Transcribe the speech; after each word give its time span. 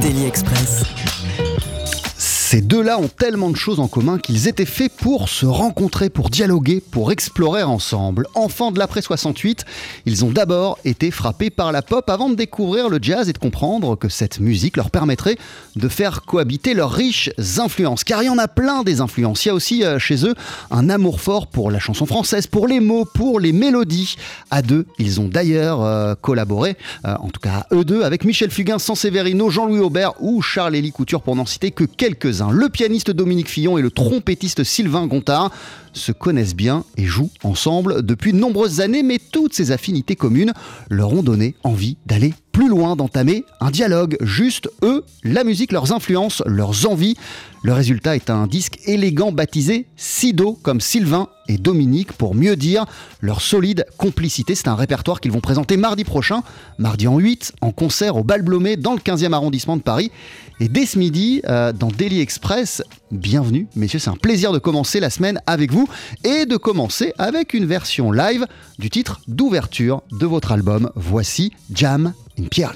Daily 0.00 0.26
Express. 0.26 1.47
Ces 2.50 2.62
deux-là 2.62 2.98
ont 2.98 3.08
tellement 3.08 3.50
de 3.50 3.58
choses 3.58 3.78
en 3.78 3.88
commun 3.88 4.16
qu'ils 4.16 4.48
étaient 4.48 4.64
faits 4.64 4.90
pour 4.96 5.28
se 5.28 5.44
rencontrer, 5.44 6.08
pour 6.08 6.30
dialoguer, 6.30 6.80
pour 6.80 7.12
explorer 7.12 7.62
ensemble. 7.62 8.26
Enfants 8.34 8.72
de 8.72 8.78
l'après 8.78 9.02
68, 9.02 9.66
ils 10.06 10.24
ont 10.24 10.30
d'abord 10.30 10.78
été 10.86 11.10
frappés 11.10 11.50
par 11.50 11.72
la 11.72 11.82
pop 11.82 12.08
avant 12.08 12.30
de 12.30 12.36
découvrir 12.36 12.88
le 12.88 13.00
jazz 13.02 13.28
et 13.28 13.34
de 13.34 13.38
comprendre 13.38 13.96
que 13.96 14.08
cette 14.08 14.40
musique 14.40 14.78
leur 14.78 14.90
permettrait 14.90 15.36
de 15.76 15.88
faire 15.88 16.22
cohabiter 16.22 16.72
leurs 16.72 16.90
riches 16.90 17.28
influences. 17.58 18.02
Car 18.02 18.22
il 18.22 18.26
y 18.28 18.30
en 18.30 18.38
a 18.38 18.48
plein 18.48 18.82
des 18.82 19.02
influences. 19.02 19.44
Il 19.44 19.48
y 19.48 19.50
a 19.50 19.54
aussi 19.54 19.84
euh, 19.84 19.98
chez 19.98 20.24
eux 20.24 20.34
un 20.70 20.88
amour 20.88 21.20
fort 21.20 21.48
pour 21.48 21.70
la 21.70 21.80
chanson 21.80 22.06
française, 22.06 22.46
pour 22.46 22.66
les 22.66 22.80
mots, 22.80 23.04
pour 23.04 23.40
les 23.40 23.52
mélodies. 23.52 24.16
À 24.50 24.62
deux, 24.62 24.86
ils 24.98 25.20
ont 25.20 25.28
d'ailleurs 25.28 25.82
euh, 25.82 26.14
collaboré, 26.14 26.78
euh, 27.04 27.14
en 27.20 27.28
tout 27.28 27.40
cas 27.40 27.66
eux 27.72 27.84
deux, 27.84 28.04
avec 28.04 28.24
Michel 28.24 28.50
Fugain, 28.50 28.78
Sanseverino, 28.78 29.50
Jean-Louis 29.50 29.80
Aubert 29.80 30.14
ou 30.20 30.40
Charles-Élie 30.40 30.92
Couture 30.92 31.20
pour 31.20 31.36
n'en 31.36 31.44
citer 31.44 31.72
que 31.72 31.84
quelques-uns. 31.84 32.38
Le 32.50 32.68
pianiste 32.68 33.10
Dominique 33.10 33.48
Fillon 33.48 33.78
et 33.78 33.82
le 33.82 33.90
trompettiste 33.90 34.64
Sylvain 34.64 35.06
Gontard 35.06 35.50
se 35.98 36.12
connaissent 36.12 36.54
bien 36.56 36.84
et 36.96 37.04
jouent 37.04 37.30
ensemble 37.44 38.02
depuis 38.02 38.32
de 38.32 38.38
nombreuses 38.38 38.80
années, 38.80 39.02
mais 39.02 39.18
toutes 39.18 39.54
ces 39.54 39.70
affinités 39.70 40.16
communes 40.16 40.52
leur 40.88 41.12
ont 41.12 41.22
donné 41.22 41.54
envie 41.64 41.96
d'aller 42.06 42.34
plus 42.58 42.68
loin, 42.68 42.96
d'entamer 42.96 43.44
un 43.60 43.70
dialogue. 43.70 44.16
Juste 44.20 44.68
eux, 44.82 45.04
la 45.22 45.44
musique, 45.44 45.70
leurs 45.70 45.92
influences, 45.92 46.42
leurs 46.44 46.90
envies. 46.90 47.16
Le 47.62 47.72
résultat 47.72 48.16
est 48.16 48.30
un 48.30 48.48
disque 48.48 48.78
élégant 48.84 49.30
baptisé 49.30 49.86
Sido, 49.96 50.58
comme 50.62 50.80
Sylvain 50.80 51.28
et 51.46 51.56
Dominique, 51.56 52.12
pour 52.12 52.34
mieux 52.34 52.56
dire 52.56 52.84
leur 53.20 53.40
solide 53.40 53.86
complicité. 53.96 54.56
C'est 54.56 54.66
un 54.66 54.74
répertoire 54.74 55.20
qu'ils 55.20 55.30
vont 55.30 55.40
présenter 55.40 55.76
mardi 55.76 56.02
prochain, 56.02 56.42
mardi 56.78 57.06
en 57.06 57.18
8, 57.18 57.52
en 57.60 57.70
concert 57.70 58.16
au 58.16 58.24
Bal 58.24 58.42
Blomé 58.42 58.76
dans 58.76 58.94
le 58.94 59.00
15e 59.00 59.32
arrondissement 59.32 59.76
de 59.76 59.82
Paris. 59.82 60.10
Et 60.60 60.68
dès 60.68 60.86
ce 60.86 60.98
midi, 60.98 61.40
euh, 61.48 61.72
dans 61.72 61.88
Daily 61.88 62.20
Express, 62.20 62.82
bienvenue, 63.10 63.66
messieurs, 63.76 63.98
c'est 63.98 64.10
un 64.10 64.16
plaisir 64.16 64.52
de 64.52 64.58
commencer 64.58 65.00
la 65.00 65.10
semaine 65.10 65.40
avec 65.46 65.72
vous 65.72 65.88
et 66.24 66.46
de 66.46 66.56
commencer 66.56 67.12
avec 67.18 67.54
une 67.54 67.66
version 67.66 68.12
live 68.12 68.46
du 68.78 68.90
titre 68.90 69.20
d'ouverture 69.28 70.02
de 70.12 70.26
votre 70.26 70.52
album. 70.52 70.90
Voici 70.94 71.52
Jam 71.72 72.12
in 72.38 72.44
Pierre. 72.44 72.74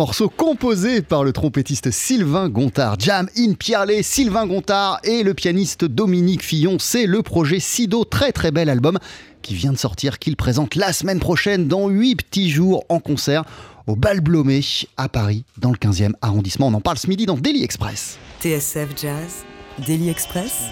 Morceau 0.00 0.30
composé 0.30 1.02
par 1.02 1.24
le 1.24 1.32
trompettiste 1.34 1.90
Sylvain 1.90 2.48
Gontard. 2.48 2.98
Jam 2.98 3.28
in 3.36 3.52
Pierlet, 3.52 4.02
Sylvain 4.02 4.46
Gontard 4.46 4.98
et 5.04 5.22
le 5.22 5.34
pianiste 5.34 5.84
Dominique 5.84 6.42
Fillon. 6.42 6.78
C'est 6.78 7.04
le 7.04 7.20
projet 7.20 7.60
Sido, 7.60 8.06
très 8.06 8.32
très 8.32 8.50
bel 8.50 8.70
album 8.70 8.98
qui 9.42 9.54
vient 9.54 9.74
de 9.74 9.76
sortir, 9.76 10.18
qu'il 10.18 10.36
présente 10.36 10.74
la 10.74 10.94
semaine 10.94 11.20
prochaine 11.20 11.68
dans 11.68 11.88
8 11.90 12.14
petits 12.14 12.48
jours 12.48 12.82
en 12.88 12.98
concert 12.98 13.44
au 13.86 13.94
Bal 13.94 14.22
Blomé 14.22 14.62
à 14.96 15.10
Paris, 15.10 15.44
dans 15.58 15.70
le 15.70 15.76
15e 15.76 16.12
arrondissement. 16.22 16.68
On 16.68 16.74
en 16.74 16.80
parle 16.80 16.96
ce 16.96 17.06
midi 17.06 17.26
dans 17.26 17.36
Daily 17.36 17.62
Express. 17.62 18.16
TSF 18.40 18.88
Jazz, 18.96 19.44
Daily 19.86 20.08
Express, 20.08 20.62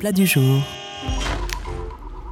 plat 0.00 0.12
du 0.12 0.26
jour. 0.26 0.62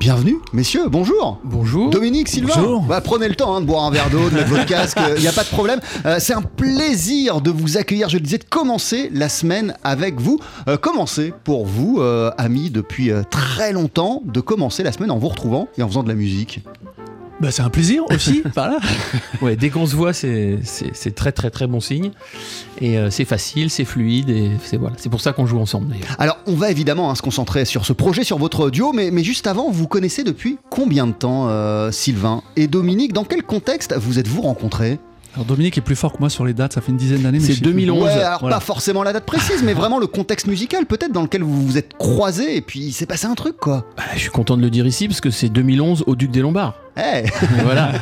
Bienvenue, 0.00 0.36
messieurs, 0.52 0.88
bonjour. 0.88 1.40
Bonjour. 1.42 1.90
Dominique, 1.90 2.28
Sylvain. 2.28 2.54
Bonjour. 2.54 2.82
Bah, 2.82 3.00
prenez 3.00 3.28
le 3.28 3.34
temps 3.34 3.56
hein, 3.56 3.60
de 3.60 3.66
boire 3.66 3.84
un 3.84 3.90
verre 3.90 4.08
d'eau, 4.10 4.30
de 4.30 4.34
mettre 4.36 4.48
votre 4.48 4.64
casque, 4.64 4.96
il 5.16 5.20
n'y 5.20 5.26
a 5.26 5.32
pas 5.32 5.42
de 5.42 5.48
problème. 5.48 5.80
Euh, 6.06 6.18
c'est 6.20 6.34
un 6.34 6.42
plaisir 6.42 7.40
de 7.40 7.50
vous 7.50 7.78
accueillir, 7.78 8.08
je 8.08 8.16
le 8.16 8.22
disais, 8.22 8.38
de 8.38 8.44
commencer 8.44 9.10
la 9.12 9.28
semaine 9.28 9.74
avec 9.82 10.20
vous. 10.20 10.38
Euh, 10.68 10.76
commencer 10.76 11.34
pour 11.42 11.66
vous, 11.66 11.98
euh, 11.98 12.30
amis, 12.38 12.70
depuis 12.70 13.10
euh, 13.10 13.22
très 13.28 13.72
longtemps, 13.72 14.22
de 14.24 14.40
commencer 14.40 14.84
la 14.84 14.92
semaine 14.92 15.10
en 15.10 15.18
vous 15.18 15.28
retrouvant 15.28 15.66
et 15.76 15.82
en 15.82 15.88
faisant 15.88 16.04
de 16.04 16.08
la 16.08 16.14
musique. 16.14 16.60
Bah, 17.40 17.50
c'est 17.52 17.62
un 17.62 17.70
plaisir 17.70 18.02
aussi. 18.10 18.42
voilà. 18.54 18.78
Ouais, 19.40 19.54
dès 19.54 19.70
qu'on 19.70 19.86
se 19.86 19.94
voit, 19.94 20.12
c'est 20.12 20.60
très 21.14 21.32
très 21.32 21.50
très 21.50 21.66
bon 21.66 21.80
signe. 21.80 22.10
Et 22.80 22.98
euh, 22.98 23.10
c'est 23.10 23.24
facile, 23.24 23.70
c'est 23.70 23.84
fluide, 23.84 24.30
et 24.30 24.50
c'est 24.64 24.76
voilà. 24.76 24.96
C'est 24.98 25.08
pour 25.08 25.20
ça 25.20 25.32
qu'on 25.32 25.46
joue 25.46 25.58
ensemble 25.58 25.88
d'ailleurs. 25.88 26.16
Alors, 26.18 26.38
on 26.46 26.54
va 26.54 26.70
évidemment 26.70 27.10
hein, 27.10 27.14
se 27.14 27.22
concentrer 27.22 27.64
sur 27.64 27.84
ce 27.84 27.92
projet, 27.92 28.24
sur 28.24 28.38
votre 28.38 28.70
duo, 28.70 28.92
mais, 28.92 29.10
mais 29.10 29.22
juste 29.22 29.46
avant, 29.46 29.70
vous 29.70 29.86
connaissez 29.86 30.24
depuis 30.24 30.58
combien 30.70 31.06
de 31.06 31.12
temps 31.12 31.48
euh, 31.48 31.90
Sylvain 31.92 32.42
et 32.56 32.66
Dominique? 32.66 33.12
Dans 33.12 33.24
quel 33.24 33.42
contexte 33.42 33.94
vous 33.96 34.18
êtes-vous 34.18 34.42
rencontrés? 34.42 34.98
Alors 35.34 35.44
Dominique 35.46 35.78
est 35.78 35.82
plus 35.82 35.94
fort 35.94 36.14
que 36.14 36.18
moi 36.18 36.30
sur 36.30 36.44
les 36.44 36.54
dates, 36.54 36.72
ça 36.72 36.80
fait 36.80 36.90
une 36.90 36.96
dizaine 36.96 37.22
d'années. 37.22 37.38
mais 37.38 37.44
C'est 37.44 37.52
je 37.52 37.58
sais 37.58 37.62
plus. 37.62 37.70
2011. 37.72 38.02
Ouais, 38.02 38.10
alors 38.10 38.40
voilà. 38.40 38.56
pas 38.56 38.60
forcément 38.60 39.02
la 39.04 39.12
date 39.12 39.24
précise, 39.24 39.62
mais 39.62 39.72
vraiment 39.74 39.98
le 40.00 40.06
contexte 40.08 40.46
musical 40.48 40.86
peut-être 40.86 41.12
dans 41.12 41.22
lequel 41.22 41.42
vous 41.42 41.64
vous 41.64 41.78
êtes 41.78 41.96
croisés 41.96 42.56
et 42.56 42.60
puis 42.60 42.80
il 42.80 42.92
s'est 42.92 43.06
passé 43.06 43.26
un 43.26 43.34
truc 43.34 43.56
quoi. 43.58 43.84
Bah, 43.96 44.02
je 44.14 44.20
suis 44.20 44.30
content 44.30 44.56
de 44.56 44.62
le 44.62 44.70
dire 44.70 44.86
ici 44.86 45.06
parce 45.06 45.20
que 45.20 45.30
c'est 45.30 45.48
2011 45.48 46.04
au 46.06 46.16
Duc 46.16 46.30
des 46.32 46.40
Lombards. 46.40 46.74
Voilà. 47.64 47.92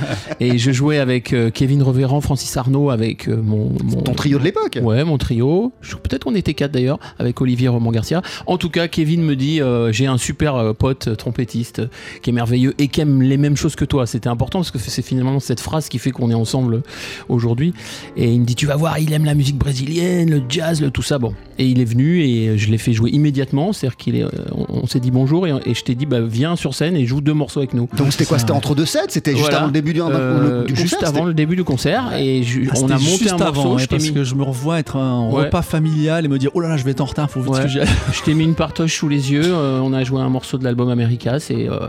Et 0.40 0.58
je 0.58 0.70
jouais 0.70 0.98
avec 0.98 1.32
euh, 1.32 1.50
Kevin 1.50 1.82
Reverand, 1.82 2.20
Francis 2.20 2.56
Arnaud, 2.56 2.90
avec 2.90 3.28
euh, 3.28 3.40
mon, 3.42 3.72
mon 3.84 4.02
ton 4.02 4.12
trio 4.14 4.38
de 4.38 4.44
l'époque. 4.44 4.78
Ouais, 4.82 5.04
mon 5.04 5.18
trio. 5.18 5.72
Peut-être 6.02 6.24
qu'on 6.24 6.34
était 6.34 6.54
quatre 6.54 6.72
d'ailleurs, 6.72 6.98
avec 7.18 7.40
Olivier 7.40 7.68
Roman 7.68 7.90
Garcia. 7.90 8.22
En 8.46 8.58
tout 8.58 8.70
cas, 8.70 8.88
Kevin 8.88 9.22
me 9.22 9.36
dit 9.36 9.60
euh, 9.60 9.92
j'ai 9.92 10.06
un 10.06 10.18
super 10.18 10.74
pote 10.74 11.16
trompettiste 11.16 11.82
qui 12.22 12.30
est 12.30 12.32
merveilleux 12.32 12.74
et 12.78 12.88
qui 12.88 13.00
aime 13.00 13.22
les 13.22 13.36
mêmes 13.36 13.56
choses 13.56 13.76
que 13.76 13.84
toi. 13.84 14.06
C'était 14.06 14.28
important 14.28 14.60
parce 14.60 14.70
que 14.70 14.78
c'est 14.78 15.02
finalement 15.02 15.40
cette 15.40 15.60
phrase 15.60 15.88
qui 15.88 15.98
fait 15.98 16.10
qu'on 16.10 16.30
est 16.30 16.34
ensemble 16.34 16.82
aujourd'hui. 17.28 17.74
Et 18.16 18.32
il 18.32 18.40
me 18.40 18.46
dit 18.46 18.54
tu 18.54 18.66
vas 18.66 18.76
voir, 18.76 18.98
il 18.98 19.12
aime 19.12 19.24
la 19.24 19.34
musique 19.34 19.58
brésilienne, 19.58 20.30
le 20.30 20.42
jazz, 20.48 20.80
le 20.80 20.90
tout 20.90 21.02
ça. 21.02 21.18
Bon. 21.18 21.34
Et 21.58 21.66
il 21.66 21.80
est 21.80 21.84
venu 21.84 22.22
et 22.22 22.58
je 22.58 22.70
l'ai 22.70 22.78
fait 22.78 22.92
jouer 22.92 23.10
immédiatement. 23.10 23.72
C'est-à-dire 23.72 24.28
euh, 24.32 24.44
on, 24.52 24.82
on 24.82 24.86
s'est 24.86 25.00
dit 25.00 25.10
bonjour 25.10 25.46
et, 25.46 25.52
et 25.64 25.74
je 25.74 25.82
t'ai 25.82 25.94
dit 25.94 26.06
bah, 26.06 26.20
viens 26.20 26.56
sur 26.56 26.74
scène 26.74 26.96
et 26.96 27.06
joue 27.06 27.20
deux 27.20 27.34
morceaux 27.34 27.60
avec 27.60 27.74
nous. 27.74 27.88
Donc 27.96 28.12
c'était 28.12 28.24
quoi? 28.24 28.38
C'était 28.38 28.52
entre 28.52 28.74
deux 28.74 28.85
C'était 29.08 29.32
juste 29.32 29.42
Voilà. 29.42 29.56
avant 29.58 29.66
le 29.66 29.72
début 29.72 29.92
du, 29.92 30.00
Euh, 30.02 30.64
du 30.64 30.74
juste 30.76 30.94
concert 30.94 31.08
avant 31.08 31.24
le 31.24 31.34
début 31.34 31.56
du 31.56 31.64
concert 31.64 32.12
et 32.16 32.42
je- 32.42 32.60
Ah, 32.70 32.74
on 32.82 32.86
a 32.86 32.94
monté 32.94 33.04
juste 33.04 33.26
un 33.32 33.36
morceau. 33.38 33.44
avant, 33.60 33.78
je 33.78 33.86
parce 33.86 34.02
mis- 34.02 34.12
que 34.12 34.24
je 34.24 34.34
me 34.34 34.42
revois 34.42 34.78
être 34.78 34.96
un 34.96 35.28
Ouais. 35.30 35.44
repas 35.44 35.62
familial 35.62 36.24
et 36.24 36.28
me 36.28 36.38
dire 36.38 36.50
oh 36.54 36.60
là 36.60 36.68
là 36.68 36.76
je 36.76 36.84
vais 36.84 36.92
être 36.92 37.00
en 37.00 37.06
retard, 37.06 37.30
faut 37.30 37.40
vite 37.40 37.52
Ouais. 37.54 37.62
que 37.62 37.68
j'y. 37.68 37.80
Je 38.12 38.22
t'ai 38.22 38.34
mis 38.34 38.44
une 38.44 38.54
partoche 38.54 38.96
sous 38.96 39.08
les 39.08 39.32
yeux. 39.32 39.42
euh, 39.44 39.80
on 39.82 39.92
a 39.92 40.02
joué 40.04 40.20
un 40.20 40.28
morceau 40.28 40.58
de 40.58 40.64
l'album 40.64 40.88
Americas 40.88 41.46
et, 41.50 41.68
euh, 41.68 41.86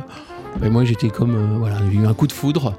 et 0.64 0.70
moi 0.70 0.84
j'étais 0.86 1.10
comme 1.10 1.36
euh, 1.36 1.58
voilà, 1.60 1.76
j'ai 1.92 2.00
eu 2.00 2.06
un 2.08 2.14
coup 2.14 2.28
de 2.28 2.32
foudre 2.34 2.74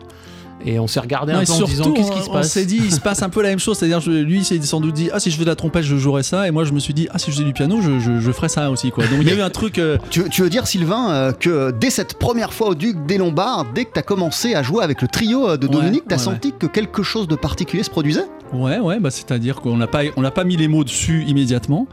et 0.64 0.78
on 0.78 0.86
s'est 0.86 1.00
regardé 1.00 1.32
Non, 1.32 1.38
un 1.38 1.42
et 1.42 1.46
peu 1.46 1.52
en 1.52 1.62
disant 1.64 1.92
qu'est-ce 1.92 2.10
qui 2.12 2.22
se 2.22 2.28
on 2.30 2.32
passe. 2.32 2.50
s'est 2.52 2.64
dit, 2.64 2.80
il 2.82 2.92
se 2.92 3.00
passe 3.00 3.22
un 3.22 3.28
peu 3.28 3.42
la 3.42 3.50
même 3.50 3.58
chose. 3.58 3.78
C'est-à-dire, 3.78 4.00
je- 4.00 4.10
lui, 4.10 4.38
il 4.38 4.44
s'est 4.44 4.60
sans 4.62 4.80
doute 4.80 4.94
dit, 4.94 5.08
ah, 5.12 5.20
si 5.20 5.30
je 5.30 5.36
fais 5.36 5.44
de 5.44 5.48
la 5.48 5.54
trompette, 5.56 5.84
je 5.84 5.96
jouerai 5.96 6.22
ça. 6.22 6.48
Et 6.48 6.50
moi, 6.50 6.64
je 6.64 6.72
me 6.72 6.78
suis 6.80 6.94
dit, 6.94 7.08
ah, 7.12 7.18
si 7.18 7.26
je 7.30 7.36
faisais 7.36 7.44
du 7.44 7.52
piano, 7.52 7.80
je, 7.80 7.98
je, 7.98 8.18
je 8.20 8.32
ferais 8.32 8.48
ça 8.48 8.70
aussi, 8.70 8.90
quoi. 8.90 9.04
Donc, 9.06 9.18
il 9.22 9.28
y 9.28 9.32
a 9.32 9.34
eu 9.36 9.40
un 9.40 9.50
truc. 9.50 9.78
euh, 9.78 9.98
Tu, 10.10 10.28
tu 10.28 10.42
veux 10.42 10.50
dire, 10.50 10.66
Sylvain, 10.66 11.10
euh, 11.10 11.32
que 11.32 11.70
dès 11.70 11.90
cette 11.90 12.14
première 12.14 12.52
fois 12.52 12.68
au 12.70 12.74
Duc 12.74 13.06
des 13.06 13.18
Lombards, 13.18 13.66
dès 13.74 13.84
que 13.84 13.92
tu 13.92 13.98
as 13.98 14.02
commencé 14.02 14.54
à 14.54 14.62
jouer 14.62 14.82
avec 14.82 15.00
le 15.02 15.08
trio 15.08 15.48
euh, 15.48 15.56
de 15.56 15.66
Ouais, 15.66 15.72
Dominique, 15.72 16.04
tu 16.08 16.14
as 16.14 16.18
ouais, 16.18 16.22
senti 16.22 16.52
que 16.58 16.66
quelque 16.66 17.02
chose 17.02 17.28
de 17.28 17.36
particulier 17.36 17.82
se 17.82 17.90
produisait? 17.90 18.26
Ouais, 18.52 18.78
ouais, 18.78 18.98
bah, 18.98 19.10
c'est-à-dire 19.10 19.56
qu'on 19.56 19.76
n'a 19.76 19.86
pas, 19.86 20.02
on 20.16 20.22
n'a 20.22 20.30
pas 20.30 20.44
mis 20.44 20.56
les 20.56 20.68
mots 20.68 20.84
dessus 20.84 21.24
immédiatement, 21.26 21.86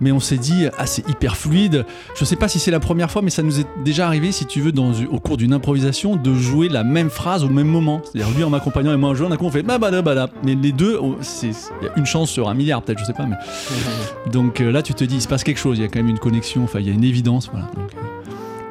mais 0.00 0.12
on 0.12 0.20
s'est 0.20 0.38
dit, 0.38 0.66
ah, 0.78 0.86
c'est 0.86 1.08
hyper 1.08 1.36
fluide. 1.36 1.84
Je 2.16 2.24
sais 2.24 2.36
pas 2.36 2.48
si 2.48 2.58
c'est 2.58 2.70
la 2.70 2.80
première 2.80 3.10
fois, 3.10 3.22
mais 3.22 3.30
ça 3.30 3.42
nous 3.42 3.60
est 3.60 3.66
déjà 3.84 4.06
arrivé, 4.06 4.32
si 4.32 4.46
tu 4.46 4.60
veux, 4.60 4.72
dans, 4.72 4.92
au 5.10 5.20
cours 5.20 5.36
d'une 5.36 5.52
improvisation, 5.52 6.16
de 6.16 6.34
jouer 6.34 6.68
la 6.68 6.84
même 6.84 7.10
phrase 7.10 7.44
au 7.44 7.48
même 7.48 7.68
moment. 7.68 8.00
C'est-à-dire, 8.04 8.34
lui 8.36 8.44
en 8.44 8.50
m'accompagnant 8.50 8.92
et 8.92 8.96
moi 8.96 9.10
en 9.10 9.14
jouant, 9.14 9.28
d'un 9.28 9.36
coup, 9.36 9.46
on 9.46 9.50
fait, 9.50 9.62
bah, 9.62 9.78
bah, 9.78 9.90
bah, 9.90 10.02
bah, 10.02 10.28
Mais 10.44 10.54
les 10.54 10.72
deux, 10.72 10.98
il 11.42 11.48
y 11.48 11.88
a 11.88 11.92
une 11.96 12.06
chance 12.06 12.30
sur 12.30 12.48
un 12.48 12.54
milliard, 12.54 12.82
peut-être, 12.82 12.98
je 12.98 13.04
sais 13.04 13.12
pas, 13.12 13.26
mais. 13.26 13.36
Donc 14.30 14.60
euh, 14.60 14.70
là, 14.70 14.82
tu 14.82 14.94
te 14.94 15.04
dis, 15.04 15.16
il 15.16 15.22
se 15.22 15.28
passe 15.28 15.44
quelque 15.44 15.58
chose, 15.58 15.78
il 15.78 15.82
y 15.82 15.84
a 15.84 15.88
quand 15.88 15.98
même 15.98 16.08
une 16.08 16.18
connexion, 16.18 16.64
enfin, 16.64 16.80
il 16.80 16.86
y 16.86 16.90
a 16.90 16.92
une 16.92 17.04
évidence, 17.04 17.48
voilà. 17.50 17.66
Donc, 17.74 17.90
euh, 17.94 18.17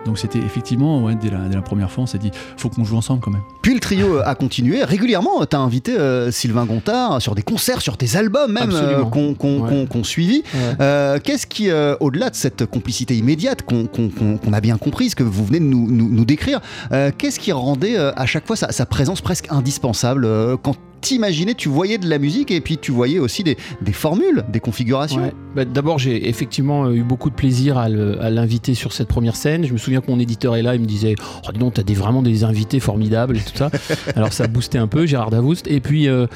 donc 0.08 0.18
c'était 0.18 0.40
effectivement, 0.40 1.04
ouais, 1.04 1.14
dès 1.16 1.30
la, 1.30 1.38
dès 1.50 1.56
la 1.56 1.62
première 1.62 1.92
fois, 1.92 2.04
on 2.04 2.08
s'est 2.08 2.18
dit, 2.18 2.32
faut 2.58 2.70
qu'on 2.70 2.84
joue 2.84 2.98
ensemble 2.98 3.20
quand 3.22 3.30
même. 3.32 3.42
Puis 3.62 3.74
le 3.74 3.80
trio 3.80 4.16
euh, 4.18 4.24
a 4.26 4.34
continué. 4.34 4.84
Régulièrement, 4.84 5.46
tu 5.46 5.56
as 5.56 5.60
invité 5.60 5.96
euh, 5.98 6.32
Sylvain 6.32 6.66
Gontard 6.66 7.22
sur 7.22 7.36
des 7.36 7.44
concerts, 7.44 7.82
sur 7.82 7.98
tes 7.98 8.16
albums 8.16 8.52
même 8.52 8.72
euh, 8.74 9.04
qu'on 9.04 9.34
qu'on- 9.36 9.60
Ouais. 9.62 9.70
qu'on- 9.70 9.86
qu'on 9.86 10.04
suivi. 10.04 10.44
Ouais. 10.54 10.60
Euh, 10.82 11.20
Qu'est-ce 11.24 11.46
qui, 11.46 11.70
euh, 11.70 11.96
au-delà 12.00 12.30
de 12.30 12.36
cette 12.36 12.66
complicité 12.66 13.16
immédiate 13.18 13.62
qu'on 13.64 14.54
a 14.54 14.62
bien 14.62 14.78
comprise, 14.78 15.14
que 15.16 15.24
vous 15.24 15.46
venez 15.46 15.60
de 15.60 15.66
nous, 15.66 15.88
nous- 15.92 16.10
nous 16.10 16.26
décrire, 16.26 16.60
euh, 16.92 17.12
qu'est-ce 17.18 17.40
qui 17.40 17.52
rendait 17.52 17.98
euh, 17.98 18.12
à 18.16 18.26
chaque 18.26 18.48
fois 18.48 18.56
sa, 18.56 18.72
sa 18.72 18.86
présence 18.86 19.22
presque 19.22 19.48
indispensable 19.50 20.26
euh, 20.26 20.56
quand 20.62 20.76
t'imaginais, 21.02 21.54
tu 21.54 21.70
voyais 21.70 21.98
de 21.98 22.08
la 22.10 22.20
musique 22.20 22.52
et 22.52 22.62
puis 22.62 22.78
tu 22.78 22.92
voyais 22.92 23.20
aussi 23.20 23.44
des, 23.44 23.58
des 23.82 23.94
formules, 23.94 24.44
des 24.50 24.60
configurations. 24.60 25.22
Ouais. 25.24 25.34
Bah, 25.56 25.66
D'abord, 25.66 26.00
j'ai 26.00 26.28
effectivement 26.30 26.86
euh, 26.86 26.94
eu 26.94 27.04
beaucoup 27.04 27.30
de 27.30 27.36
plaisir 27.36 27.78
à 27.78 27.90
l'inviter 27.90 28.74
sur 28.74 28.94
cette 28.94 29.08
première 29.08 29.36
scène. 29.36 29.66
Je 29.66 29.74
me 29.74 29.78
souviens 29.78 30.02
que 30.02 30.10
mon 30.12 30.20
éditeur 30.20 30.56
est 30.56 30.62
là, 30.62 30.76
il 30.76 30.82
me 30.82 30.86
disait 30.88 31.16
Oh, 31.48 31.52
dis 31.52 31.60
donc, 31.60 31.76
t'as 31.76 31.84
des, 31.84 31.94
vraiment 31.94 32.22
des 32.22 32.44
invités 32.44 32.80
formidables 32.80 33.38
et 33.38 33.42
tout 33.42 33.56
ça. 33.56 33.70
Alors, 34.16 34.34
ça 34.34 34.48
boostait 34.48 34.78
un 34.78 34.88
peu, 34.88 35.06
Gérard 35.06 35.30
Davoust. 35.30 35.68
Et 35.68 35.80
puis. 35.80 36.08
euh, 36.08 36.28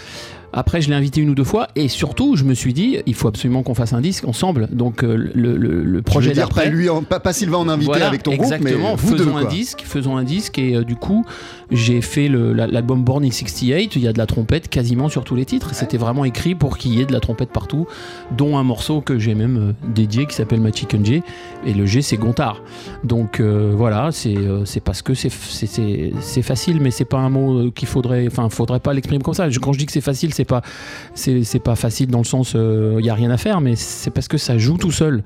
après, 0.54 0.82
je 0.82 0.90
l'ai 0.90 0.96
invité 0.96 1.22
une 1.22 1.30
ou 1.30 1.36
deux 1.36 1.44
fois, 1.44 1.68
et 1.76 1.88
surtout, 1.88 2.36
je 2.36 2.44
me 2.44 2.54
suis 2.54 2.74
dit, 2.74 2.98
il 3.06 3.14
faut 3.14 3.28
absolument 3.28 3.64
qu'on 3.64 3.74
fasse 3.76 3.94
un 3.94 4.02
disque 4.02 4.28
ensemble. 4.28 4.68
Donc, 4.72 5.04
euh, 5.04 5.16
le, 5.34 5.56
le- 5.58 5.84
le 5.84 5.98
Je 6.00 6.04
projet 6.04 6.32
dire, 6.34 6.50
pas 6.50 6.56
d'après. 6.56 6.70
lui, 6.70 6.90
en- 6.90 7.04
pas, 7.04 7.20
pas 7.20 7.34
Sylvain 7.34 7.58
en 7.60 7.70
invité 7.70 7.86
Voilà, 7.92 8.08
avec 8.08 8.24
ton 8.24 8.32
groupe, 8.32 8.44
exactement. 8.52 8.92
mais 8.92 8.96
vous 9.02 9.08
faisons 9.18 9.32
deux. 9.32 9.38
un 9.38 9.42
quoi. 9.42 9.50
disque, 9.50 9.84
faisons 9.86 10.18
un 10.18 10.24
disque 10.24 10.58
et 10.60 10.76
euh, 10.76 10.84
du 10.84 10.96
coup 10.96 11.26
j'ai 11.72 12.02
fait 12.02 12.28
la- 12.28 12.68
l'album 12.68 13.04
Born 13.04 13.24
in 13.24 13.32
68. 13.32 13.96
Il 13.96 14.02
y 14.02 14.08
a 14.08 14.12
de 14.14 14.18
la 14.18 14.26
trompette 14.26 14.68
quasiment 14.68 15.08
sur 15.08 15.24
tous 15.24 15.36
les 15.36 15.46
titres. 15.46 15.74
C'était 15.74 15.96
vraiment 15.98 16.26
écrit 16.26 16.54
pour 16.54 16.78
qu'il 16.78 16.94
y 16.94 17.02
ait 17.02 17.06
de 17.06 17.14
la 17.14 17.22
trompette 17.22 17.52
partout, 17.52 17.88
dont 18.38 18.58
un 18.58 18.64
morceau 18.64 19.00
que 19.00 19.18
j'ai 19.20 19.36
même 19.36 19.58
euh, 19.70 19.88
dédié 19.94 20.26
qui 20.26 20.36
s'appelle 20.36 20.60
Ma 20.60 20.72
Chicken 20.74 21.06
J. 21.06 21.24
Et 21.66 21.74
le 21.74 21.86
G 21.86 22.02
c'est 22.02 22.18
Gontard. 22.18 22.62
Donc 23.06 23.40
voilà, 23.40 24.10
c'est 24.12 24.36
parce 24.84 25.02
que 25.02 25.14
c'est 25.14 25.30
facile, 26.42 26.80
mais 26.82 26.92
c'est 26.92 27.06
pas 27.06 27.20
un 27.20 27.30
mot 27.30 27.72
qu'il 27.72 27.88
faudrait. 27.88 28.28
Enfin, 28.28 28.50
faudrait 28.50 28.80
pas 28.80 28.94
l'exprimer 28.94 29.22
comme 29.24 29.34
ça. 29.34 29.50
Je- 29.50 29.60
Quand 29.60 29.74
je 29.74 29.80
dis 29.80 29.86
que 29.86 29.92
c'est 29.92 30.02
facile, 30.02 30.34
c'est 30.34 30.41
c'est 30.42 30.46
pas, 30.46 30.62
c'est 31.14 31.64
pas 31.64 31.76
facile 31.76 32.08
dans 32.08 32.20
le 32.20 32.26
sens, 32.26 32.54
il 32.56 33.06
y 33.06 33.10
a 33.10 33.14
rien 33.14 33.30
à 33.30 33.38
faire, 33.38 33.62
mais 33.62 33.76
c'est 33.76 34.12
parce 34.12 34.28
que 34.28 34.38
ça 34.38 34.58
joue 34.58 34.78
tout 34.78 34.92
seul. 34.92 35.24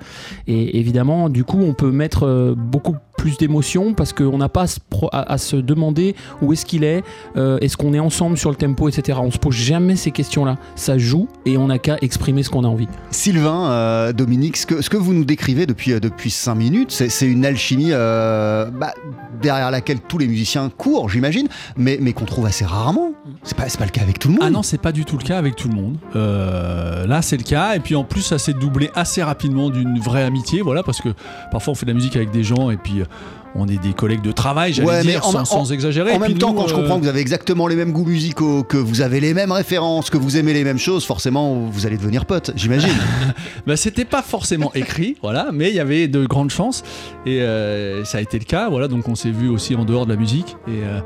Et 0.47 0.79
évidemment, 0.79 1.29
du 1.29 1.43
coup, 1.43 1.59
on 1.61 1.73
peut 1.73 1.91
mettre 1.91 2.23
euh, 2.23 2.53
beaucoup 2.55 2.95
plus 3.17 3.37
d'émotion 3.37 3.93
parce 3.93 4.13
qu'on 4.13 4.37
n'a 4.37 4.49
pas 4.49 4.63
à 4.63 4.67
se, 4.67 4.79
pro- 4.89 5.09
à- 5.11 5.31
à 5.31 5.37
se 5.37 5.55
demander 5.55 6.15
où 6.41 6.53
est-ce 6.53 6.65
qu'il 6.65 6.83
est, 6.83 7.03
euh, 7.37 7.57
est-ce 7.61 7.77
qu'on 7.77 7.93
est 7.93 7.99
ensemble 7.99 8.37
sur 8.37 8.49
le 8.49 8.55
tempo, 8.55 8.89
etc. 8.89 9.19
On 9.21 9.31
se 9.31 9.37
pose 9.37 9.55
jamais 9.55 9.95
ces 9.95 10.11
questions-là. 10.11 10.57
Ça 10.75 10.97
joue 10.97 11.27
et 11.45 11.57
on 11.57 11.67
n'a 11.67 11.79
qu'à 11.79 11.97
exprimer 12.01 12.43
ce 12.43 12.49
qu'on 12.49 12.63
a 12.63 12.67
envie. 12.67 12.87
Sylvain, 13.11 13.69
euh, 13.71 14.13
Dominique, 14.13 14.57
ce 14.57 14.65
que, 14.65 14.81
ce 14.81 14.89
que 14.89 14.97
vous 14.97 15.13
nous 15.13 15.25
décrivez 15.25 15.65
depuis, 15.65 15.93
euh, 15.93 15.99
depuis 15.99 16.29
5 16.31 16.55
minutes, 16.55 16.91
c'est 16.91 17.09
c'est 17.09 17.27
une 17.27 17.45
alchimie 17.45 17.89
euh, 17.91 18.69
bah, 18.71 18.93
derrière 19.41 19.71
laquelle 19.71 19.99
tous 20.01 20.17
les 20.17 20.27
musiciens 20.27 20.69
courent, 20.69 21.09
j'imagine, 21.09 21.47
mais, 21.77 21.97
mais 22.01 22.13
qu'on 22.13 22.25
trouve 22.25 22.45
assez 22.45 22.65
rarement. 22.65 23.11
C'est 23.43 23.55
pas, 23.57 23.69
c'est 23.69 23.77
pas 23.77 23.85
le 23.85 23.91
cas 23.91 24.01
avec 24.01 24.19
tout 24.19 24.27
le 24.27 24.33
monde. 24.35 24.43
Ah 24.45 24.49
non, 24.49 24.63
c'est 24.63 24.81
pas 24.81 24.91
du 24.91 25.05
tout 25.05 25.17
le 25.17 25.23
cas 25.23 25.37
avec 25.37 25.55
tout 25.55 25.67
le 25.69 25.75
monde. 25.75 25.97
Euh, 26.15 27.07
là, 27.07 27.21
c'est 27.21 27.37
le 27.37 27.43
cas. 27.43 27.75
Et 27.75 27.79
puis 27.79 27.95
en 27.95 28.03
plus, 28.03 28.21
ça 28.21 28.37
s'est 28.37 28.53
doublé 28.53 28.89
assez 28.95 29.23
rapidement 29.23 29.69
d'une 29.69 29.99
vraie 29.99 30.23
amitié. 30.23 30.61
Voilà, 30.61 30.83
parce 30.83 31.01
que 31.01 31.09
parfois 31.51 31.71
on 31.71 31.75
fait 31.75 31.85
de 31.85 31.91
la 31.91 31.95
musique 31.95 32.15
avec 32.15 32.31
des 32.31 32.43
gens 32.43 32.69
et 32.71 32.77
puis 32.77 33.01
euh, 33.05 33.51
on 33.57 33.67
est 33.69 33.81
des 33.81 33.93
collègues 33.93 34.21
de 34.21 34.31
travail, 34.33 34.73
j'allais 34.73 34.87
Ouais, 34.89 35.03
mais 35.05 35.11
dire, 35.13 35.25
en- 35.25 35.31
sans, 35.31 35.39
en- 35.41 35.45
sans 35.45 35.71
exagérer. 35.71 36.11
En 36.11 36.15
Et 36.15 36.19
même 36.19 36.37
temps, 36.37 36.53
quand 36.53 36.67
je 36.67 36.73
euh, 36.73 36.77
comprends 36.77 36.97
que 36.97 37.03
vous 37.03 37.07
avez 37.09 37.21
exactement 37.21 37.67
les 37.67 37.75
mêmes 37.77 37.91
goûts 37.93 38.03
musicaux, 38.05 38.63
que 38.63 38.75
vous 38.75 38.99
avez 39.01 39.19
les 39.21 39.33
mêmes 39.33 39.51
références, 39.53 40.09
que 40.09 40.17
vous 40.17 40.35
aimez 40.37 40.53
les 40.53 40.63
mêmes 40.65 40.77
choses, 40.79 41.05
forcément, 41.05 41.55
vous 41.55 41.85
allez 41.85 41.97
devenir 41.97 42.25
potes, 42.25 42.51
j'imagine. 42.55 42.89
Bah, 43.65 43.77
c'était 43.77 44.05
pas 44.05 44.21
forcément 44.21 44.71
écrit, 44.75 45.15
voilà, 45.21 45.49
mais 45.53 45.69
il 45.69 45.75
y 45.75 45.79
avait 45.79 46.07
de 46.07 46.25
grandes 46.25 46.49
chances 46.51 46.83
et 47.25 47.41
euh, 47.41 48.03
ça 48.05 48.17
a 48.19 48.21
été 48.21 48.37
le 48.37 48.45
cas, 48.45 48.69
voilà. 48.69 48.87
Donc 48.87 49.07
on 49.07 49.15
s'est 49.15 49.31
vu 49.31 49.49
aussi 49.49 49.73
en 49.75 49.85
dehors 49.85 50.05
de 50.05 50.11
la 50.13 50.19
musique 50.19 50.55
et, 50.67 50.83
euh, 50.83 50.99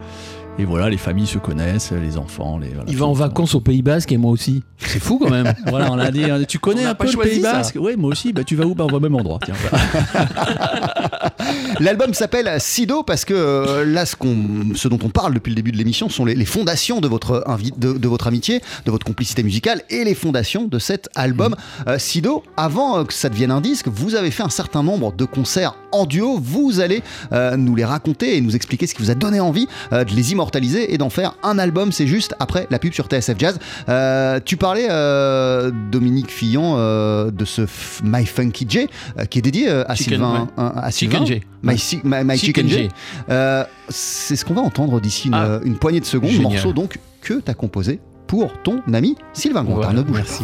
et 0.59 0.65
voilà, 0.65 0.89
les 0.89 0.97
familles 0.97 1.27
se 1.27 1.37
connaissent, 1.37 1.91
les 1.93 2.17
enfants, 2.17 2.57
les. 2.57 2.67
voilà, 2.69 2.83
Il 2.89 2.97
va 2.97 3.05
en 3.05 3.13
vacances 3.13 3.55
au 3.55 3.61
Pays 3.61 3.81
Basque 3.81 4.11
et 4.11 4.17
moi 4.17 4.31
aussi. 4.31 4.61
C'est 4.77 4.99
fou 4.99 5.17
quand 5.17 5.29
même. 5.29 5.53
Voilà, 5.67 5.89
on 5.91 5.97
a 5.97 6.11
dit, 6.11 6.23
euh, 6.25 6.43
tu 6.45 6.59
connais 6.59 6.81
On 6.81 6.85
n'a 6.85 6.89
un 6.91 6.95
peu 6.95 7.09
le 7.09 7.17
Pays. 7.17 7.39
Basque? 7.41 7.77
Oui, 7.79 7.93
moi 7.97 8.11
aussi. 8.11 8.33
Bah, 8.33 8.43
tu 8.43 8.55
vas 8.55 8.65
où? 8.65 8.75
Bah, 8.75 8.83
on 8.85 8.91
va 8.91 8.97
au 8.97 8.99
même 8.99 9.15
endroit. 9.15 9.39
Tiens. 9.43 9.55
L'album 11.79 12.13
s'appelle 12.13 12.49
Sido 12.59 13.03
parce 13.03 13.25
que 13.25 13.33
euh, 13.33 13.85
là, 13.85 14.05
ce, 14.05 14.15
qu'on- 14.15 14.73
ce 14.75 14.87
dont 14.87 14.99
on 15.03 15.09
parle 15.09 15.33
depuis 15.33 15.49
le 15.51 15.55
début 15.55 15.71
de 15.71 15.77
l'émission 15.77 16.09
sont 16.09 16.25
les, 16.25 16.35
les 16.35 16.45
fondations 16.45 16.99
de 16.99 17.07
votre, 17.07 17.43
invi- 17.47 17.77
de, 17.77 17.93
de 17.93 18.07
votre 18.07 18.27
amitié, 18.27 18.61
de 18.85 18.91
votre 18.91 19.05
complicité 19.05 19.43
musicale 19.43 19.81
et 19.89 20.03
les 20.03 20.15
fondations 20.15 20.65
de 20.65 20.79
cet 20.79 21.09
album. 21.15 21.55
Euh, 21.87 21.97
Sido, 21.97 22.43
avant 22.57 22.99
euh, 22.99 23.03
que 23.05 23.13
ça 23.13 23.29
devienne 23.29 23.51
un 23.51 23.61
disque, 23.61 23.87
vous 23.87 24.15
avez 24.15 24.31
fait 24.31 24.43
un 24.43 24.49
certain 24.49 24.83
nombre 24.83 25.13
de 25.13 25.25
concerts 25.25 25.75
en 25.91 26.05
duo. 26.05 26.39
Vous 26.41 26.79
allez 26.79 27.01
euh, 27.31 27.55
nous 27.57 27.75
les 27.75 27.85
raconter 27.85 28.37
et 28.37 28.41
nous 28.41 28.55
expliquer 28.55 28.87
ce 28.87 28.95
qui 28.95 29.01
vous 29.01 29.11
a 29.11 29.15
donné 29.15 29.39
envie 29.39 29.67
euh, 29.93 30.03
de 30.03 30.11
les 30.13 30.31
immortaliser 30.31 30.93
et 30.93 30.97
d'en 30.97 31.09
faire 31.09 31.35
un 31.43 31.57
album. 31.59 31.91
C'est 31.91 32.07
juste 32.07 32.35
après 32.39 32.67
la 32.69 32.79
pub 32.79 32.93
sur 32.93 33.05
TSF 33.07 33.37
Jazz. 33.37 33.59
Euh, 33.89 34.39
tu 34.43 34.57
parlais, 34.57 34.87
Dominique 35.91 36.31
Fillon, 36.31 36.75
de 37.29 37.45
ce 37.45 37.61
My 38.03 38.25
Funky 38.25 38.65
J 38.69 38.87
qui 39.29 39.39
est 39.39 39.41
dédié 39.41 39.69
à 39.69 39.95
Chicken, 39.95 40.13
Sylvain. 40.19 40.47
ouais. 40.57 40.63
à 40.75 40.91
Chicken 40.91 41.25
Sylvain. 41.25 41.25
J. 41.25 41.41
My, 41.63 41.77
Si- 41.77 41.99
My- 42.03 42.23
My 42.23 42.37
Chicken, 42.37 42.67
Chicken 42.69 42.89
J. 42.89 43.65
C'est 43.89 44.35
ce 44.35 44.45
qu'on 44.45 44.53
va 44.53 44.61
entendre 44.61 44.99
d'ici 45.01 45.27
une, 45.29 45.33
Ah. 45.33 45.59
une 45.63 45.77
poignée 45.77 45.99
de 45.99 46.05
secondes. 46.05 46.29
Génial. 46.29 46.53
Morceau 46.53 46.73
donc 46.73 46.97
que 47.21 47.33
tu 47.35 47.49
as 47.51 47.53
composé 47.53 47.99
pour 48.27 48.53
ton 48.63 48.81
ami 48.93 49.15
Sylvain 49.33 49.63
Gontard. 49.63 49.91
Voilà, 49.91 49.93
Ne 49.99 50.03
bouge 50.03 50.17
merci. 50.17 50.43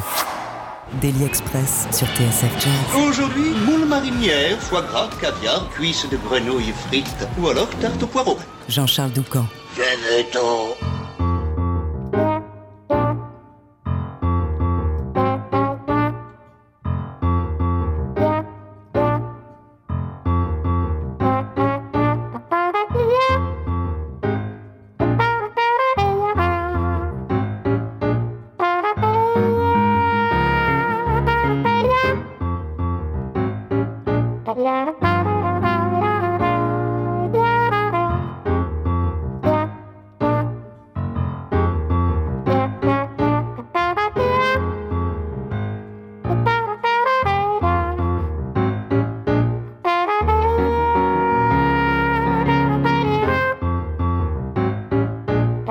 Daily 1.02 1.26
Express 1.26 1.88
sur 1.92 2.08
TSF 2.08 2.52
Jazz. 2.60 3.08
Aujourd'hui, 3.08 3.52
moule 3.66 3.86
marinière, 3.86 4.58
foie 4.60 4.82
gras, 4.84 5.10
caviar, 5.20 5.68
cuisses 5.70 6.08
de 6.10 6.18
grenouille 6.18 6.74
frites 6.88 7.28
ou 7.40 7.50
alors 7.50 7.70
tarte 7.82 8.02
au 8.04 8.08
poireau. 8.08 8.38
Jean-Charles 8.70 9.12
Doucan. 9.12 9.46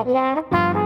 la 0.05 0.84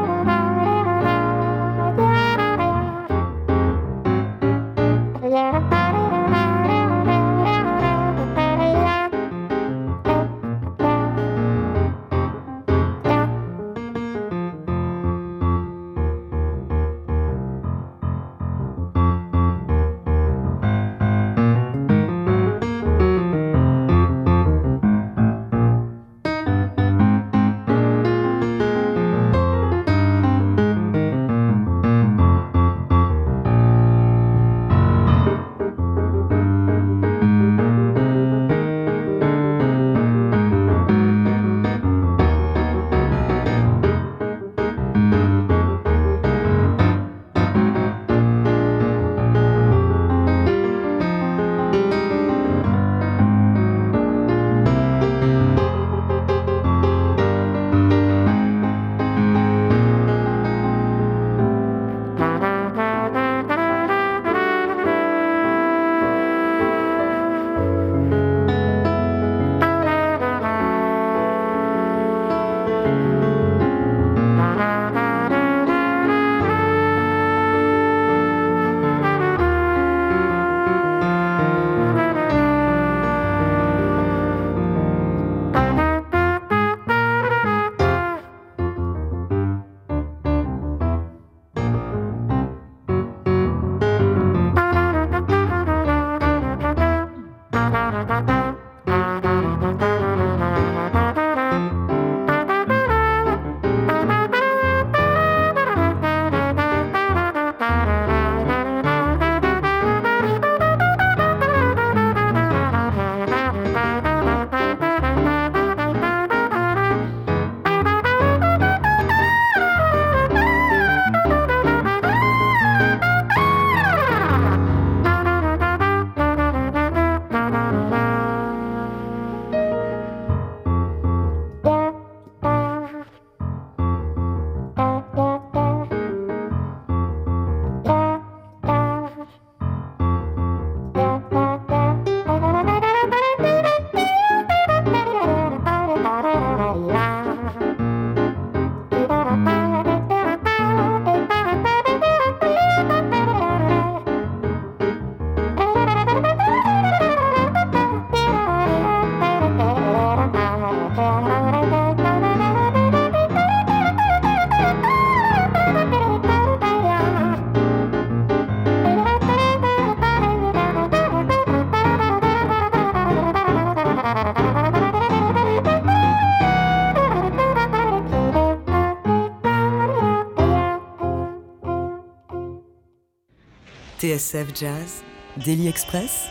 TSF 184.08 184.54
Jazz, 184.58 185.02
Daily 185.44 185.68
Express. 185.68 186.28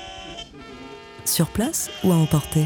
Sur 1.25 1.47
place 1.47 1.91
ou 2.03 2.11
à 2.11 2.15
emporter 2.15 2.65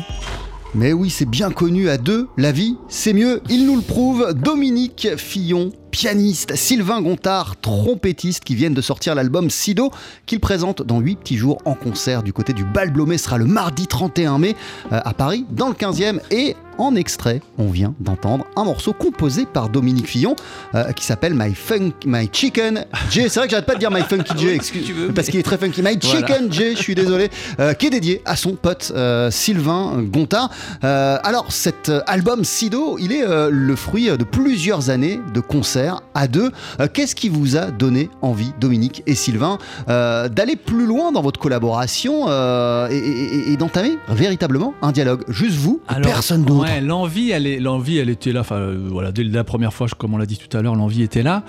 Mais 0.74 0.94
oui, 0.94 1.10
c'est 1.10 1.26
bien 1.26 1.52
connu 1.52 1.90
à 1.90 1.98
deux, 1.98 2.30
la 2.38 2.54
vie, 2.54 2.78
c'est 2.88 3.12
mieux, 3.12 3.42
il 3.50 3.66
nous 3.66 3.76
le 3.76 3.82
prouve. 3.82 4.34
Dominique 4.34 5.18
Fillon, 5.18 5.72
pianiste, 5.92 6.56
Sylvain 6.56 7.02
Gontard, 7.02 7.60
trompettiste, 7.62 8.44
qui 8.44 8.56
viennent 8.56 8.74
de 8.74 8.82
sortir 8.82 9.14
l'album 9.14 9.50
Sido, 9.50 9.92
qu'il 10.26 10.40
présente 10.40 10.82
dans 10.82 11.00
8 11.00 11.18
petits 11.18 11.38
jours 11.38 11.60
en 11.66 11.74
concert 11.74 12.24
du 12.24 12.34
côté 12.34 12.54
du 12.54 12.64
Bal 12.64 12.92
Blomet, 12.92 13.18
sera 13.18 13.38
le 13.38 13.46
mardi 13.46 13.88
31 13.88 14.40
mai 14.40 14.56
euh, 14.92 15.00
à 15.04 15.14
Paris, 15.14 15.46
dans 15.52 15.68
le 15.68 15.76
15e, 15.76 16.20
et 16.32 16.56
en 16.78 16.96
extrait, 16.96 17.42
on 17.58 17.70
vient 17.70 17.94
d'entendre 18.00 18.46
un 18.56 18.64
morceau 18.64 18.94
composé 18.94 19.46
par 19.46 19.70
Dominique 19.70 20.08
Fillon 20.08 20.36
euh, 20.74 20.92
qui 20.94 21.06
s'appelle 21.06 21.34
My 21.36 21.54
Funk, 21.54 21.92
My 22.06 22.30
Chicken 22.32 22.86
J. 23.12 23.30
C'est 23.30 23.40
vrai 23.40 23.48
que 23.48 23.52
j'arrête 23.52 23.68
pas 23.68 23.76
de 23.76 23.80
dire 23.80 23.92
My 23.92 24.02
Funky 24.02 24.34
J, 24.38 24.48
excuse, 24.50 24.86
tu 24.86 24.94
veux, 24.94 25.14
parce 25.14 25.28
qu'il 25.28 25.40
est 25.40 25.44
très 25.44 25.58
funky. 25.58 25.84
My 25.84 26.00
Chicken 26.02 26.52
J, 26.52 26.76
je 26.76 26.82
suis 26.82 26.96
désolé, 26.96 27.30
euh, 27.60 27.74
qui 27.74 27.88
est 27.88 27.92
dédié 27.92 28.22
à 28.26 28.36
son 28.36 28.56
pote 28.56 28.92
euh, 28.96 29.30
Sylvain 29.30 30.02
Gontard. 30.02 30.50
Alors, 30.82 31.52
cet 31.52 31.92
album 32.08 32.44
Sido, 32.44 32.98
il 32.98 33.12
est 33.12 33.26
le 33.28 33.76
fruit 33.76 34.10
de 34.10 34.24
plusieurs 34.24 34.90
années 34.90 35.20
de 35.34 35.40
concerts 35.40 35.81
à 36.14 36.28
deux. 36.28 36.52
Euh, 36.80 36.88
Qu'est-ce 36.92 37.16
qui 37.16 37.30
vous 37.30 37.58
a 37.58 37.72
donné 37.72 38.10
envie, 38.22 38.52
Dominique 38.60 39.04
et 39.08 39.16
Sylvain, 39.16 39.58
euh, 39.90 40.30
d'aller 40.30 40.56
plus 40.56 40.86
loin 40.86 41.12
dans 41.12 41.22
votre 41.22 41.40
collaboration 41.40 42.26
euh, 42.28 42.88
et, 42.90 42.98
et- 42.98 43.52
et 43.54 43.58
d'entamer 43.58 43.98
véritablement 44.10 44.74
un 44.82 44.92
dialogue? 44.92 45.24
Juste 45.28 45.56
vous, 45.58 45.82
Alors, 45.88 46.12
personne 46.12 46.44
d'autre? 46.44 46.62
Ouais, 46.64 46.82
l'envie, 46.82 47.32
elle, 47.32 47.48
est, 47.48 47.60
l'envie, 47.60 47.98
elle 47.98 48.10
était 48.10 48.32
là. 48.32 48.42
Enfin, 48.42 48.72
voilà, 48.90 49.12
dès 49.12 49.24
la 49.24 49.44
première 49.44 49.74
fois, 49.74 49.88
comme 49.98 50.14
on 50.14 50.18
l'a 50.18 50.26
dit 50.26 50.38
tout 50.38 50.56
à 50.58 50.62
l'heure, 50.62 50.76
l'envie 50.76 51.04
était 51.04 51.24
là. 51.24 51.44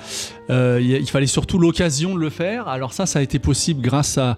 Euh, 0.51 0.81
il 0.83 1.09
fallait 1.09 1.27
surtout 1.27 1.59
l'occasion 1.59 2.15
de 2.15 2.21
le 2.21 2.31
faire. 2.31 2.69
Alors 2.69 2.93
ça, 2.93 3.07
ça 3.07 3.19
a 3.19 3.23
été 3.23 3.39
possible 3.39 3.81
grâce 3.81 4.19
à, 4.19 4.37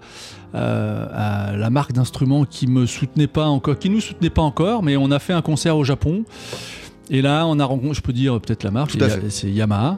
euh, 0.53 1.05
à 1.13 1.55
la 1.57 1.69
marque 1.69 1.91
d'instruments 1.91 2.45
qui 2.45 2.67
me 2.67 2.85
soutenait 2.85 3.27
pas 3.27 3.45
encore, 3.47 3.77
qui 3.77 3.89
nous 3.89 3.99
soutenait 4.01 4.29
pas 4.29 4.41
encore, 4.43 4.83
mais 4.83 4.95
on 4.97 5.11
a 5.11 5.19
fait 5.19 5.33
un 5.33 5.41
concert 5.41 5.75
au 5.77 5.83
Japon. 5.83 6.23
Et 7.09 7.21
là, 7.21 7.45
on 7.47 7.59
a 7.59 7.65
rencontré, 7.65 7.93
je 7.95 8.01
peux 8.01 8.13
dire 8.13 8.39
peut-être 8.41 8.63
la 8.63 8.71
marque, 8.71 8.95
c'est- 9.29 9.49
Yamaha. 9.49 9.97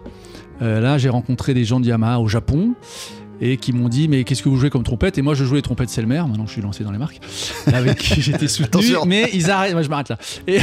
Euh, 0.62 0.80
là, 0.82 0.98
j'ai 0.98 1.10
rencontré 1.10 1.54
des 1.54 1.64
gens 1.66 1.80
de 1.80 1.86
Yamaha 1.86 2.20
au 2.20 2.28
Japon 2.28 2.74
et 3.40 3.58
qui 3.58 3.72
m'ont 3.72 3.88
dit 3.90 4.08
mais 4.08 4.24
qu'est-ce 4.24 4.42
que 4.42 4.50
vous 4.50 4.58
jouez 4.58 4.72
comme 4.72 4.82
trompette? 4.84 5.20
Et 5.20 5.22
moi 5.22 5.36
je 5.36 5.46
jouais 5.46 5.58
les 5.58 5.62
trompettes 5.62 5.90
Selmer. 5.92 6.24
Maintenant 6.28 6.48
je 6.48 6.52
suis 6.54 6.62
lancé 6.62 6.84
dans 6.84 6.92
les 6.92 6.98
marques. 6.98 7.20
Avec 7.72 8.00
qui 8.00 8.20
j'étais 8.22 8.48
soutenu. 8.48 8.82
Mais 9.06 9.30
ils 9.34 9.52
arrêtent 9.52 9.74
moi 9.74 9.84
je 9.84 9.90
m'arrête 9.90 10.10
là. 10.10 10.18
Et, 10.48 10.58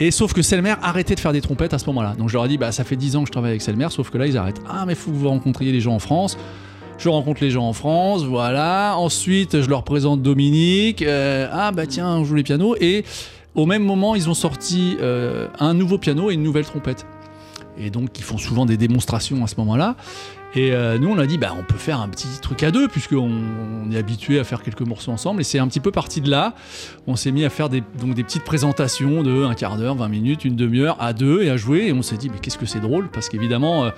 et 0.00 0.10
sauf 0.10 0.32
que 0.32 0.42
Selmer 0.42 0.74
arrêtait 0.82 1.14
de 1.14 1.20
faire 1.20 1.32
des 1.32 1.40
trompettes 1.40 1.74
à 1.74 1.78
ce 1.78 1.86
moment-là. 1.86 2.14
Donc 2.18 2.28
je 2.28 2.34
leur 2.34 2.44
ai 2.44 2.48
dit 2.48 2.58
bah 2.58 2.72
ça 2.72 2.82
fait 2.82 2.96
10 2.96 3.14
ans 3.14 3.20
que 3.22 3.28
je 3.28 3.32
travaille 3.32 3.50
avec 3.52 3.62
Selmer 3.62 3.86
sauf 3.90 4.10
que 4.10 4.18
là 4.18 4.26
ils 4.26 4.36
arrêtent. 4.36 4.60
Ah 4.68 4.82
mais 4.84 4.96
faut 4.96 5.12
que 5.12 5.16
vous 5.16 5.28
rencontriez 5.28 5.70
les 5.70 5.80
gens 5.80 5.94
en 5.94 6.00
France. 6.00 6.36
Je 6.98 7.08
rencontre 7.08 7.40
les 7.42 7.50
gens 7.50 7.68
en 7.68 7.72
France, 7.72 8.22
voilà. 8.24 8.94
Ensuite, 8.96 9.60
je 9.60 9.68
leur 9.68 9.82
présente 9.82 10.22
Dominique. 10.22 11.02
euh, 11.02 11.48
ah 11.52 11.72
bah 11.72 11.86
tiens, 11.86 12.08
on 12.16 12.24
joue 12.24 12.34
les 12.36 12.42
pianos. 12.44 12.76
Et 12.80 13.04
au 13.54 13.66
même 13.66 13.84
moment, 13.84 14.14
ils 14.14 14.28
ont 14.28 14.34
sorti 14.34 14.96
euh, 15.00 15.48
un 15.58 15.74
nouveau 15.74 15.98
piano 15.98 16.30
et 16.30 16.34
une 16.34 16.42
nouvelle 16.42 16.64
trompette. 16.64 17.06
Et 17.78 17.90
donc, 17.90 18.18
ils 18.18 18.24
font 18.24 18.38
souvent 18.38 18.66
des 18.66 18.76
démonstrations 18.76 19.42
à 19.44 19.46
ce 19.46 19.54
moment-là. 19.58 19.96
Et 20.54 20.72
euh, 20.72 20.98
nous, 20.98 21.08
on 21.08 21.18
a 21.18 21.26
dit, 21.26 21.38
bah, 21.38 21.54
on 21.58 21.62
peut 21.62 21.78
faire 21.78 22.00
un 22.00 22.08
petit 22.08 22.28
truc 22.42 22.62
à 22.62 22.70
deux, 22.70 22.86
puisqu'on 22.86 23.30
on 23.86 23.90
est 23.90 23.96
habitué 23.96 24.38
à 24.38 24.44
faire 24.44 24.62
quelques 24.62 24.82
morceaux 24.82 25.10
ensemble. 25.10 25.40
Et 25.40 25.44
c'est 25.44 25.58
un 25.58 25.66
petit 25.66 25.80
peu 25.80 25.90
parti 25.90 26.20
de 26.20 26.30
là. 26.30 26.54
On 27.06 27.16
s'est 27.16 27.32
mis 27.32 27.44
à 27.44 27.50
faire 27.50 27.70
des, 27.70 27.82
donc 27.98 28.14
des 28.14 28.22
petites 28.22 28.44
présentations 28.44 29.22
de 29.22 29.44
un 29.44 29.54
quart 29.54 29.76
d'heure, 29.78 29.94
20 29.94 30.08
minutes, 30.08 30.44
une 30.44 30.56
demi-heure 30.56 30.96
à 31.00 31.14
deux 31.14 31.42
et 31.42 31.48
à 31.50 31.56
jouer. 31.56 31.86
Et 31.86 31.92
on 31.94 32.02
s'est 32.02 32.18
dit, 32.18 32.28
mais 32.28 32.38
qu'est-ce 32.38 32.58
que 32.58 32.66
c'est 32.66 32.80
drôle 32.80 33.08
Parce 33.08 33.30
qu'évidemment, 33.30 33.84
euh, 33.84 33.90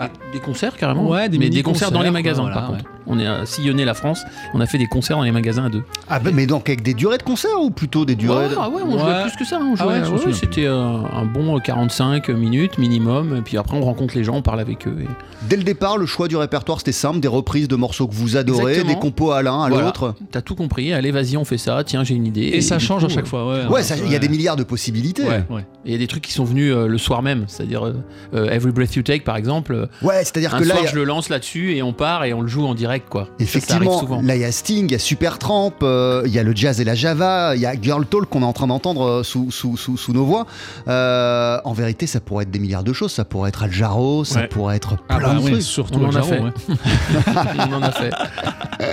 Ah, 0.00 0.10
des 0.32 0.40
concerts 0.40 0.76
carrément 0.76 1.08
Ouais, 1.08 1.28
des 1.28 1.38
mais 1.38 1.50
des 1.50 1.62
concerts 1.62 1.92
dans 1.92 2.02
les 2.02 2.10
magasins 2.10 2.42
voilà, 2.42 2.56
par 2.56 2.72
ouais. 2.72 2.78
On 3.06 3.18
est 3.18 3.26
à 3.26 3.46
sillonner 3.46 3.84
la 3.84 3.94
France, 3.94 4.24
on 4.54 4.60
a 4.60 4.66
fait 4.66 4.78
des 4.78 4.86
concerts 4.86 5.16
dans 5.16 5.22
les 5.22 5.32
magasins 5.32 5.66
à 5.66 5.68
deux. 5.68 5.82
Ah 6.08 6.18
bah, 6.18 6.30
mais 6.32 6.46
donc 6.46 6.68
avec 6.68 6.82
des 6.82 6.94
durées 6.94 7.18
de 7.18 7.22
concert 7.22 7.60
ou 7.60 7.70
plutôt 7.70 8.04
des 8.04 8.16
durées 8.16 8.46
Ouais, 8.46 8.48
de... 8.50 8.56
ah 8.60 8.68
ouais, 8.68 8.82
on 8.84 8.94
Ouais. 8.94 8.98
jouait 9.00 9.22
plus 9.22 9.36
que 9.36 9.44
ça. 9.44 9.58
On 9.60 9.74
Ah 9.78 9.86
ouais, 9.86 10.00
ouais, 10.00 10.32
c'était 10.32 10.66
euh, 10.66 10.74
un 11.12 11.24
bon 11.24 11.58
45 11.60 12.28
minutes 12.30 12.78
minimum. 12.78 13.36
Et 13.36 13.42
puis 13.42 13.56
après, 13.58 13.76
on 13.76 13.82
rencontre 13.82 14.16
les 14.16 14.24
gens, 14.24 14.34
on 14.36 14.42
parle 14.42 14.60
avec 14.60 14.86
eux. 14.86 14.96
et- 15.02 15.06
Dès 15.48 15.56
le 15.56 15.62
départ, 15.62 15.98
le 15.98 16.06
choix 16.06 16.28
du 16.28 16.36
répertoire 16.36 16.78
c'était 16.78 16.92
simple, 16.92 17.20
des 17.20 17.28
reprises 17.28 17.68
de 17.68 17.76
morceaux 17.76 18.06
que 18.08 18.14
vous 18.14 18.36
adorez, 18.36 18.72
Exactement. 18.72 18.94
des 18.94 18.98
compos 19.00 19.30
à 19.32 19.42
l'un, 19.42 19.62
à 19.62 19.68
Voilà. 19.68 19.84
l'autre. 19.84 20.14
T'as 20.32 20.40
tout 20.40 20.54
compris. 20.54 20.92
Allez, 20.92 21.10
vas-y, 21.12 21.36
on 21.36 21.44
fait 21.44 21.58
ça. 21.58 21.84
Tiens, 21.84 22.02
j'ai 22.04 22.14
une 22.14 22.26
idée. 22.26 22.42
et, 22.52 22.60
ça 22.60 22.78
change 22.78 23.02
coup, 23.02 23.06
à 23.06 23.14
chaque 23.14 23.24
euh, 23.24 23.28
fois. 23.28 23.68
Ouais, 23.70 23.82
il 24.04 24.10
y 24.12 24.16
a 24.16 24.18
des 24.18 24.28
milliards 24.28 24.56
de 24.56 24.64
possibilités. 24.64 25.22
Ouais, 25.22 25.44
ouais. 25.50 25.64
Il 25.84 25.92
y 25.92 25.94
a 25.94 25.98
des 25.98 26.06
trucs 26.06 26.22
qui 26.24 26.32
sont 26.32 26.44
venus 26.44 26.72
euh, 26.74 26.86
le 26.88 26.98
soir 26.98 27.22
même, 27.22 27.44
c'est-à-dire 27.46 27.86
euh, 27.86 27.94
euh, 28.34 28.48
Every 28.50 28.72
Breath 28.72 28.96
You 28.96 29.02
Take 29.02 29.20
par 29.24 29.36
exemple. 29.36 29.74
euh, 29.74 29.86
Ouais, 30.02 30.18
c'est-à-dire 30.24 30.56
que 30.56 30.64
là, 30.64 30.74
soir, 30.74 30.84
a- 30.84 30.86
je 30.90 30.96
le 30.96 31.04
lance 31.04 31.28
là-dessus 31.28 31.74
et 31.76 31.82
on 31.82 31.92
part 31.92 32.24
et 32.24 32.32
on 32.34 32.40
le 32.40 32.48
joue 32.48 32.66
en 32.66 32.74
direct 32.74 32.95
quoi. 33.08 33.22
Ça, 33.22 33.26
ça 33.28 33.32
arrive 33.36 33.42
effectivement, 33.88 34.22
là 34.22 34.36
il 34.36 34.42
y 34.42 34.44
a 34.44 34.52
Sting, 34.52 34.86
il 34.88 34.92
y 34.92 34.94
a 34.94 34.98
Supertramp, 34.98 35.72
euh, 35.82 36.22
il 36.26 36.32
y 36.32 36.38
a 36.38 36.42
le 36.42 36.54
jazz 36.54 36.80
et 36.80 36.84
la 36.84 36.94
Java, 36.94 37.54
il 37.54 37.60
y 37.60 37.66
a 37.66 37.74
Girl 37.80 38.06
Talk 38.06 38.26
qu'on 38.28 38.42
est 38.42 38.46
en 38.46 38.52
train 38.52 38.66
d'entendre 38.66 39.02
euh, 39.06 39.22
sous, 39.22 39.50
sous, 39.50 39.76
sous, 39.76 39.96
sous 39.96 40.12
nos 40.12 40.24
voix. 40.24 40.46
Euh, 40.88 41.58
en 41.64 41.72
vérité, 41.72 42.06
ça 42.06 42.20
pourrait 42.20 42.44
être 42.44 42.50
des 42.50 42.58
milliards 42.58 42.84
de 42.84 42.92
choses. 42.92 43.12
Ça 43.12 43.24
pourrait 43.24 43.48
être 43.50 43.62
Al 43.62 43.72
Jarreau, 43.72 44.24
ça 44.24 44.40
Ouais. 44.40 44.48
pourrait 44.48 44.76
être 44.76 44.96
Ah 45.08 45.18
plein 45.18 45.28
bah 45.28 45.34
de 45.34 45.40
oui, 45.44 45.50
trucs. 45.52 45.62
surtout 45.62 45.98
On 46.00 46.04
en 46.06 46.10
le 46.10 46.16
a 46.16 46.22
Jarreau, 46.22 46.28
fait. 46.28 46.40
ouais. 46.40 46.50
on 47.70 47.74
en 47.74 47.82
a 47.82 47.90
fait. 47.92 48.10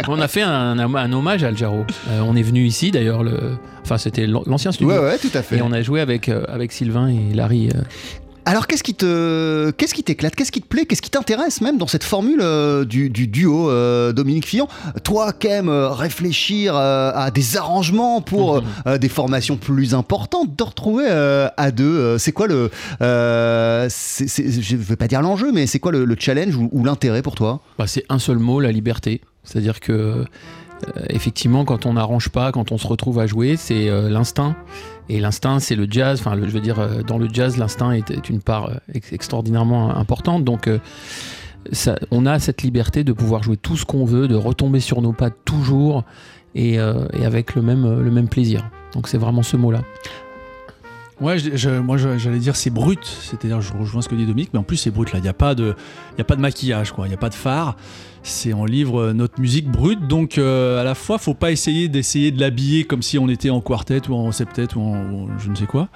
On 0.08 0.20
a 0.22 0.28
fait 0.28 0.42
un, 0.42 1.12
hommage 1.14 1.44
à 1.44 1.48
Al 1.48 1.58
Jarreau. 1.58 1.86
Euh, 2.10 2.22
on 2.26 2.36
est 2.36 2.42
venu 2.44 2.66
ici 2.66 2.92
d'ailleurs, 2.92 3.24
le... 3.24 3.58
enfin 3.84 3.98
c'était 3.98 4.26
l'an- 4.28 4.44
l'ancien 4.46 4.72
studio. 4.72 4.94
Ouais, 4.94 5.00
ouais, 5.00 5.18
tout 5.18 5.30
à 5.34 5.42
fait. 5.42 5.58
Et 5.58 5.62
on 5.62 5.72
a 5.72 5.82
joué 5.82 6.02
avec, 6.02 6.30
euh, 6.30 6.44
avec 6.48 6.72
Sylvain 6.72 7.08
et 7.08 7.34
Larry. 7.34 7.70
Alors, 8.46 8.68
qu'est-ce 8.68 8.84
qui 8.84 8.94
te, 8.94 9.72
qu'est-ce 9.72 9.94
qui 9.94 10.04
t'éclate, 10.04 10.36
qu'est-ce 10.36 10.52
qui 10.52 10.62
te 10.62 10.68
plaît, 10.68 10.86
qu'est-ce 10.86 11.02
qui 11.02 11.10
t'intéresse 11.10 11.62
même 11.62 11.78
dans 11.78 11.88
cette 11.88 12.04
formule 12.04 12.42
euh, 12.42 12.84
du, 12.84 13.10
du 13.10 13.28
duo 13.28 13.70
euh, 13.70 14.12
Dominique 14.12 14.46
Fillon? 14.46 14.68
Toi 15.04 15.32
qui 15.32 15.48
aimes 15.48 15.70
euh, 15.70 15.88
réfléchir 15.90 16.76
euh, 16.76 17.12
à 17.16 17.32
des 17.32 17.56
arrangements 17.56 18.20
pour 18.22 18.62
Mhm. 18.86 18.98
des 18.98 19.08
formations 19.10 19.56
plus 19.56 19.94
importantes, 19.96 20.58
de 20.58 20.64
retrouver 20.64 21.08
à 21.08 21.72
deux, 21.72 22.18
c'est 22.18 22.34
quoi 22.34 22.48
le, 22.48 22.70
c'est- 23.90 24.28
c'est- 24.28 24.62
je 24.62 24.76
vais 24.76 24.96
pas 24.98 25.08
dire 25.08 25.22
l'enjeu, 25.22 25.52
mais 25.54 25.66
c'est 25.66 25.80
quoi 25.80 25.92
le, 25.94 26.04
le 26.04 26.16
challenge 26.20 26.56
ou, 26.58 26.70
ou 26.74 26.84
l'intérêt 26.84 27.22
pour 27.22 27.36
toi? 27.36 27.62
Bah, 27.78 27.88
c'est 27.88 28.04
un 28.10 28.20
seul 28.20 28.40
mot, 28.40 28.60
la 28.60 28.72
liberté. 28.72 29.22
C'est-à-dire 29.44 29.80
que 29.80 30.26
effectivement, 31.10 31.64
quand 31.64 31.86
on 31.86 31.94
n'arrange 31.94 32.28
pas, 32.30 32.52
quand 32.52 32.72
on 32.74 32.78
se 32.78 32.88
retrouve 32.88 33.20
à 33.20 33.26
jouer, 33.28 33.56
c'est 33.58 33.90
l'instinct. 34.10 34.56
Et 35.10 35.20
l'instinct, 35.20 35.60
c'est 35.60 35.76
le 35.76 35.88
jazz. 35.90 36.20
Enfin, 36.20 36.36
je 36.36 36.50
veux 36.50 36.62
dire, 36.62 36.80
euh, 36.80 37.02
dans 37.02 37.18
le 37.18 37.28
jazz, 37.32 37.58
l'instinct 37.58 37.92
est, 37.92 38.30
une 38.30 38.42
part 38.42 38.70
euh, 38.70 38.76
ex- 38.94 39.12
extraordinairement 39.12 39.96
importante. 39.96 40.44
Donc, 40.44 40.68
euh, 40.68 40.80
on 42.12 42.26
a 42.26 42.40
cette 42.40 42.62
liberté 42.62 43.04
de 43.04 43.14
pouvoir 43.14 43.44
jouer 43.44 43.58
tout 43.58 43.78
ce 43.78 43.86
qu'on 43.86 44.06
veut, 44.06 44.28
de 44.28 44.36
retomber 44.36 44.80
sur 44.80 45.02
nos 45.02 45.14
pattes 45.14 45.38
toujours 45.46 46.04
et, 46.56 46.78
avec 46.78 47.56
le 47.56 47.62
même, 47.62 48.02
le 48.02 48.12
même 48.12 48.28
plaisir. 48.28 48.70
Donc, 48.94 49.08
c'est 49.08 49.18
vraiment 49.18 49.44
ce 49.44 49.58
mot-là. 49.58 49.82
Ouais, 51.22 51.38
moi 51.82 51.96
j'allais 51.96 52.40
dire 52.40 52.56
c'est 52.56 52.72
brut, 52.72 53.06
c'est-à-dire 53.06 53.62
je 53.62 53.72
rejoins 53.72 54.02
ce 54.02 54.10
que 54.10 54.16
dit 54.16 54.26
Dominique, 54.26 54.50
mais 54.52 54.60
en 54.60 54.64
plus 54.64 54.78
c'est 54.78 54.92
brut 54.92 55.14
là, 55.14 55.20
il 55.20 55.22
n'y 55.22 55.28
a, 55.28 55.32
a 55.32 55.34
pas 55.34 55.56
de 55.56 55.76
maquillage, 56.42 56.94
il 56.98 57.08
n'y 57.08 57.14
a 57.14 57.18
pas 57.18 57.30
de 57.30 57.36
phare, 57.36 57.78
c'est 58.24 58.54
on 58.54 58.66
livre 58.66 59.00
euh, 59.02 59.14
notre 59.14 59.40
musique 59.42 59.70
brute, 59.70 60.08
donc 60.08 60.38
euh, 60.38 60.80
à 60.80 60.84
la 60.84 60.96
fois 60.96 61.18
faut 61.18 61.34
pas 61.34 61.52
essayer 61.52 61.88
d'essayer 61.90 62.32
de 62.32 62.40
l'habiller 62.40 62.86
comme 62.86 63.02
si 63.02 63.20
on 63.20 63.28
était 63.30 63.50
en 63.50 63.60
quartet 63.62 64.02
ou 64.10 64.14
en 64.16 64.32
septet 64.32 64.68
ou 64.76 64.80
en 64.82 64.96
ou 65.12 65.30
je 65.44 65.50
ne 65.50 65.56
sais 65.56 65.66
quoi. 65.66 65.90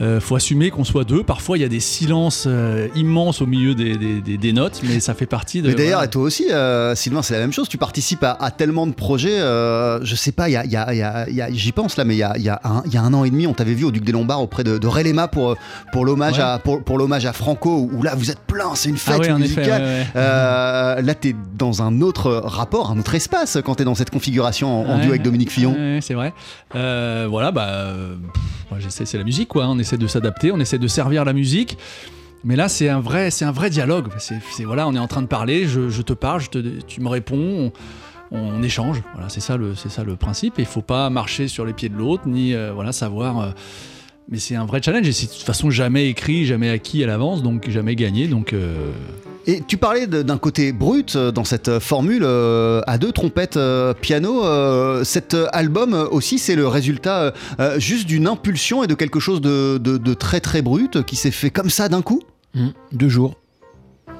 Euh, 0.00 0.20
faut 0.20 0.36
assumer 0.36 0.70
qu'on 0.70 0.84
soit 0.84 1.02
deux. 1.02 1.24
Parfois, 1.24 1.58
il 1.58 1.62
y 1.62 1.64
a 1.64 1.68
des 1.68 1.80
silences 1.80 2.44
euh, 2.46 2.86
immenses 2.94 3.42
au 3.42 3.46
milieu 3.46 3.74
des, 3.74 3.96
des- 3.96 4.20
des- 4.20 4.38
des 4.38 4.52
notes, 4.52 4.80
mais 4.84 5.00
ça 5.00 5.12
fait 5.12 5.26
partie 5.26 5.60
de. 5.60 5.66
Mais 5.70 5.74
d'ailleurs, 5.74 5.94
voilà. 5.98 6.04
et 6.06 6.10
toi 6.10 6.22
aussi, 6.22 6.44
Sylvain, 6.94 7.20
c'est 7.22 7.34
la 7.34 7.40
même 7.40 7.52
chose. 7.52 7.68
Tu 7.68 7.78
participes 7.78 8.22
à, 8.22 8.36
à 8.40 8.52
tellement 8.52 8.86
de 8.86 8.92
projets. 8.92 9.38
je 9.40 10.14
sais 10.16 10.30
pas, 10.30 10.48
il 10.48 10.52
y 10.52 10.56
a, 10.56 10.64
y 10.64 10.76
a- 10.76 10.92
y 10.94 11.40
a- 11.40 11.50
j'y 11.52 11.72
pense 11.72 11.96
là, 11.96 12.04
mais 12.04 12.14
il 12.14 12.18
y 12.18 12.22
a, 12.22 12.32
il 12.36 12.44
y 12.44 12.48
a 12.48 12.60
un, 12.62 12.84
un 12.94 13.12
an 13.14 13.24
et 13.24 13.30
demi, 13.30 13.48
on 13.48 13.54
t'avait 13.54 13.74
vu 13.74 13.84
au 13.84 13.90
Duc 13.90 14.04
des 14.04 14.12
Lombards 14.12 14.40
auprès 14.40 14.62
de, 14.62 14.78
de 14.78 15.26
pour, 15.32 15.56
pour 15.92 16.04
l'hommage 16.04 16.38
Ouais. 16.38 16.44
à, 16.44 16.60
pour, 16.60 16.84
pour 16.84 16.96
l'hommage 16.96 17.26
à 17.26 17.32
Franco, 17.32 17.90
où 17.92 18.02
là, 18.04 18.14
vous 18.14 18.30
êtes 18.30 18.38
plein, 18.46 18.76
c'est 18.76 18.90
une 18.90 18.96
fête 18.98 19.16
Ah 19.16 19.20
ouais, 19.20 19.30
en 19.32 19.40
effet. 19.42 19.56
musicale. 19.60 19.82
ouais, 19.82 21.02
là, 21.02 21.14
t'es 21.14 21.34
dans 21.58 21.82
un 21.82 22.00
autre 22.00 22.30
rapport, 22.32 22.90
un 22.90 22.98
autre 22.98 23.14
espace 23.14 23.58
quand 23.64 23.74
t'es 23.74 23.84
dans 23.84 23.94
cette 23.94 24.10
configuration 24.10 24.88
en, 24.88 24.94
Ouais, 24.94 25.00
duo 25.00 25.10
avec 25.10 25.22
Dominique 25.22 25.50
Fillon. 25.50 25.72
ouais, 25.74 25.98
c'est 26.00 26.14
vrai. 26.14 26.32
Euh, 26.74 27.26
voilà, 27.28 27.50
bah, 27.52 27.92
j'essaie, 28.78 29.04
c'est 29.04 29.18
la 29.18 29.24
musique, 29.24 29.48
quoi. 29.48 29.66
On 29.68 29.78
essaie 29.78 29.98
de 29.98 30.06
s'adapter, 30.06 30.52
on 30.52 30.60
essaie 30.60 30.78
de 30.78 30.88
servir 30.88 31.24
la 31.24 31.32
musique. 31.32 31.76
Mais 32.44 32.54
là, 32.56 32.68
c'est 32.68 32.88
un 32.88 33.00
vrai, 33.00 33.30
c'est 33.30 33.44
un 33.44 33.50
vrai 33.52 33.68
dialogue. 33.68 34.06
C'est, 34.18 34.38
c'est- 34.52 34.64
voilà, 34.64 34.86
on 34.86 34.94
est 34.94 34.98
en 34.98 35.08
train 35.08 35.22
de 35.22 35.26
parler, 35.26 35.66
je, 35.66 35.88
je 35.88 36.02
te 36.02 36.12
parle, 36.12 36.40
je 36.40 36.48
te, 36.50 36.58
tu 36.86 37.00
me 37.00 37.08
réponds, 37.08 37.72
on, 38.30 38.38
on 38.38 38.62
échange. 38.62 39.02
Voilà, 39.14 39.28
c'est 39.28 39.40
ça 39.40 39.56
le, 39.56 39.74
c'est 39.74 39.90
ça 39.90 40.04
le 40.04 40.14
principe. 40.16 40.58
Et 40.58 40.62
il 40.62 40.66
faut 40.68 40.80
pas 40.82 41.10
marcher 41.10 41.48
sur 41.48 41.64
les 41.64 41.72
pieds 41.72 41.88
de 41.88 41.96
l'autre, 41.96 42.22
ni 42.28 42.54
euh, 42.54 42.70
voilà 42.72 42.92
savoir. 42.92 43.40
euh, 43.40 43.50
mais 44.30 44.38
c'est 44.38 44.54
un 44.56 44.66
vrai 44.66 44.82
challenge 44.82 45.08
et 45.08 45.12
c'est 45.12 45.26
de 45.26 45.32
toute 45.32 45.42
façon 45.42 45.70
jamais 45.70 46.06
écrit, 46.08 46.44
jamais 46.44 46.68
acquis 46.68 47.02
à 47.02 47.06
l'avance, 47.06 47.42
donc 47.42 47.68
jamais 47.70 47.96
gagné. 47.96 48.28
Donc 48.28 48.52
euh, 48.52 48.90
Et 49.50 49.62
tu 49.66 49.78
parlais 49.78 50.06
d'un 50.06 50.36
côté 50.36 50.72
brut 50.72 51.16
euh, 51.16 51.32
dans 51.32 51.42
cette 51.42 51.68
euh, 51.68 51.80
formule 51.80 52.22
euh, 52.22 52.82
à 52.86 52.98
deux 52.98 53.12
trompettes 53.12 53.58
piano. 54.02 54.42
cet 55.04 55.34
album 55.52 55.94
aussi, 56.10 56.38
c'est 56.38 56.54
le 56.54 56.68
résultat 56.68 57.32
juste 57.78 58.06
d'une 58.06 58.26
impulsion 58.26 58.84
et 58.84 58.86
de 58.86 58.94
quelque 58.94 59.20
chose 59.20 59.40
de, 59.40 60.14
très 60.14 60.40
très 60.40 60.60
brut 60.60 61.02
qui 61.04 61.16
s'est 61.16 61.30
fait 61.30 61.50
comme 61.50 61.70
ça 61.70 61.88
d'un 61.88 62.02
coup? 62.02 62.20
Hum, 62.54 62.72
Deux 62.92 63.08
jours. 63.08 63.36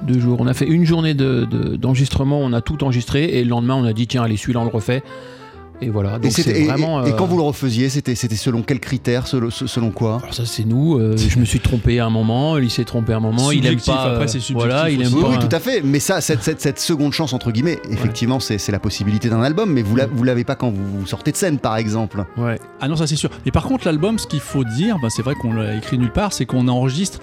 Deux 0.02 0.18
jours. 0.18 0.38
On 0.40 0.46
a 0.46 0.54
fait 0.54 0.66
une 0.66 0.86
journée 0.86 1.12
de- 1.14 1.44
de- 1.44 1.76
d'enregistrement, 1.76 2.38
on 2.40 2.52
a 2.54 2.60
tout 2.62 2.82
enregistré 2.82 3.24
et 3.24 3.44
le 3.44 3.50
lendemain 3.50 3.74
on 3.74 3.84
a 3.84 3.92
dit 3.92 4.06
tiens 4.06 4.22
allez 4.22 4.36
celui-là 4.38 4.60
on 4.60 4.64
le 4.64 4.70
refait. 4.70 5.02
Et 5.80 5.90
voilà. 5.90 6.16
Et, 6.16 6.20
Donc 6.28 6.38
et- 6.40 6.64
vraiment. 6.66 7.04
et- 7.04 7.10
et 7.10 7.12
euh, 7.12 7.16
quand 7.16 7.26
vous 7.26 7.36
le 7.36 7.42
refaisiez, 7.42 7.88
c'était 7.88 8.14
c'était 8.16 8.34
selon 8.34 8.62
quels 8.62 8.80
critères, 8.80 9.26
selon, 9.28 9.50
selon 9.50 9.90
quoi? 9.90 10.18
Alors 10.22 10.34
ça 10.34 10.44
c'est 10.44 10.64
nous. 10.64 10.98
euh, 10.98 11.16
je 11.16 11.38
me 11.38 11.44
suis 11.44 11.60
trompé 11.60 12.00
à 12.00 12.06
un 12.06 12.10
moment, 12.10 12.58
il 12.58 12.70
s'est 12.70 12.84
trompé 12.84 13.12
à 13.12 13.18
un 13.18 13.20
moment. 13.20 13.52
il 13.52 13.58
aime 13.58 13.78
Subjectif, 13.78 13.94
pas. 13.94 14.02
après, 14.02 14.24
euh, 14.24 14.26
c'est 14.26 14.40
subjectif 14.40 14.56
Voilà, 14.56 14.90
il 14.90 15.00
aime. 15.02 15.14
Oui, 15.14 15.22
pas. 15.22 15.28
oui, 15.28 15.38
tout 15.38 15.54
à 15.54 15.60
fait. 15.60 15.80
Mais 15.82 16.00
ça, 16.00 16.20
cette, 16.20 16.42
cette- 16.42 16.60
cette 16.60 16.80
seconde 16.80 17.12
chance, 17.12 17.32
entre 17.32 17.52
guillemets, 17.52 17.78
effectivement, 17.90 18.40
c'est 18.40 18.58
c'est 18.58 18.72
la 18.72 18.80
possibilité 18.80 19.28
d'un 19.28 19.42
album, 19.42 19.72
mais 19.72 19.82
vous 19.82 19.94
la- 19.94 20.06
vous 20.06 20.24
l'avez 20.24 20.44
pas 20.44 20.56
quand 20.56 20.70
vous 20.70 21.06
sortez 21.06 21.30
de 21.30 21.36
scène, 21.36 21.58
par 21.58 21.76
exemple. 21.76 22.24
Ouais. 22.36 22.58
Ah 22.80 22.88
non, 22.88 22.96
ça 22.96 23.06
c'est 23.06 23.14
sûr. 23.16 23.30
Et 23.46 23.52
par 23.52 23.62
contre, 23.64 23.86
l'album, 23.86 24.18
ce 24.18 24.26
qu'il 24.26 24.40
faut 24.40 24.64
dire, 24.64 24.96
bah, 25.00 25.08
c'est 25.10 25.22
vrai 25.22 25.34
qu'on 25.36 25.52
l'a 25.52 25.76
écrit 25.76 25.96
nulle 25.98 26.12
part, 26.12 26.32
c'est 26.32 26.44
qu'on 26.46 26.66
enregistre 26.66 27.20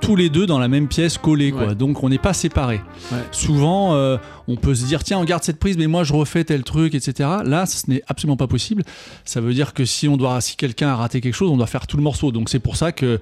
tous 0.00 0.16
les 0.16 0.30
deux 0.30 0.46
dans 0.46 0.58
la 0.58 0.68
même 0.68 0.88
pièce 0.88 1.18
quoi. 1.18 1.34
Ouais. 1.34 1.74
Donc 1.74 2.02
on 2.02 2.08
n'est 2.08 2.18
pas 2.18 2.32
séparés. 2.32 2.80
Ouais. 3.12 3.18
Souvent, 3.32 3.94
euh, 3.94 4.16
on 4.46 4.56
peut 4.56 4.74
se 4.74 4.84
dire 4.84 5.04
tiens, 5.04 5.18
on 5.18 5.24
garde 5.24 5.42
cette 5.42 5.58
prise, 5.58 5.76
mais 5.76 5.86
moi 5.86 6.04
je 6.04 6.12
refais 6.12 6.44
tel 6.44 6.64
truc, 6.64 6.94
etc. 6.94 7.28
Là, 7.44 7.66
ce 7.66 7.90
n'est 7.90 8.02
absolument 8.06 8.36
pas 8.36 8.46
possible. 8.46 8.82
Ça 9.24 9.40
veut 9.40 9.52
dire 9.52 9.74
que 9.74 9.84
si 9.84 10.08
on 10.08 10.16
doit, 10.16 10.40
si 10.40 10.56
quelqu'un 10.56 10.88
a 10.88 10.96
raté 10.96 11.20
quelque 11.20 11.34
chose, 11.34 11.50
on 11.50 11.56
doit 11.56 11.66
faire 11.66 11.86
tout 11.86 11.96
le 11.96 12.02
morceau. 12.02 12.32
Donc 12.32 12.48
c'est 12.48 12.58
pour 12.58 12.76
ça 12.76 12.92
que 12.92 13.20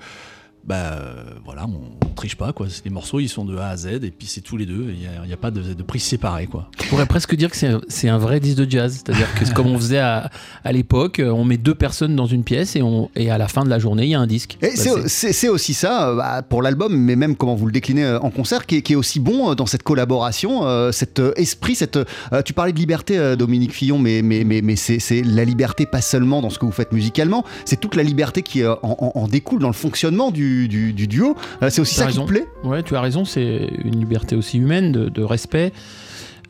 bah 0.66 0.74
euh, 1.00 1.14
voilà, 1.44 1.64
on, 1.66 2.06
on 2.06 2.14
triche 2.14 2.36
pas 2.36 2.52
quoi. 2.52 2.66
Les 2.84 2.90
morceaux 2.90 3.20
ils 3.20 3.28
sont 3.28 3.44
de 3.44 3.56
A 3.56 3.68
à 3.68 3.76
Z 3.76 3.86
et 4.02 4.10
puis 4.10 4.26
c'est 4.26 4.40
tous 4.40 4.56
les 4.56 4.66
deux. 4.66 4.86
Il 4.88 4.98
n'y 4.98 5.06
a, 5.06 5.10
il 5.24 5.30
y 5.30 5.32
a 5.32 5.36
pas 5.36 5.50
de, 5.50 5.74
de 5.74 5.82
prise 5.82 6.02
séparée 6.02 6.46
quoi. 6.46 6.68
On 6.80 6.88
pourrait 6.88 7.06
presque 7.06 7.34
dire 7.36 7.50
que 7.50 7.56
c'est 7.56 7.68
un- 7.68 7.80
c'est 7.88 8.08
un 8.08 8.18
vrai 8.18 8.40
disque 8.40 8.58
de 8.58 8.70
jazz. 8.70 8.92
C'est-à-dire 9.04 9.32
que 9.34 9.44
c'est 9.44 9.54
comme 9.54 9.66
on 9.68 9.76
faisait 9.78 9.98
à, 9.98 10.30
à 10.64 10.72
l'époque, 10.72 11.20
euh, 11.20 11.30
on 11.30 11.44
met 11.44 11.56
deux 11.56 11.74
personnes 11.74 12.16
dans 12.16 12.26
une 12.26 12.42
pièce 12.42 12.74
et, 12.76 12.82
on, 12.82 13.10
et 13.14 13.30
à 13.30 13.38
la 13.38 13.48
fin 13.48 13.64
de 13.64 13.68
la 13.70 13.78
journée, 13.78 14.04
il 14.04 14.10
y 14.10 14.14
a 14.14 14.20
un 14.20 14.26
disque. 14.26 14.58
Et 14.62 14.68
Bah, 14.76 15.02
c'est- 15.06 15.48
aussi 15.48 15.74
ça 15.74 16.08
euh, 16.10 16.16
bah, 16.16 16.42
pour 16.42 16.62
l'album, 16.62 16.96
mais 16.96 17.14
même 17.16 17.36
comment 17.36 17.54
vous 17.54 17.66
le 17.66 17.72
déclinez 17.72 18.06
en 18.20 18.30
concert, 18.30 18.66
qui 18.66 18.76
est, 18.76 18.82
qui 18.82 18.94
est 18.94 18.96
aussi 18.96 19.20
bon 19.20 19.54
dans 19.54 19.66
cette 19.66 19.82
collaboration, 19.84 20.66
euh, 20.66 20.90
cet 20.92 21.20
esprit, 21.36 21.74
cette. 21.76 21.96
euh, 21.96 22.42
tu 22.44 22.52
parlais 22.52 22.72
de 22.72 22.78
liberté, 22.78 23.36
Dominique 23.36 23.72
Fillon, 23.72 23.98
mais 23.98 24.22
mais 24.22 24.42
mais, 24.44 24.62
mais 24.62 24.74
c'est 24.76 24.98
c'est 24.98 25.22
la 25.22 25.44
liberté 25.44 25.86
pas 25.86 26.00
seulement 26.00 26.42
dans 26.42 26.50
ce 26.50 26.58
que 26.58 26.64
vous 26.66 26.72
faites 26.72 26.92
musicalement, 26.92 27.44
c'est 27.64 27.78
toute 27.80 27.94
la 27.94 28.02
liberté 28.02 28.42
qui 28.42 28.64
en, 28.66 28.78
en- 28.82 29.12
en 29.14 29.28
découle 29.28 29.60
dans 29.60 29.68
le 29.68 29.72
fonctionnement 29.74 30.30
du, 30.30 30.55
du- 30.68 30.92
du 30.92 31.06
duo. 31.06 31.36
Euh, 31.62 31.68
c'est 31.70 31.80
aussi 31.80 31.94
ça 31.94 32.02
qui 32.04 32.08
raison. 32.08 32.24
te 32.24 32.28
plaît. 32.32 32.46
Ouais, 32.64 32.82
tu 32.82 32.96
as 32.96 33.00
raison, 33.00 33.24
c'est 33.24 33.68
une 33.84 33.98
liberté 33.98 34.34
aussi 34.36 34.58
humaine, 34.58 34.90
de, 34.92 35.08
de 35.08 35.22
respect, 35.22 35.72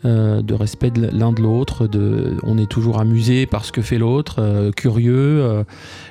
euh, 0.04 0.40
de 0.42 0.54
respect 0.54 0.90
de 0.90 1.08
l'un 1.12 1.32
de 1.32 1.42
l'autre. 1.42 1.86
De, 1.86 2.36
on 2.44 2.58
est 2.58 2.70
toujours 2.70 3.00
amusé 3.00 3.46
par 3.46 3.64
ce 3.64 3.72
que 3.72 3.82
fait 3.82 3.98
l'autre, 3.98 4.36
euh, 4.38 4.70
curieux. 4.70 5.40
euh, 5.42 5.64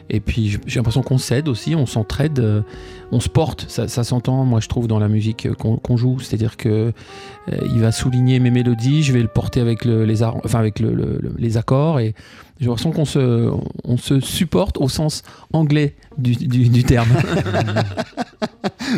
et 0.10 0.20
puis 0.20 0.58
j'ai 0.68 0.80
l'impression 0.80 1.02
qu'on 1.02 1.18
s'aide 1.18 1.48
aussi, 1.48 1.74
on 1.76 1.86
s'entraide, 1.88 2.64
on 3.16 3.20
se 3.20 3.30
porte. 3.30 3.66
Ça, 3.70 3.88
ça 3.88 4.04
s'entend, 4.04 4.44
moi 4.46 4.60
je 4.60 4.68
trouve, 4.68 4.88
dans 4.88 5.00
la 5.00 5.08
musique 5.08 5.48
qu'on 5.58 5.78
qu'on 5.78 5.98
joue. 5.98 6.20
C'est-à-dire 6.20 6.58
que 6.58 6.70
euh, 6.70 7.58
il 7.74 7.80
va 7.80 7.92
souligner 7.92 8.40
mes 8.40 8.52
mélodies, 8.52 9.04
je 9.04 9.14
vais 9.14 9.22
le 9.22 9.28
porter 9.28 9.60
avec, 9.62 9.86
le- 9.86 10.04
les, 10.06 10.22
ar- 10.24 10.38
enfin, 10.44 10.60
avec 10.60 10.80
le- 10.80 10.94
le- 10.94 11.18
le- 11.22 11.34
les 11.38 11.58
accords. 11.58 12.00
Et 12.00 12.14
j'ai 12.60 12.68
l'impression 12.68 12.92
qu'on 12.92 13.06
se, 13.06 13.50
on 13.84 13.98
se 13.98 14.20
supporte 14.20 14.78
au 14.78 14.90
sens 14.90 15.24
anglais 15.54 15.96
du, 16.18 16.36
du- 16.36 16.70
du 16.70 16.84
terme. 16.84 17.08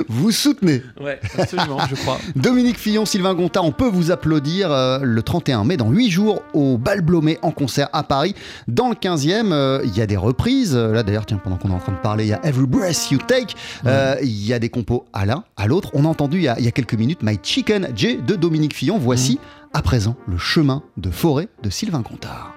Vous 0.10 0.32
soutenez. 0.32 0.82
ouais, 1.02 1.20
absolument, 1.38 1.80
je 1.90 1.96
crois. 1.96 2.18
Dominique 2.36 2.78
Fillon, 2.78 3.06
Sylvain 3.06 3.34
Gontard, 3.34 3.64
on 3.66 3.72
peut 3.72 3.88
vous 3.88 4.12
applaudir 4.12 4.72
euh, 4.72 5.00
le 5.02 5.22
31 5.22 5.64
mai 5.64 5.78
dans 5.78 5.90
8 5.90 6.10
jours 6.10 6.42
au 6.54 6.78
Bal 6.78 7.02
Blomet 7.02 7.38
en 7.42 7.52
concert 7.52 7.90
à 7.94 8.04
Paris. 8.04 8.36
Dans 8.68 8.90
le 8.90 8.96
15e, 8.96 9.52
euh, 9.52 9.82
il 9.86 9.96
y 9.98 10.02
a 10.02 10.06
des 10.08 10.18
reprises. 10.18 10.76
Euh, 10.76 10.92
Là 10.94 11.04
d'ailleurs, 11.04 11.26
tiens, 11.26 11.40
pendant 11.44 11.58
qu'on 11.58 11.70
est 11.70 11.74
en 11.74 11.80
train 11.80 11.94
de 11.94 11.98
parler, 12.00 12.26
il 12.26 12.30
y 12.30 12.34
a 12.34 12.46
Every 12.46 12.66
Breath 12.68 13.12
You 13.12 13.20
Take. 13.28 13.56
Euh, 13.86 14.07
Il 14.22 14.46
y 14.46 14.54
a 14.54 14.60
des 14.60 14.70
compos 14.70 15.06
à 15.14 15.26
l'un, 15.26 15.44
à 15.56 15.68
l'autre. 15.68 15.92
On 15.94 16.06
a 16.06 16.08
entendu 16.08 16.38
il 16.38 16.44
y 16.44 16.48
a, 16.48 16.58
il 16.60 16.66
y 16.66 16.68
a 16.68 16.72
quelques 16.72 16.96
minutes 16.96 17.20
My 17.24 17.38
Chicken 17.42 17.90
J 17.96 18.18
de 18.18 18.36
Dominique 18.36 18.76
Fillon. 18.76 18.98
Voici 18.98 19.40
à 19.74 19.82
présent 19.82 20.16
le 20.28 20.38
chemin 20.38 20.84
de 20.98 21.10
forêt 21.10 21.50
de 21.64 21.70
Sylvain 21.70 22.02
Gontard. 22.02 22.54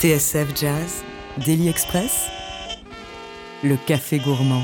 TSF 0.00 0.54
Jazz, 0.54 1.02
Daily 1.44 1.68
Express, 1.68 2.28
le 3.64 3.74
café 3.84 4.20
gourmand. 4.20 4.62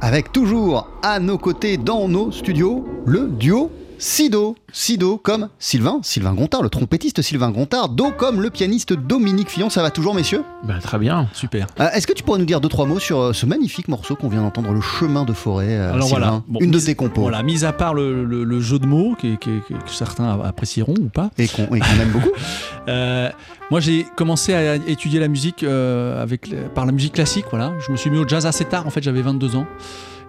Avec 0.00 0.32
toujours 0.32 0.88
à 1.02 1.20
nos 1.20 1.36
côtés 1.36 1.76
dans 1.76 2.08
nos 2.08 2.32
studios 2.32 2.86
le 3.04 3.28
duo 3.28 3.70
Sido. 3.98 4.54
Sido 4.72 5.16
comme 5.18 5.48
Sylvain, 5.58 5.98
Sylvain 6.02 6.32
Gontard, 6.34 6.62
le 6.62 6.68
trompettiste 6.68 7.20
Sylvain 7.22 7.50
Gontard, 7.50 7.88
Do 7.88 8.10
comme 8.16 8.40
le 8.40 8.50
pianiste 8.50 8.92
Dominique 8.92 9.48
Fillon. 9.50 9.70
Ça 9.70 9.82
va 9.82 9.90
toujours, 9.90 10.14
messieurs? 10.14 10.44
Bah, 10.62 10.74
très 10.82 10.98
bien. 10.98 11.28
Super. 11.32 11.66
Euh, 11.80 11.88
Est-ce 11.94 12.06
que 12.06 12.12
tu 12.12 12.22
pourrais 12.22 12.38
nous 12.38 12.44
dire 12.44 12.60
deux, 12.60 12.68
trois 12.68 12.86
mots 12.86 12.98
sur 13.00 13.18
euh, 13.20 13.32
ce 13.32 13.46
magnifique 13.46 13.88
morceau 13.88 14.14
qu'on 14.14 14.28
vient 14.28 14.42
d'entendre, 14.42 14.72
Le 14.72 14.80
chemin 14.80 15.24
de 15.24 15.32
forêt, 15.32 15.70
euh, 15.76 15.92
Alors 15.94 16.06
Sylvain 16.08 16.18
voilà, 16.26 16.42
Bon, 16.48 16.60
Une 16.60 16.70
de 16.70 16.78
tes 16.78 16.94
compos. 16.94 17.22
Voilà, 17.22 17.42
mis 17.42 17.64
à 17.64 17.72
part 17.72 17.94
le, 17.94 18.24
le- 18.24 18.44
le 18.44 18.60
jeu 18.60 18.78
de 18.78 18.86
mots 18.86 19.16
qui- 19.18 19.36
qui- 19.38 19.60
qui- 19.66 19.74
que 19.74 19.90
certains 19.90 20.38
apprécieront 20.40 20.94
ou 21.00 21.08
pas. 21.08 21.30
Et 21.38 21.48
qu'on 21.48 21.64
aime 21.74 22.10
beaucoup. 22.12 22.30
Euh, 22.88 23.28
moi, 23.70 23.80
j'ai 23.80 24.06
commencé 24.16 24.54
à 24.54 24.76
étudier 24.76 25.20
la 25.20 25.28
musique 25.28 25.62
euh, 25.62 26.22
avec, 26.22 26.50
par 26.74 26.86
la 26.86 26.92
musique 26.92 27.12
classique. 27.12 27.44
Voilà, 27.50 27.74
je 27.86 27.92
me 27.92 27.98
suis 27.98 28.08
mis 28.08 28.16
au 28.16 28.26
jazz 28.26 28.46
assez 28.46 28.64
tard. 28.64 28.86
En 28.86 28.90
fait, 28.90 29.02
j'avais 29.02 29.20
22 29.20 29.56
ans. 29.56 29.66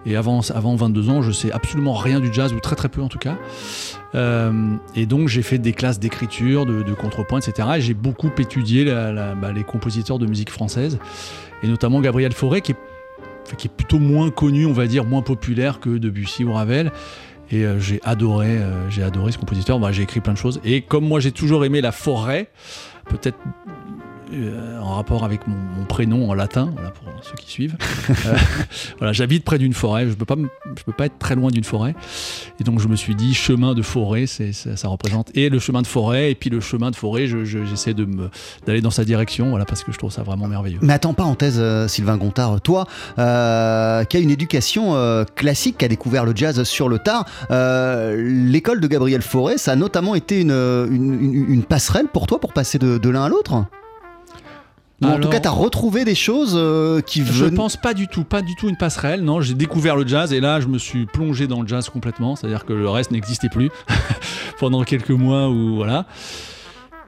Et 0.06 0.16
avant, 0.16 0.40
avant 0.54 0.74
22 0.76 1.10
ans, 1.10 1.22
je 1.22 1.30
sais 1.30 1.52
absolument 1.52 1.94
rien 1.94 2.20
du 2.20 2.32
jazz, 2.32 2.52
ou 2.52 2.60
très 2.60 2.76
très 2.76 2.88
peu 2.88 3.02
en 3.02 3.08
tout 3.08 3.18
cas. 3.18 3.36
Euh, 4.14 4.74
et 4.94 5.06
donc, 5.06 5.28
j'ai 5.28 5.42
fait 5.42 5.58
des 5.58 5.72
classes 5.72 6.00
d'écriture, 6.00 6.66
de, 6.66 6.94
contrepoint, 6.94 7.40
etc. 7.40 7.68
Et 7.76 7.80
j'ai 7.80 7.94
beaucoup 7.94 8.30
étudié 8.38 8.84
bah, 8.84 9.52
les 9.52 9.64
compositeurs 9.64 10.18
de 10.18 10.26
musique 10.26 10.50
française, 10.50 10.98
et 11.62 11.68
notamment 11.68 12.00
Gabriel 12.00 12.32
Fauré, 12.32 12.60
qui 12.60 12.72
est, 12.72 12.76
enfin, 13.46 13.56
qui 13.56 13.68
est 13.68 13.74
plutôt 13.74 13.98
moins 13.98 14.30
connu, 14.30 14.66
on 14.66 14.72
va 14.72 14.86
dire, 14.86 15.04
moins 15.04 15.22
populaire 15.22 15.80
que 15.80 15.90
Debussy 15.98 16.44
ou 16.44 16.52
Ravel. 16.52 16.90
Et 17.52 17.64
euh, 17.64 17.80
j'ai 17.80 18.00
adoré, 18.04 18.58
euh, 18.58 18.88
j'ai 18.90 19.02
adoré 19.02 19.32
ce 19.32 19.38
compositeur. 19.38 19.78
Bah, 19.80 19.92
j'ai 19.92 20.02
écrit 20.02 20.20
plein 20.20 20.32
de 20.32 20.38
choses. 20.38 20.60
Et 20.64 20.82
comme 20.82 21.06
moi, 21.06 21.20
j'ai 21.20 21.32
toujours 21.32 21.64
aimé 21.64 21.80
la 21.80 21.92
forêt, 21.92 22.48
peut-être 23.08 23.38
euh, 24.32 24.78
en 24.80 24.94
rapport 24.94 25.24
avec 25.24 25.46
mon, 25.46 25.84
prénom 25.86 26.30
en 26.30 26.34
latin, 26.34 26.66
pour 26.94 27.12
ceux 27.24 27.34
qui 27.36 27.50
suivent. 27.50 27.76
Euh, 28.10 28.36
voilà, 28.98 29.12
j'habite 29.12 29.44
près 29.44 29.58
d'une 29.58 29.72
forêt. 29.74 30.06
Je 30.08 30.14
peux 30.14 30.24
je 30.78 30.82
peux 30.84 30.92
pas 30.92 31.06
être 31.06 31.18
très 31.18 31.34
loin 31.34 31.50
d'une 31.50 31.64
forêt. 31.64 31.94
Et 32.60 32.64
donc 32.64 32.78
je 32.80 32.88
me 32.88 32.96
suis 32.96 33.14
dit 33.14 33.34
chemin 33.34 33.74
de 33.74 33.82
forêt, 33.82 34.26
ça, 34.26 34.88
représente 34.88 35.30
et 35.36 35.48
le 35.48 35.58
chemin 35.58 35.82
de 35.82 35.86
forêt 35.86 36.30
et 36.30 36.34
puis 36.34 36.48
le 36.50 36.60
chemin 36.60 36.90
de 36.90 36.96
forêt. 36.96 37.26
je- 37.26 37.44
je- 37.44 37.64
J'essaie 37.64 37.94
de 37.94 38.04
me 38.04 38.30
d'aller 38.66 38.80
dans 38.80 38.90
sa 38.90 39.04
direction, 39.04 39.50
voilà, 39.50 39.64
parce 39.64 39.82
que 39.84 39.92
je 39.92 39.98
trouve 39.98 40.12
ça 40.12 40.22
vraiment 40.22 40.46
merveilleux. 40.48 40.78
Mais 40.82 40.92
attends, 40.92 41.14
parenthèse, 41.14 41.56
euh, 41.58 41.88
Sylvain 41.88 42.16
Gontard, 42.16 42.60
toi, 42.60 42.84
qui 43.16 43.20
a 43.22 44.20
une 44.20 44.30
éducation 44.30 44.94
classique, 45.34 45.78
qui 45.78 45.84
a 45.84 45.88
découvert 45.88 46.24
le 46.24 46.32
jazz 46.34 46.62
sur 46.64 46.88
le 46.88 46.98
tard, 46.98 47.24
l'école 48.16 48.80
de 48.80 48.86
Gabriel 48.86 49.22
Fauré, 49.22 49.58
ça 49.58 49.72
a 49.72 49.76
notamment 49.76 50.14
été 50.14 50.40
une, 50.40 50.50
une- 50.90 51.62
passerelle 51.64 52.06
pour 52.12 52.26
toi 52.26 52.40
pour 52.40 52.52
passer 52.52 52.78
de 52.78 53.08
l'un 53.10 53.24
à 53.24 53.28
l'autre? 53.28 53.64
Ou 55.02 55.06
en 55.06 55.18
tout 55.18 55.28
cas, 55.30 55.40
tu 55.40 55.48
as 55.48 55.52
retrouvé 55.52 56.04
des 56.04 56.14
choses 56.14 56.52
euh, 56.56 57.00
qui 57.00 57.24
Je 57.24 57.44
venaient. 57.44 57.56
pense 57.56 57.76
pas 57.76 57.94
du 57.94 58.06
tout, 58.06 58.24
pas 58.24 58.42
du 58.42 58.54
tout 58.54 58.68
une 58.68 58.76
passerelle. 58.76 59.22
Non, 59.22 59.40
j'ai 59.40 59.54
découvert 59.54 59.96
le 59.96 60.06
jazz 60.06 60.32
et 60.32 60.40
là, 60.40 60.60
je 60.60 60.66
me 60.66 60.76
suis 60.78 61.06
plongé 61.06 61.46
dans 61.46 61.62
le 61.62 61.68
jazz 61.68 61.88
complètement. 61.88 62.36
C'est-à-dire 62.36 62.64
que 62.66 62.72
le 62.74 62.88
reste 62.88 63.10
n'existait 63.10 63.48
plus 63.48 63.70
pendant 64.58 64.82
quelques 64.84 65.10
mois 65.10 65.48
ou 65.48 65.76
voilà. 65.76 66.04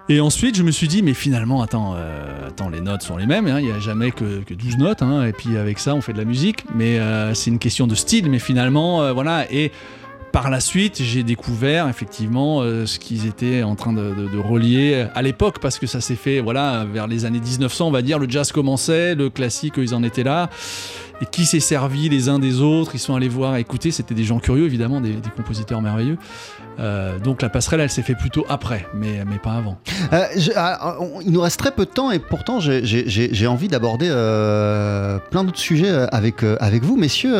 Et 0.08 0.20
ensuite, 0.20 0.56
je 0.56 0.62
me 0.62 0.70
suis 0.72 0.88
dit, 0.88 1.02
mais 1.02 1.14
finalement, 1.14 1.62
attends, 1.62 1.94
euh, 1.96 2.48
attends 2.48 2.68
les 2.68 2.80
notes 2.80 3.02
sont 3.02 3.16
les 3.16 3.26
mêmes. 3.26 3.46
hein, 3.46 3.60
Il 3.60 3.66
n'y 3.66 3.72
a 3.72 3.78
jamais 3.78 4.10
que, 4.10 4.40
que 4.40 4.52
12 4.52 4.78
notes. 4.78 5.02
hein, 5.02 5.24
et 5.24 5.32
puis 5.32 5.56
avec 5.56 5.78
ça, 5.78 5.94
on 5.94 6.00
fait 6.00 6.12
de 6.12 6.18
la 6.18 6.24
musique. 6.24 6.64
Mais 6.74 6.98
euh, 6.98 7.34
c'est 7.34 7.50
une 7.50 7.58
question 7.60 7.86
de 7.86 7.94
style. 7.94 8.28
Mais 8.28 8.38
finalement, 8.40 9.02
euh, 9.02 9.12
voilà. 9.12 9.46
Et 9.52 9.70
par 10.32 10.50
la 10.50 10.60
suite, 10.60 11.02
j'ai 11.02 11.22
découvert 11.22 11.88
effectivement 11.88 12.62
euh, 12.62 12.86
ce 12.86 12.98
qu'ils 12.98 13.26
étaient 13.26 13.62
en 13.62 13.76
train 13.76 13.92
de, 13.92 14.38
relier 14.38 15.06
à 15.14 15.22
l'époque, 15.22 15.58
parce 15.60 15.78
que 15.78 15.86
ça 15.86 16.00
s'est 16.00 16.16
fait, 16.16 16.40
voilà, 16.40 16.86
vers 16.90 17.06
les 17.06 17.24
années 17.24 17.40
1900, 17.40 17.88
on 17.88 17.90
va 17.90 18.02
dire, 18.02 18.18
le 18.18 18.28
jazz 18.28 18.50
commençait, 18.50 19.14
le 19.14 19.30
classique, 19.30 19.74
ils 19.76 19.94
en 19.94 20.02
étaient 20.02 20.24
là. 20.24 20.48
Et 21.20 21.26
qui 21.26 21.44
s'est 21.44 21.60
servi 21.60 22.08
les 22.08 22.28
uns 22.28 22.40
des 22.40 22.60
autres, 22.60 22.94
ils 22.94 22.98
sont 22.98 23.14
allés 23.14 23.28
voir, 23.28 23.56
écouter, 23.56 23.92
c'était 23.92 24.14
des 24.14 24.24
gens 24.24 24.40
curieux, 24.40 24.64
évidemment, 24.64 25.00
des 25.00 25.14
compositeurs 25.36 25.80
merveilleux. 25.80 26.18
Euh, 26.80 27.18
donc 27.18 27.42
la 27.42 27.48
passerelle, 27.48 27.80
elle 27.80 27.90
s'est 27.90 28.02
fait 28.02 28.14
plutôt 28.14 28.44
après, 28.48 28.86
mais, 28.94 29.24
mais 29.28 29.38
pas 29.38 29.52
avant. 29.52 29.78
Euh, 30.12 30.24
ah, 30.56 30.96
il 31.24 31.30
nous 31.32 31.40
reste 31.40 31.58
très 31.58 31.70
peu 31.72 31.84
de 31.84 31.90
temps 31.90 32.10
et 32.10 32.18
pourtant 32.18 32.60
j'ai- 32.60 33.46
envie 33.46 33.68
d'aborder 33.68 34.08
euh, 34.10 35.18
plein 35.30 35.44
d'autres 35.44 35.58
sujets 35.58 35.90
avec, 36.12 36.42
avec 36.60 36.82
vous, 36.84 36.96
messieurs. 36.96 37.32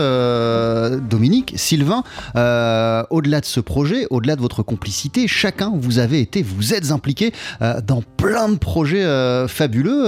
Dominique, 1.08 1.54
Sylvain, 1.56 2.02
au-delà 2.34 3.40
de 3.40 3.46
ce 3.46 3.60
projet, 3.60 4.06
au-delà 4.10 4.36
de 4.36 4.40
votre 4.40 4.62
complicité, 4.62 5.26
chacun, 5.28 5.72
vous 5.74 5.98
avez 5.98 6.20
été, 6.20 6.42
vous 6.42 6.74
êtes 6.74 6.90
impliqués 6.90 7.32
euh, 7.62 7.80
dans 7.80 8.02
plein 8.16 8.48
de 8.48 8.56
projets 8.56 9.04
fabuleux. 9.48 10.02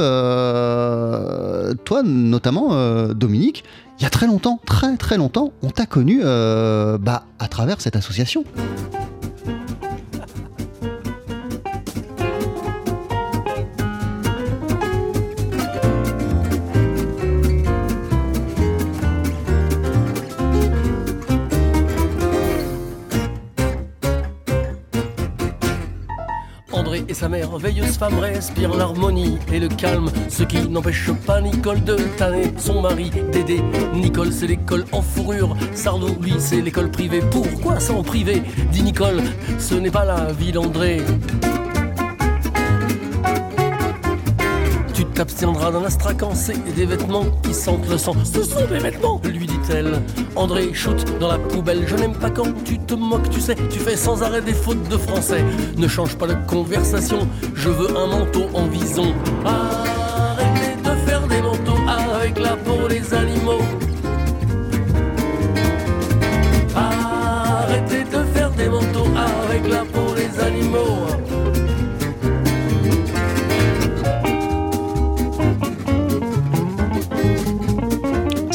Toi, 1.84 2.02
notamment, 2.04 3.08
Dominique, 3.14 3.64
il 3.98 4.02
y 4.02 4.06
a 4.06 4.10
très 4.10 4.26
longtemps, 4.26 4.60
très 4.66 4.96
très 4.96 5.16
longtemps, 5.16 5.52
on 5.62 5.70
t'a 5.70 5.86
connu 5.86 6.20
euh, 6.22 6.98
bah, 6.98 7.24
à 7.38 7.48
travers 7.48 7.80
cette 7.80 7.96
association. 7.96 8.44
Merveilleuse 27.34 27.98
femme 27.98 28.20
respirent 28.20 28.76
l'harmonie 28.76 29.38
et 29.52 29.58
le 29.58 29.66
calme, 29.66 30.08
ce 30.28 30.44
qui 30.44 30.68
n'empêche 30.68 31.10
pas 31.26 31.40
Nicole 31.40 31.82
de 31.82 31.96
tanner 32.16 32.52
son 32.56 32.80
mari 32.80 33.10
Dédé. 33.32 33.60
Nicole, 33.92 34.32
c'est 34.32 34.46
l'école 34.46 34.84
en 34.92 35.02
fourrure, 35.02 35.56
Sardou, 35.74 36.14
lui, 36.20 36.34
c'est 36.38 36.60
l'école 36.60 36.92
privée. 36.92 37.22
Pourquoi 37.32 37.80
s'en 37.80 38.04
priver? 38.04 38.42
Dit 38.70 38.84
Nicole, 38.84 39.20
ce 39.58 39.74
n'est 39.74 39.90
pas 39.90 40.04
la 40.04 40.32
vie 40.32 40.52
d'André. 40.52 41.02
Tu 45.14 45.18
t'abstiendras 45.18 45.70
d'un 45.70 45.84
astracan, 45.84 46.34
c'est 46.34 46.58
des 46.74 46.86
vêtements 46.86 47.26
qui 47.44 47.54
sentent 47.54 47.88
le 47.88 47.96
sang. 47.98 48.16
Ce 48.24 48.42
sont 48.42 48.66
des 48.66 48.80
vêtements, 48.80 49.20
lui 49.22 49.46
dit-elle. 49.46 50.02
André, 50.34 50.74
shoot 50.74 51.04
dans 51.20 51.28
la 51.28 51.38
poubelle. 51.38 51.84
Je 51.86 51.94
n'aime 51.94 52.14
pas 52.14 52.30
quand 52.30 52.52
tu 52.64 52.80
te 52.80 52.94
moques, 52.94 53.30
tu 53.30 53.40
sais. 53.40 53.54
Tu 53.70 53.78
fais 53.78 53.96
sans 53.96 54.24
arrêt 54.24 54.40
des 54.40 54.52
fautes 54.52 54.88
de 54.88 54.96
français. 54.96 55.44
Ne 55.76 55.86
change 55.86 56.16
pas 56.16 56.26
de 56.26 56.34
conversation. 56.48 57.28
Je 57.54 57.68
veux 57.68 57.96
un 57.96 58.08
manteau 58.08 58.46
en 58.54 58.66
vison. 58.66 59.14
Arrêtez 59.44 60.82
de 60.82 60.90
faire 61.06 61.28
des 61.28 61.42
manteaux 61.42 61.78
avec 62.16 62.36
la 62.40 62.56
peau 62.56 62.88
des 62.88 63.14
animaux. 63.14 63.62
Arrêtez 66.74 68.02
de 68.02 68.24
faire 68.34 68.50
des 68.50 68.68
manteaux 68.68 69.06
avec 69.46 69.68
la 69.68 69.84
peau 69.84 70.12
des 70.16 70.40
animaux. 70.40 71.13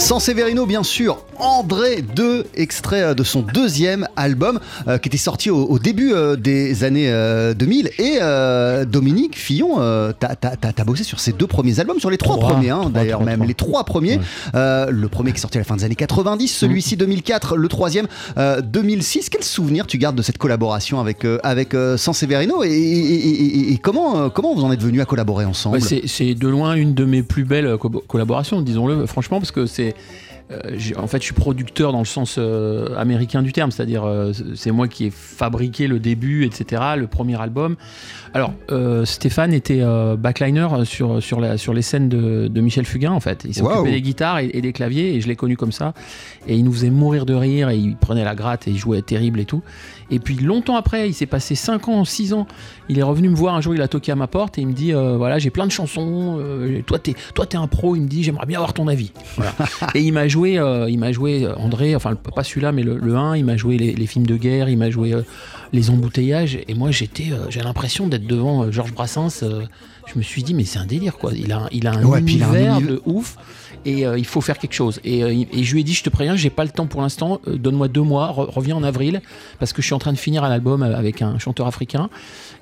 Sans 0.10 0.19
Severino, 0.19 0.65
bien 0.65 0.82
sûr, 0.82 1.22
André 1.39 2.02
2, 2.15 2.45
extrait 2.56 3.02
euh, 3.02 3.13
de 3.13 3.23
son 3.23 3.41
deuxième 3.41 4.08
album 4.15 4.60
euh, 4.88 4.97
qui 4.97 5.08
était 5.10 5.17
sorti 5.17 5.49
au, 5.49 5.65
au 5.65 5.80
début 5.80 6.12
euh, 6.13 6.36
des 6.36 6.84
années 6.84 7.10
euh, 7.10 7.54
2000. 7.54 7.89
Et 7.99 8.19
Dominique 8.86 9.38
Fillon, 9.38 9.78
t'as 10.19 10.84
bossé 10.86 11.04
sur 11.04 11.19
ces 11.19 11.32
deux 11.32 11.47
premiers 11.47 11.80
albums, 11.80 11.99
sur 11.99 12.10
les 12.10 12.17
trois, 12.17 12.38
Trois, 12.38 12.52
premiers 12.54 12.69
hein, 12.69 12.89
d'ailleurs, 12.93 13.21
même 13.23 13.36
trois. 13.38 13.47
les 13.47 13.54
trois 13.54 13.84
premiers. 13.84 14.19
Le 14.54 15.08
premier 15.08 15.32
qui 15.32 15.38
est 15.38 15.41
sorti 15.41 15.58
à 15.58 15.62
la 15.62 15.65
fin 15.65 15.75
des 15.75 15.84
années 15.84 15.95
90, 15.95 16.47
celui-ci 16.47 16.97
2004, 16.97 17.56
le 17.58 17.67
troisième 17.67 18.08
euh, 18.38 18.62
2006. 18.62 19.30
Quel 19.30 19.43
souvenir 19.43 19.88
tu 19.88 19.97
gardes 19.97 20.15
de 20.15 20.21
cette 20.21 20.38
collaboration 20.38 20.99
avec, 20.99 21.25
avec 21.43 21.73
Sans 21.97 22.13
Severino 22.13 22.63
et, 22.63 22.67
et- 22.69 22.71
et- 22.71 23.45
et- 23.69 23.73
et 23.73 23.78
comment, 23.78 24.30
comment 24.30 24.54
vous 24.56 24.63
en 24.63 24.71
êtes 24.71 24.82
venus 24.82 25.02
à 25.02 25.06
collaborer 25.06 25.45
ensemble? 25.45 25.75
Ouais, 25.78 25.82
c'est- 25.82 26.04
c'est 26.08 26.34
de 26.36 26.47
loin 26.47 26.73
une 26.75 26.93
de 26.93 27.06
mes 27.06 27.23
plus 27.23 27.43
belles 27.45 27.78
co- 27.78 27.89
collaborations, 28.08 28.62
disons-le 28.62 29.06
franchement, 29.06 29.39
parce 29.39 29.52
que 29.52 29.65
c'est. 29.65 29.95
Euh, 30.52 30.78
en 30.98 31.08
fait, 31.08 31.20
je 31.20 31.26
suis 31.26 31.34
producteur 31.34 31.92
dans 31.92 32.00
le 32.00 32.06
sens 32.06 32.36
euh, 32.38 32.96
américain 32.98 33.44
du 33.44 33.54
terme, 33.54 33.72
c'est-à-dire 33.72 34.04
euh, 34.04 34.32
c'est 34.56 34.72
moi 34.72 34.88
qui 34.88 35.06
ai 35.06 35.12
fabriqué 35.12 35.88
le 35.88 36.00
début, 36.00 36.46
etc., 36.46 36.82
le 36.98 37.08
premier 37.08 37.40
album. 37.40 37.76
Alors, 38.34 38.54
Stéphane 39.06 39.54
était 39.54 39.84
backliner 40.18 40.68
sur, 40.84 41.22
sur, 41.22 41.40
la, 41.40 41.58
sur 41.58 41.74
les 41.74 41.82
scènes 41.82 42.10
de, 42.10 42.48
de 42.48 42.62
Michel 42.62 42.86
Fugain, 42.86 43.12
en 43.12 43.20
fait. 43.20 43.44
Il 43.48 43.56
s'occupait 43.56 43.76
Waouh. 43.76 43.90
des 43.90 44.02
guitares 44.02 44.40
et, 44.40 44.52
et 44.54 44.62
des 44.62 44.72
claviers, 44.72 45.16
et 45.16 45.22
je 45.22 45.28
l'ai 45.28 45.36
connu 45.36 45.58
comme 45.58 45.72
ça. 45.72 45.94
Et 46.48 46.56
il 46.56 46.64
nous 46.64 46.72
faisait 46.74 46.92
mourir 46.92 47.26
de 47.26 47.34
rire, 47.34 47.70
et 47.70 47.78
il 47.78 47.96
prenait 47.96 48.24
la 48.24 48.36
gratte, 48.36 48.68
et 48.68 48.72
il 48.72 48.78
jouait 48.78 49.02
terrible 49.02 49.40
et 49.40 49.46
tout. 49.46 49.64
Et 50.12 50.20
puis, 50.20 50.36
longtemps 50.36 50.76
après, 50.76 51.10
il 51.10 51.14
s'est 51.14 51.26
passé 51.26 51.56
5 51.56 51.88
ans, 51.88 52.06
6 52.06 52.34
ans, 52.34 52.48
il 52.88 52.98
est 52.98 53.04
revenu 53.04 53.30
me 53.30 53.36
voir 53.36 53.56
un 53.56 53.62
jour, 53.62 53.76
il 53.76 53.82
a 53.82 53.88
toqué 53.88 54.12
à 54.12 54.16
ma 54.16 54.28
porte, 54.28 54.58
et 54.58 54.62
il 54.62 54.68
me 54.68 54.74
dit 54.74 54.94
euh, 54.94 55.18
Voilà, 55.18 55.40
j'ai 55.40 55.50
plein 55.50 55.68
de 55.68 55.72
chansons, 55.72 56.38
euh, 56.40 56.82
toi, 56.82 56.98
t'es 57.00 57.16
toi, 57.34 57.46
t'es 57.46 57.58
un 57.58 57.68
pro, 57.68 57.96
il 57.96 58.02
me 58.02 58.08
dit 58.08 58.24
J'aimerais 58.24 58.46
bien 58.46 58.58
avoir 58.58 58.74
ton 58.74 58.88
avis. 58.88 59.12
Voilà. 59.36 59.54
et 59.96 60.02
il 60.02 60.12
m'a 60.12 60.28
joué 60.28 60.38
euh, 60.45 60.89
il 60.89 60.99
m'a 60.99 61.12
joué 61.12 61.45
euh, 61.45 61.56
André, 61.56 61.95
enfin 61.95 62.15
pas 62.15 62.43
celui-là, 62.43 62.71
mais 62.71 62.84
le, 62.84 62.97
le 62.97 63.15
1, 63.15 63.38
il 63.38 63.45
m'a 63.45 63.58
joué 63.58 63.78
les, 63.78 64.08
films 64.08 64.25
de 64.25 64.36
guerre, 64.36 64.69
il 64.69 64.78
m'a 64.78 64.89
joué 64.89 65.13
euh, 65.13 65.21
les 65.73 65.89
embouteillages, 65.89 66.60
et 66.67 66.73
moi 66.73 66.91
j'étais, 66.91 67.32
j'ai 67.49 67.62
l'impression 67.62 68.08
d'être 68.08 68.25
devant 68.25 68.71
Georges 68.71 68.93
Brassens. 68.93 69.43
Je 70.13 70.17
me 70.17 70.24
suis 70.24 70.43
dit, 70.43 70.54
mais 70.54 70.63
c'est 70.65 70.80
un 70.80 70.86
délire 70.86 71.17
quoi. 71.17 71.32
Il 71.36 71.52
a, 71.52 71.67
il 71.72 71.88
a 71.88 71.91
un 71.93 72.04
Ouais, 72.04 72.17
un 72.19 72.22
univers 72.22 72.50
univers- 72.78 72.82
de 72.82 73.02
ouf. 73.06 73.36
Et 73.86 74.06
euh, 74.06 74.17
il 74.17 74.26
faut 74.26 74.41
faire 74.41 74.58
quelque 74.58 74.74
chose. 74.74 75.00
Et, 75.06 75.24
euh, 75.24 75.30
et 75.54 75.63
je 75.63 75.74
lui 75.74 75.80
ai 75.82 75.84
dit, 75.84 75.93
je 75.93 76.04
te 76.04 76.10
préviens, 76.10 76.36
j'ai 76.36 76.50
pas 76.50 76.65
le 76.65 76.69
temps 76.69 76.86
pour 76.86 77.02
l'instant. 77.02 77.39
euh, 77.48 77.58
Donne-moi 77.58 77.88
deux 77.88 78.02
mois. 78.02 78.28
re- 78.30 78.50
reviens 78.52 78.76
en 78.76 78.84
avril 78.84 79.22
parce 79.58 79.72
que 79.72 79.82
je 79.82 79.86
suis 79.88 79.95
en 79.95 80.00
train 80.00 80.12
de 80.12 80.17
finir 80.17 80.43
un 80.43 80.52
album 80.52 80.84
avec 80.84 81.22
un 81.22 81.39
chanteur 81.39 81.65
africain. 81.65 82.10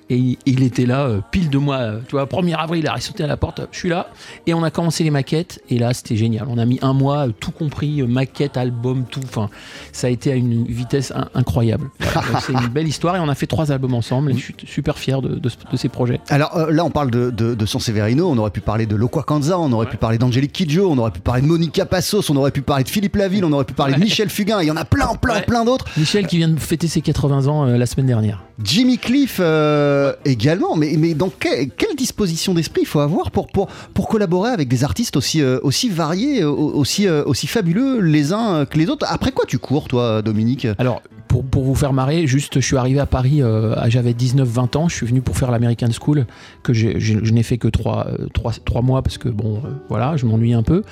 Et 0.10 0.38
il, 0.46 0.64
était 0.64 0.86
là, 0.86 1.10
pile 1.32 1.50
de 1.50 1.58
mois. 1.58 1.96
Tu 2.08 2.12
vois, 2.12 2.26
1er 2.28 2.56
avril, 2.56 2.82
il 2.86 2.88
a 2.88 2.98
sauté 3.02 3.26
à 3.26 3.28
la 3.28 3.36
porte. 3.36 3.60
Je 3.74 3.78
suis 3.78 3.90
là. 3.90 4.10
Et 4.46 4.54
on 4.54 4.64
a 4.64 4.72
commencé 4.72 5.04
les 5.04 5.10
maquettes. 5.10 5.62
Et 5.70 5.78
là, 5.78 5.94
c'était 5.94 6.16
génial. 6.16 6.46
On 6.50 6.58
a 6.58 6.66
mis 6.66 6.80
un 6.82 6.94
mois, 6.94 7.28
tout 7.42 7.52
compris, 7.52 8.02
maquette, 8.04 8.56
album, 8.56 9.04
tout. 9.10 9.20
Enfin, 9.26 9.50
ça 9.92 10.08
a 10.08 10.10
été 10.10 10.32
à 10.32 10.36
une 10.36 10.64
vitesse 10.66 11.12
in- 11.12 11.28
incroyable. 11.34 11.90
Voilà. 12.00 12.40
C'est 12.40 12.54
une 12.54 12.68
belle 12.70 12.88
histoire. 12.88 13.18
Et 13.18 13.20
on 13.20 13.28
a 13.28 13.36
fait 13.36 13.48
trois 13.48 13.70
albums 13.74 13.96
ensemble. 13.96 14.32
Et 14.32 14.36
je 14.36 14.40
suis 14.44 14.56
super 14.66 14.98
fier 14.98 15.22
de, 15.22 15.36
de 15.36 15.50
ce- 15.50 15.58
de 15.70 15.76
ces 15.76 15.90
projets. 15.90 16.22
Alors 16.30 16.68
là, 16.72 16.86
on 16.86 16.90
parle 16.92 17.12
de, 17.12 17.30
de, 17.38 17.54
de 17.56 17.66
San 17.66 17.80
Severino, 17.80 18.28
on 18.30 18.38
aurait 18.38 18.52
pu 18.52 18.60
parler 18.62 18.86
de 18.86 18.96
Loqua 18.96 19.24
Kanza, 19.24 19.58
on 19.60 19.72
aurait 19.72 19.86
pu 19.88 19.96
parler 19.98 20.18
d'Angelique 20.18 20.52
Kidjo, 20.52 20.90
on 20.92 20.98
aurait 20.98 21.12
pu 21.12 21.20
parler 21.22 21.42
de 21.44 21.48
Monica 21.48 21.86
Passos, 21.86 22.30
on 22.30 22.36
aurait 22.36 22.52
pu 22.52 22.62
parler 22.62 22.84
de 22.84 22.90
Philippe 22.90 23.16
Laville, 23.16 23.46
on 23.46 23.52
aurait 23.54 23.64
pu 23.66 23.74
parler 23.74 23.94
de. 23.94 24.00
Michel 24.00 24.30
Fugain, 24.30 24.62
il 24.62 24.68
y 24.68 24.72
en 24.72 24.76
a 24.76 24.84
plein, 24.86 25.14
plein, 25.16 25.36
Ouais. 25.36 25.42
plein 25.44 25.64
d'autres. 25.64 25.86
Michel 25.98 26.26
qui 26.28 26.38
vient 26.38 26.48
de 26.50 26.60
fêter 26.60 26.88
ses 26.88 27.02
80 27.02 27.48
ans 27.48 27.66
euh, 27.68 27.78
la 27.78 27.86
semaine 27.86 28.08
dernière. 28.08 28.44
Jimmy 28.64 28.98
Cliff 28.98 29.38
euh, 29.40 30.14
également, 30.26 30.76
mais, 30.76 30.96
mais 30.98 31.14
dans 31.14 31.30
que- 31.30 31.66
quelle 31.66 31.96
disposition 31.96 32.54
d'esprit 32.56 32.82
il 32.82 32.88
faut 32.88 33.00
avoir 33.00 33.30
pour, 33.32 33.48
pour, 33.48 33.68
pour 33.94 34.08
collaborer 34.08 34.50
avec 34.50 34.68
des 34.68 34.84
artistes 34.84 35.16
aussi, 35.16 35.42
euh, 35.42 35.60
aussi 35.62 35.90
variés, 35.90 36.44
aussi, 36.44 37.08
euh, 37.08 37.24
aussi 37.26 37.46
fabuleux 37.48 38.00
les 38.02 38.34
uns 38.34 38.66
que 38.66 38.78
les 38.80 38.90
autres? 38.90 39.06
Après 39.10 39.32
quoi 39.32 39.46
tu 39.48 39.60
cours, 39.60 39.88
toi, 39.88 40.22
Dominique? 40.24 40.68
Alors, 40.80 41.02
pour, 41.44 41.64
vous 41.64 41.76
faire 41.76 41.94
marrer, 41.94 42.28
juste, 42.28 42.60
je 42.60 42.66
suis 42.66 42.78
arrivé 42.78 43.00
à 43.00 43.06
Paris, 43.06 43.42
euh, 43.42 43.76
j'avais 43.90 44.14
19-20 44.14 44.78
ans, 44.78 44.88
je 44.88 44.96
suis 44.96 45.06
venu 45.06 45.22
pour 45.22 45.38
faire 45.38 45.52
l'American 45.52 45.90
School, 45.92 46.26
que 46.64 46.74
je 46.74 47.32
n'ai 47.32 47.44
fait 47.44 47.58
que 47.58 47.68
3, 47.68 48.82
mois, 48.82 49.02
parce 49.02 49.18
que, 49.18 49.30
bon, 49.30 49.58
euh, 49.58 49.70
voilà, 49.90 50.18
je 50.18 50.26
m'ennuie 50.26 50.54
un 50.54 50.64
peu. 50.64 50.84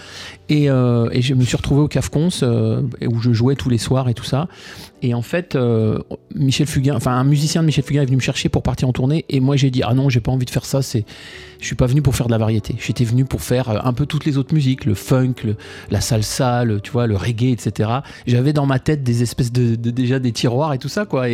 Et, 0.49 0.69
euh, 0.69 1.09
et 1.11 1.21
je 1.21 1.33
me 1.33 1.43
suis 1.43 1.57
retrouvé 1.57 1.81
au 1.81 1.87
CAFCONS, 1.87 2.43
où 3.07 3.21
je 3.21 3.33
jouais 3.33 3.55
tous 3.55 3.69
les 3.69 3.77
soirs 3.77 4.09
et 4.09 4.13
tout 4.13 4.23
ça. 4.23 4.47
Et 5.05 5.13
en 5.13 5.21
fait, 5.21 5.55
euh, 5.55 5.99
Michel 6.33 6.65
Fugain, 6.65 6.95
enfin, 6.95 7.11
un 7.11 7.23
musicien 7.23 7.61
de 7.61 7.67
Michel 7.67 7.83
Fugain 7.83 8.01
est 8.01 8.07
venu 8.07 8.15
me 8.15 8.21
chercher 8.21 8.49
pour 8.49 8.63
partir 8.63 8.89
en 8.89 8.91
tournée, 8.91 9.23
et 9.29 9.39
moi 9.39 9.55
j'ai 9.55 9.69
dit, 9.69 9.83
ah 9.83 9.93
non, 9.93 10.09
j'ai 10.09 10.19
pas 10.19 10.31
envie 10.31 10.47
de 10.47 10.49
faire 10.49 10.65
ça, 10.65 10.81
c'est... 10.81 11.05
Je 11.59 11.67
suis 11.67 11.75
pas 11.75 11.85
venu 11.85 12.01
pour 12.01 12.15
faire 12.15 12.25
de 12.25 12.31
la 12.31 12.39
variété. 12.39 12.75
J'étais 12.79 13.05
venu 13.05 13.23
pour 13.23 13.41
faire 13.41 13.69
euh, 13.69 13.77
un 13.83 13.93
peu 13.93 14.07
toutes 14.07 14.25
les 14.25 14.39
autres 14.39 14.53
musiques, 14.53 14.83
le 14.83 14.95
funk, 14.95 15.35
la 15.91 16.01
salsa, 16.01 16.63
le, 16.63 16.81
tu 16.81 16.91
vois, 16.91 17.05
le 17.05 17.15
reggae, 17.15 17.51
etc. 17.51 17.89
J'avais 18.25 18.51
dans 18.51 18.65
ma 18.65 18.79
tête 18.79 19.03
des 19.03 19.21
espèces 19.21 19.51
de, 19.51 19.75
déjà 19.75 20.17
des 20.17 20.31
tiroirs 20.31 20.73
et 20.73 20.79
tout 20.79 20.89
ça, 20.89 21.05
quoi. 21.05 21.27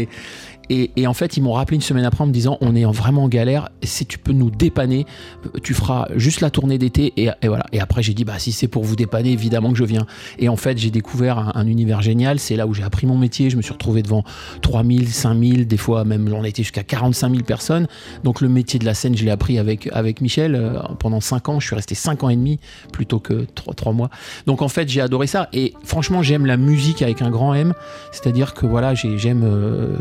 Et, 0.71 1.07
en 1.07 1.13
fait, 1.13 1.37
ils 1.37 1.41
m'ont 1.43 1.53
rappelé 1.53 1.75
une 1.75 1.81
semaine 1.81 2.05
après 2.05 2.23
en 2.23 2.27
me 2.27 2.31
disant, 2.31 2.57
on 2.61 2.75
est 2.75 2.85
en- 2.85 2.91
vraiment 2.91 3.23
en 3.23 3.27
galère. 3.27 3.69
Si 3.83 4.05
tu 4.05 4.17
peux 4.17 4.31
nous 4.31 4.49
dépanner, 4.51 5.05
tu 5.63 5.73
feras 5.73 6.07
juste 6.15 6.41
la 6.41 6.49
tournée 6.49 6.77
d'été. 6.77 7.13
Et, 7.17 7.29
voilà. 7.47 7.65
Et 7.71 7.79
après, 7.81 8.01
j'ai 8.03 8.13
dit, 8.13 8.23
bah 8.23 8.39
si 8.39 8.51
c'est 8.51 8.67
pour 8.67 8.83
vous 8.83 8.95
dépanner, 8.95 9.31
évidemment 9.31 9.71
que 9.71 9.77
je 9.77 9.83
viens. 9.83 10.05
Et 10.39 10.49
en 10.49 10.55
fait, 10.55 10.77
j'ai 10.77 10.91
découvert 10.91 11.37
un, 11.39 11.51
un 11.55 11.67
univers 11.67 12.01
génial. 12.01 12.39
C'est 12.39 12.55
là 12.55 12.67
où 12.67 12.73
j'ai 12.73 12.83
appris 12.83 13.05
mon 13.07 13.17
métier. 13.17 13.49
Je 13.49 13.57
me 13.57 13.61
suis 13.61 13.73
retrouvé 13.73 14.01
devant 14.01 14.23
3000, 14.61 15.09
5000, 15.09 15.67
des 15.67 15.77
fois 15.77 16.03
même, 16.05 16.31
on 16.33 16.43
a 16.43 16.47
été 16.47 16.63
jusqu'à 16.63 16.83
45 16.83 17.31
000 17.31 17.43
personnes. 17.43 17.87
Donc 18.23 18.41
le 18.41 18.47
métier 18.49 18.79
de 18.79 18.85
la 18.85 18.93
scène, 18.93 19.17
je 19.17 19.25
l'ai 19.25 19.31
appris 19.31 19.57
avec, 19.59 19.89
avec 19.91 20.21
Michel 20.21 20.55
euh, 20.55 20.79
pendant 20.99 21.19
5 21.21 21.49
ans. 21.49 21.59
Je 21.59 21.67
suis 21.67 21.75
resté 21.75 21.95
5 21.95 22.23
ans 22.23 22.29
et 22.29 22.35
demi 22.35 22.59
plutôt 22.93 23.19
que 23.19 23.45
3, 23.75 23.93
mois. 23.93 24.09
Donc 24.45 24.61
en 24.61 24.67
fait, 24.69 24.87
j'ai 24.89 25.01
adoré 25.01 25.27
ça. 25.27 25.49
Et 25.53 25.73
franchement, 25.83 26.21
j'aime 26.21 26.45
la 26.45 26.57
musique 26.57 27.01
avec 27.01 27.21
un 27.21 27.29
grand 27.29 27.53
M. 27.53 27.73
C'est-à-dire 28.11 28.53
que 28.53 28.65
voilà, 28.65 28.93
j'ai- 28.95 29.17
j'aime, 29.17 29.43
euh, 29.43 29.95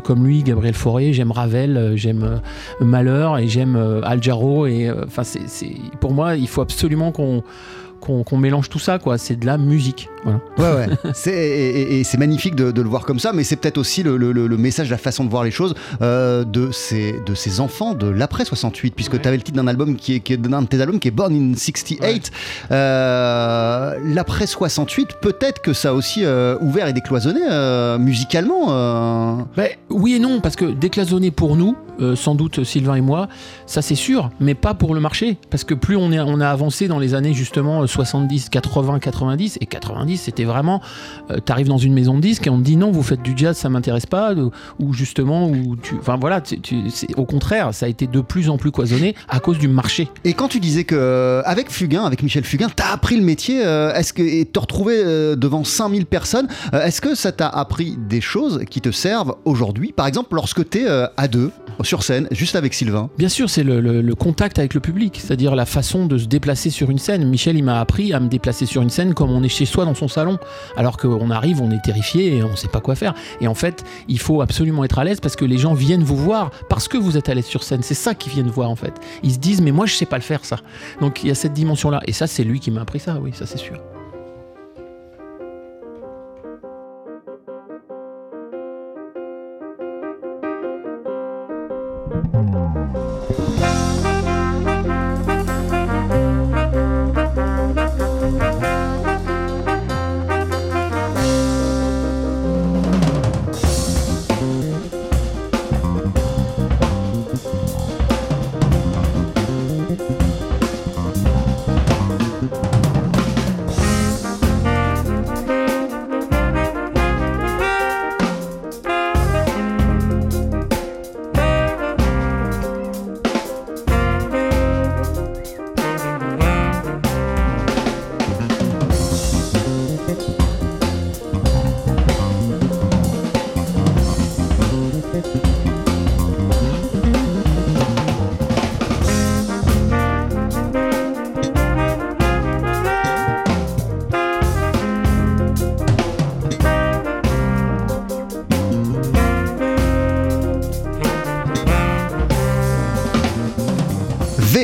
comme 0.00 0.26
lui, 0.26 0.42
Gabriel 0.42 0.74
Fauré, 0.74 1.12
j'aime 1.12 1.32
Ravel, 1.32 1.76
euh, 1.76 1.96
j'aime 1.96 2.22
euh, 2.24 2.84
Malheur 2.84 3.38
et 3.38 3.48
j'aime 3.48 3.76
euh, 3.76 4.00
Al. 4.02 4.20
Et 4.68 4.90
enfin, 4.90 5.22
pour 6.00 6.12
moi, 6.12 6.36
il 6.36 6.48
faut 6.48 6.60
absolument 6.60 7.12
qu'on, 7.12 7.42
qu'on, 8.00 8.24
mélange 8.38 8.68
tout 8.68 8.78
ça, 8.78 8.98
quoi. 8.98 9.18
C'est 9.18 9.36
de 9.36 9.46
la 9.46 9.58
musique. 9.58 10.08
Voilà. 10.24 10.40
Ouais, 10.58 10.86
ouais. 10.88 10.96
C'est, 11.14 11.32
et, 11.34 12.04
c'est 12.04 12.18
magnifique 12.18 12.54
de, 12.54 12.70
de 12.72 12.82
le 12.82 12.88
voir 12.88 13.04
comme 13.06 13.18
ça, 13.18 13.32
mais 13.32 13.42
c'est 13.44 13.56
peut-être 13.56 13.78
aussi 13.78 14.02
le, 14.02 14.16
le- 14.16 14.32
le- 14.32 14.46
le 14.46 14.56
message, 14.56 14.90
la 14.90 14.98
façon 14.98 15.24
de 15.24 15.30
voir 15.30 15.44
les 15.44 15.50
choses 15.50 15.74
euh, 16.02 16.44
de, 16.44 16.70
ces, 16.72 17.14
de 17.26 17.34
ces 17.34 17.60
enfants 17.60 17.94
de 17.94 18.06
l'après 18.08 18.44
68, 18.44 18.94
puisque 18.94 19.20
tu 19.20 19.28
avais 19.28 19.36
le 19.36 19.42
titre 19.42 19.56
d'un 19.56 19.66
album 19.66 19.96
qui 19.96 20.14
est, 20.16 20.20
qui 20.20 20.32
est 20.32 20.36
d'un 20.36 20.62
de 20.62 20.66
tes 20.66 20.80
albums 20.80 20.98
qui 20.98 21.08
est 21.08 21.12
Born 21.12 21.32
in 21.34 21.54
68. 21.56 22.30
Euh, 22.70 23.94
l'après 24.04 24.46
68, 24.46 25.08
peut-être 25.20 25.60
que 25.62 25.72
ça 25.72 25.90
a 25.90 25.92
aussi 25.92 26.24
euh, 26.24 26.56
ouvert 26.60 26.86
et 26.88 26.92
décloisonné 26.92 27.40
euh, 27.50 27.98
musicalement. 27.98 29.46
Ben, 29.56 29.68
oui 29.90 30.14
et 30.14 30.18
non, 30.18 30.40
parce 30.40 30.56
que 30.56 30.64
décloisonner 30.66 31.30
pour 31.30 31.56
nous, 31.56 31.76
euh, 32.00 32.16
sans 32.16 32.34
doute 32.34 32.64
Sylvain 32.64 32.94
et 32.94 33.00
moi, 33.00 33.28
ça 33.66 33.82
c'est 33.82 33.94
sûr, 33.94 34.30
mais 34.40 34.54
pas 34.54 34.74
pour 34.74 34.94
le 34.94 35.00
marché. 35.00 35.36
Parce 35.50 35.64
que 35.64 35.74
plus 35.74 35.96
on, 35.96 36.12
est, 36.12 36.20
on 36.20 36.40
a 36.40 36.48
avancé 36.48 36.88
dans 36.88 36.98
les 36.98 37.14
années 37.14 37.34
justement 37.34 37.82
euh, 37.82 37.86
70, 37.86 38.48
80, 38.48 38.98
90, 38.98 39.58
et 39.60 39.66
90 39.66 40.16
c'était 40.18 40.44
vraiment, 40.44 40.80
euh, 41.30 41.38
t'arrives 41.38 41.68
dans 41.68 41.78
une 41.78 41.92
maison 41.92 42.14
de 42.14 42.20
disques 42.20 42.46
et 42.46 42.50
on 42.50 42.58
te 42.58 42.62
dit 42.62 42.76
non, 42.76 42.90
vous 42.90 43.02
faites 43.02 43.22
du 43.22 43.32
jazz, 43.36 43.56
ça 43.56 43.68
m'intéresse 43.68 44.06
pas, 44.06 44.34
ou, 44.78 44.92
justement, 44.92 45.48
ou 45.48 45.76
tu, 45.76 45.94
enfin 45.98 46.16
voilà, 46.20 46.42
au 47.16 47.24
contraire, 47.24 47.74
ça 47.74 47.86
a 47.86 47.88
été 47.88 48.06
de 48.06 48.20
plus 48.20 48.48
en 48.48 48.56
plus 48.56 48.70
cloisonné 48.70 49.14
à 49.28 49.40
cause 49.40 49.58
du 49.58 49.68
marché. 49.68 50.08
Et 50.24 50.32
quand 50.32 50.48
tu 50.48 50.60
disais 50.60 50.84
que 50.84 50.94
euh, 50.94 51.42
avec 51.44 51.70
Fugain, 51.70 52.04
avec 52.04 52.22
Michel 52.22 52.44
Fugain, 52.44 52.68
t'as 52.74 52.92
appris 52.92 53.16
le 53.16 53.22
métier, 53.22 53.60
est-ce 53.60 54.12
que 54.12 54.22
et 54.22 54.44
te 54.44 54.58
retrouver 54.58 55.02
devant 55.36 55.64
5000 55.64 56.06
personnes, 56.06 56.48
est-ce 56.72 57.00
que 57.00 57.14
ça 57.14 57.32
t'a 57.32 57.48
appris 57.48 57.96
des 58.08 58.20
choses 58.20 58.64
qui 58.70 58.80
te 58.80 58.90
servent 58.90 59.36
aujourd'hui 59.44 59.92
Par 59.92 60.06
exemple, 60.06 60.34
lorsque 60.34 60.68
t'es 60.68 60.86
à 60.88 61.28
deux 61.28 61.50
sur 61.90 62.04
scène, 62.04 62.28
juste 62.30 62.54
avec 62.54 62.72
Sylvain. 62.72 63.10
Bien 63.18 63.28
sûr, 63.28 63.50
c'est 63.50 63.64
le, 63.64 64.14
contact 64.14 64.60
avec 64.60 64.74
le 64.74 64.80
public, 64.80 65.18
c'est-à-dire 65.20 65.56
la 65.56 65.66
façon 65.66 66.06
de 66.06 66.18
se 66.18 66.26
déplacer 66.26 66.70
sur 66.70 66.88
une 66.88 66.98
scène. 66.98 67.28
Michel, 67.28 67.56
il 67.56 67.64
m'a 67.64 67.80
appris 67.80 68.12
à 68.12 68.20
me 68.20 68.28
déplacer 68.28 68.64
sur 68.64 68.80
une 68.80 68.90
scène 68.90 69.12
comme 69.12 69.32
on 69.32 69.42
est 69.42 69.48
chez 69.48 69.64
soi 69.64 69.84
dans 69.84 69.96
son 69.96 70.06
salon, 70.06 70.38
alors 70.76 70.98
qu'on 70.98 71.32
arrive, 71.32 71.60
on 71.60 71.72
est 71.72 71.82
terrifié 71.82 72.36
et 72.36 72.44
on 72.44 72.52
ne 72.52 72.56
sait 72.56 72.68
pas 72.68 72.80
quoi 72.80 72.94
faire. 72.94 73.12
Et 73.40 73.48
en 73.48 73.56
fait, 73.56 73.82
il 74.06 74.20
faut 74.20 74.40
absolument 74.40 74.84
être 74.84 75.00
à 75.00 75.04
l'aise 75.04 75.18
parce 75.18 75.34
que 75.34 75.44
les 75.44 75.58
gens 75.58 75.74
viennent 75.74 76.04
vous 76.04 76.16
voir 76.16 76.52
parce 76.68 76.86
que 76.86 76.96
vous 76.96 77.16
êtes 77.16 77.28
à 77.28 77.34
l'aise 77.34 77.46
sur 77.46 77.64
scène. 77.64 77.82
C'est 77.82 77.94
ça 77.94 78.14
qu'ils 78.14 78.34
viennent 78.34 78.50
voir 78.50 78.70
en 78.70 78.76
fait. 78.76 78.94
Ils 79.24 79.32
se 79.32 79.38
disent, 79.38 79.60
mais 79.60 79.72
moi, 79.72 79.86
je 79.86 79.94
sais 79.94 80.06
pas 80.06 80.16
le 80.16 80.22
faire 80.22 80.44
ça. 80.44 80.58
Donc 81.00 81.24
il 81.24 81.26
y 81.26 81.32
a 81.32 81.34
cette 81.34 81.54
dimension-là. 81.54 82.02
Et 82.06 82.12
ça, 82.12 82.28
c'est 82.28 82.44
lui 82.44 82.60
qui 82.60 82.70
m'a 82.70 82.82
appris 82.82 83.00
ça, 83.00 83.18
oui, 83.20 83.32
ça 83.34 83.46
c'est 83.46 83.58
sûr. 83.58 83.89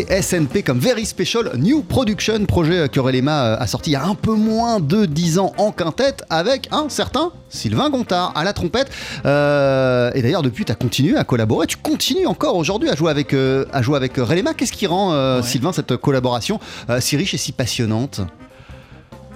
VSNP 0.09 0.63
comme 0.63 0.79
Very 0.79 1.05
Special 1.05 1.57
New 1.57 1.83
Production, 1.83 2.45
projet 2.47 2.89
que 2.89 3.01
Relema 3.01 3.55
a 3.55 3.67
sorti 3.67 3.91
il 3.91 3.93
y 3.95 3.97
a 3.97 4.05
un 4.05 4.15
peu 4.15 4.35
moins 4.35 4.81
de 4.81 5.05
10 5.05 5.39
ans 5.39 5.53
en 5.59 5.73
quintette 5.73 6.25
avec 6.31 6.69
un 6.71 6.89
certain 6.89 7.33
Sylvain 7.49 7.91
Gontard 7.91 8.33
à 8.37 8.45
la 8.45 8.53
trompette. 8.53 8.91
Euh, 9.25 10.11
et 10.15 10.23
d'ailleurs, 10.23 10.43
depuis, 10.43 10.65
tu 10.65 10.73
as 10.73 10.77
continué 10.77 11.17
à 11.17 11.25
collaborer. 11.25 11.67
Tu 11.67 11.77
continues 11.77 12.27
encore 12.27 12.57
aujourd'hui 12.57 12.89
à 12.89 12.95
jouer 12.95 13.11
avec, 13.11 13.35
euh, 13.35 13.65
à 13.73 13.83
jouer 13.83 13.97
avec 13.97 14.17
Relema. 14.17 14.55
Qu'est-ce 14.55 14.73
qui 14.73 14.87
rend, 14.87 15.13
euh, 15.13 15.43
Sylvain, 15.43 15.73
cette 15.73 15.97
collaboration 15.97 16.61
euh, 16.89 17.01
si 17.01 17.17
riche 17.17 17.35
et 17.35 17.39
si 17.39 17.53
passionnante? 17.53 18.21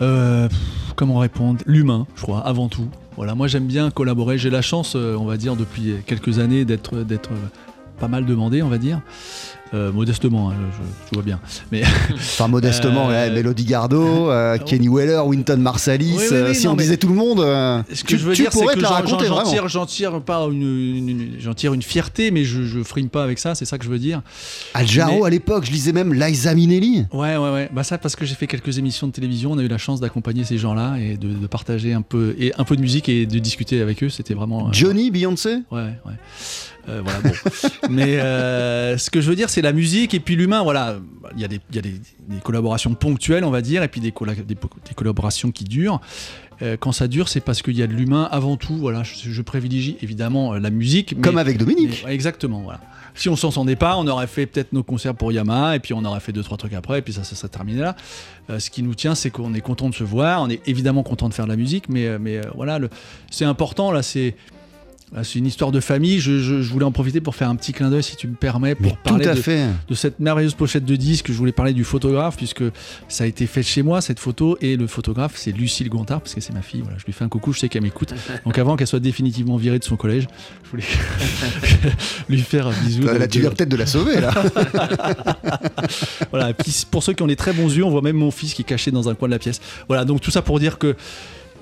Euh, 0.02 0.48
pff, 0.48 0.58
comment 0.96 1.18
répondre? 1.18 1.60
L'humain, 1.66 2.06
je 2.14 2.22
crois, 2.22 2.40
avant 2.40 2.68
tout. 2.68 2.88
Voilà, 3.16 3.34
moi 3.34 3.48
j'aime 3.48 3.66
bien 3.66 3.90
collaborer. 3.90 4.38
J'ai 4.38 4.50
la 4.50 4.62
chance, 4.62 4.94
euh, 4.96 5.16
on 5.18 5.24
va 5.24 5.36
dire, 5.36 5.56
depuis 5.56 5.96
quelques 6.06 6.38
années 6.38 6.64
d'être 6.64 6.94
euh, 6.94 7.04
pas 7.98 8.08
mal 8.08 8.24
demandé, 8.24 8.62
on 8.62 8.68
va 8.68 8.78
dire. 8.78 9.00
Euh, 9.72 9.92
modestement, 9.92 10.50
hein, 10.50 10.54
je, 10.72 10.82
je 11.10 11.14
vois 11.14 11.22
bien. 11.22 11.38
Mais 11.70 11.82
Enfin, 12.14 12.48
modestement, 12.48 13.08
Euh, 13.08 13.28
ouais, 13.28 13.30
Mélodie 13.30 13.64
Gardot, 13.64 14.28
euh, 14.28 14.58
Kenny 14.58 14.88
Weller, 14.88 15.20
Winton 15.24 15.58
Marsalis. 15.58 16.14
Oui, 16.16 16.22
oui, 16.28 16.36
euh, 16.36 16.48
oui, 16.48 16.54
si 16.56 16.66
non, 16.66 16.72
on 16.72 16.76
disait 16.76 16.96
tout 16.96 17.06
le 17.08 17.14
monde, 17.14 17.38
euh, 17.38 17.80
Ce 17.92 18.02
que 18.02 18.16
je 18.16 18.24
veux 18.26 18.34
tu 18.34 18.42
dire, 18.42 18.50
c'est 18.52 18.58
pourrais 18.58 18.74
que 18.74 18.78
te 18.80 18.82
la 18.84 18.90
raconter 18.90 19.26
j'en- 19.26 19.42
tire, 19.44 19.68
j'en 19.68 19.86
tire 19.86 20.20
pas 20.22 20.40
une, 20.50 20.62
une- 20.62 21.08
une- 21.08 21.36
j'en 21.38 21.54
tire 21.54 21.72
une 21.72 21.82
fierté, 21.82 22.32
mais 22.32 22.42
je, 22.44 22.64
je 22.64 22.82
frime 22.82 23.08
pas 23.08 23.22
avec 23.22 23.38
ça, 23.38 23.54
c'est 23.54 23.64
ça 23.64 23.78
que 23.78 23.84
je 23.84 23.90
veux 23.90 24.00
dire. 24.00 24.22
Al 24.74 24.88
Jarreau 24.88 25.20
Mais- 25.20 25.26
à 25.26 25.30
l'époque, 25.30 25.64
je 25.64 25.70
lisais 25.70 25.92
même 25.92 26.14
Liza 26.14 26.52
Minnelli. 26.54 27.06
Ouais, 27.12 27.36
ouais, 27.36 27.50
ouais. 27.52 27.70
Bah 27.72 27.84
ça, 27.84 27.96
parce 27.96 28.16
que 28.16 28.24
j'ai 28.24 28.34
fait 28.34 28.48
quelques 28.48 28.76
émissions 28.78 29.06
de 29.06 29.12
télévision, 29.12 29.52
on 29.52 29.58
a 29.58 29.62
eu 29.62 29.68
la 29.68 29.78
chance 29.78 30.00
d'accompagner 30.00 30.42
ces 30.42 30.58
gens-là 30.58 30.96
et 30.98 31.16
de, 31.16 31.28
de 31.28 31.46
partager 31.46 31.92
un 31.92 32.02
peu, 32.02 32.34
et 32.40 32.52
un 32.58 32.64
peu 32.64 32.74
de 32.74 32.80
musique 32.80 33.08
et 33.08 33.24
de 33.24 33.38
discuter 33.38 33.80
avec 33.80 34.02
eux. 34.02 34.08
C'était 34.08 34.34
vraiment. 34.34 34.66
euh, 34.66 34.72
Johnny, 34.72 35.12
Beyoncé? 35.12 35.58
Ouais, 35.70 35.90
ouais. 36.06 36.12
Euh, 36.90 37.02
voilà, 37.04 37.20
bon. 37.20 37.30
Mais 37.90 38.18
euh, 38.18 38.98
ce 38.98 39.10
que 39.10 39.20
je 39.20 39.28
veux 39.30 39.36
dire, 39.36 39.48
c'est 39.50 39.62
la 39.62 39.72
musique 39.72 40.12
et 40.14 40.20
puis 40.20 40.36
l'humain. 40.36 40.62
Voilà, 40.62 40.96
il 41.34 41.40
y 41.40 41.44
a, 41.44 41.48
des, 41.48 41.60
il 41.70 41.76
y 41.76 41.78
a 41.78 41.82
des, 41.82 41.92
des 42.28 42.40
collaborations 42.42 42.94
ponctuelles, 42.94 43.44
on 43.44 43.50
va 43.50 43.62
dire, 43.62 43.82
et 43.82 43.88
puis 43.88 44.00
des, 44.00 44.10
colla- 44.12 44.34
des, 44.34 44.56
collaborations 44.94 45.50
qui 45.52 45.64
durent. 45.64 46.00
Euh, 46.62 46.76
quand 46.78 46.92
ça 46.92 47.08
dure, 47.08 47.28
c'est 47.28 47.40
parce 47.40 47.62
qu'il 47.62 47.76
y 47.78 47.82
a 47.82 47.86
de 47.86 47.92
l'humain 47.94 48.28
avant 48.30 48.56
tout. 48.56 48.76
Voilà, 48.76 49.02
je, 49.02 49.30
je 49.30 49.42
privilégie 49.42 49.96
évidemment 50.02 50.54
euh, 50.54 50.58
la 50.58 50.70
musique. 50.70 51.14
mais- 51.16 51.22
Comme 51.22 51.38
avec 51.38 51.56
Dominique. 51.58 52.02
mais- 52.04 52.12
exactement, 52.12 52.60
voilà. 52.60 52.80
Si 53.14 53.28
on 53.28 53.34
s'entendait 53.36 53.76
pas, 53.76 53.96
on 53.96 54.06
aurait 54.06 54.26
fait 54.28 54.46
peut-être 54.46 54.72
nos 54.72 54.82
concerts 54.84 55.14
pour 55.14 55.32
Yamaha, 55.32 55.74
et 55.76 55.80
puis 55.80 55.94
on 55.94 56.04
aurait 56.04 56.20
fait 56.20 56.32
deux 56.32 56.42
trois 56.44 56.56
trucs 56.56 56.74
après, 56.74 57.00
et 57.00 57.02
puis 57.02 57.12
ça, 57.12 57.24
ça 57.24 57.34
serait 57.34 57.48
terminé 57.48 57.80
là. 57.80 57.96
Euh, 58.50 58.58
ce 58.60 58.70
qui 58.70 58.82
nous 58.82 58.94
tient, 58.94 59.14
c'est 59.14 59.30
qu'on 59.30 59.52
est 59.54 59.60
content 59.60 59.88
de 59.90 59.94
se 59.94 60.04
voir, 60.04 60.42
on 60.42 60.48
est 60.48 60.60
évidemment 60.68 61.02
content 61.02 61.28
de 61.28 61.34
faire 61.34 61.46
de 61.46 61.50
la 61.50 61.56
musique, 61.56 61.88
mais, 61.88 62.06
euh, 62.06 62.18
mais 62.20 62.40
voilà, 62.54 62.78
c'est 63.30 63.44
important 63.44 63.90
là, 63.90 64.02
c'est. 64.02 64.36
Là, 65.12 65.24
C'est 65.24 65.38
une 65.38 65.46
histoire 65.46 65.72
de 65.72 65.80
famille. 65.80 66.20
Je, 66.20 66.38
je- 66.38 66.62
je 66.62 66.72
voulais 66.72 66.84
en 66.84 66.92
profiter 66.92 67.20
pour 67.20 67.34
faire 67.34 67.48
un 67.48 67.56
petit 67.56 67.72
clin 67.72 67.90
d'œil, 67.90 68.02
si 68.02 68.16
tu 68.16 68.28
me 68.28 68.34
permets, 68.34 68.74
pour 68.74 68.92
Mais 68.92 68.98
parler 69.02 69.26
à 69.26 69.34
de, 69.34 69.40
fait. 69.40 69.66
de 69.88 69.94
cette 69.94 70.20
merveilleuse 70.20 70.54
pochette 70.54 70.84
de 70.84 70.96
disque. 70.96 71.28
Je 71.28 71.32
voulais 71.36 71.52
parler 71.52 71.72
du 71.72 71.84
photographe, 71.84 72.36
puisque 72.36 72.62
ça 73.08 73.24
a 73.24 73.26
été 73.26 73.46
fait 73.46 73.62
chez 73.62 73.82
moi, 73.82 74.00
cette 74.00 74.20
photo. 74.20 74.56
Et 74.60 74.76
le 74.76 74.86
photographe, 74.86 75.32
c'est 75.36 75.52
Lucille 75.52 75.88
Gontard, 75.88 76.20
parce 76.20 76.34
que 76.34 76.40
c'est 76.40 76.52
ma 76.52 76.62
fille. 76.62 76.80
Voilà, 76.82 76.98
je 76.98 77.04
lui 77.06 77.12
fais 77.12 77.24
un 77.24 77.28
coucou, 77.28 77.52
je 77.52 77.60
sais 77.60 77.68
qu'elle 77.68 77.82
m'écoute. 77.82 78.14
Donc 78.44 78.58
avant 78.58 78.76
qu'elle 78.76 78.86
soit 78.86 79.00
définitivement 79.00 79.56
virée 79.56 79.78
de 79.78 79.84
son 79.84 79.96
collège, 79.96 80.26
je 80.64 80.70
voulais 80.70 80.84
lui 82.28 82.40
faire 82.40 82.66
un 82.68 82.72
bisou. 82.84 83.02
Là, 83.02 83.18
Donc, 83.18 83.28
tu 83.28 83.40
viens 83.40 83.50
peut-être 83.50 83.68
de 83.68 83.76
la 83.76 83.86
sauver, 83.86 84.20
là. 84.20 84.32
voilà, 86.30 86.52
puis 86.54 86.84
pour 86.90 87.02
ceux 87.02 87.12
qui 87.12 87.22
ont 87.22 87.26
les 87.26 87.36
très 87.36 87.52
bons 87.52 87.68
yeux, 87.74 87.84
on 87.84 87.90
voit 87.90 88.02
même 88.02 88.16
mon 88.16 88.30
fils 88.30 88.54
qui 88.54 88.62
est 88.62 88.64
caché 88.64 88.90
dans 88.90 89.08
un 89.08 89.14
coin 89.14 89.28
de 89.28 89.32
la 89.32 89.38
pièce. 89.38 89.60
Voilà, 89.88 90.04
donc 90.04 90.20
tout 90.20 90.30
ça 90.30 90.42
pour 90.42 90.58
dire 90.60 90.78
que. 90.78 90.96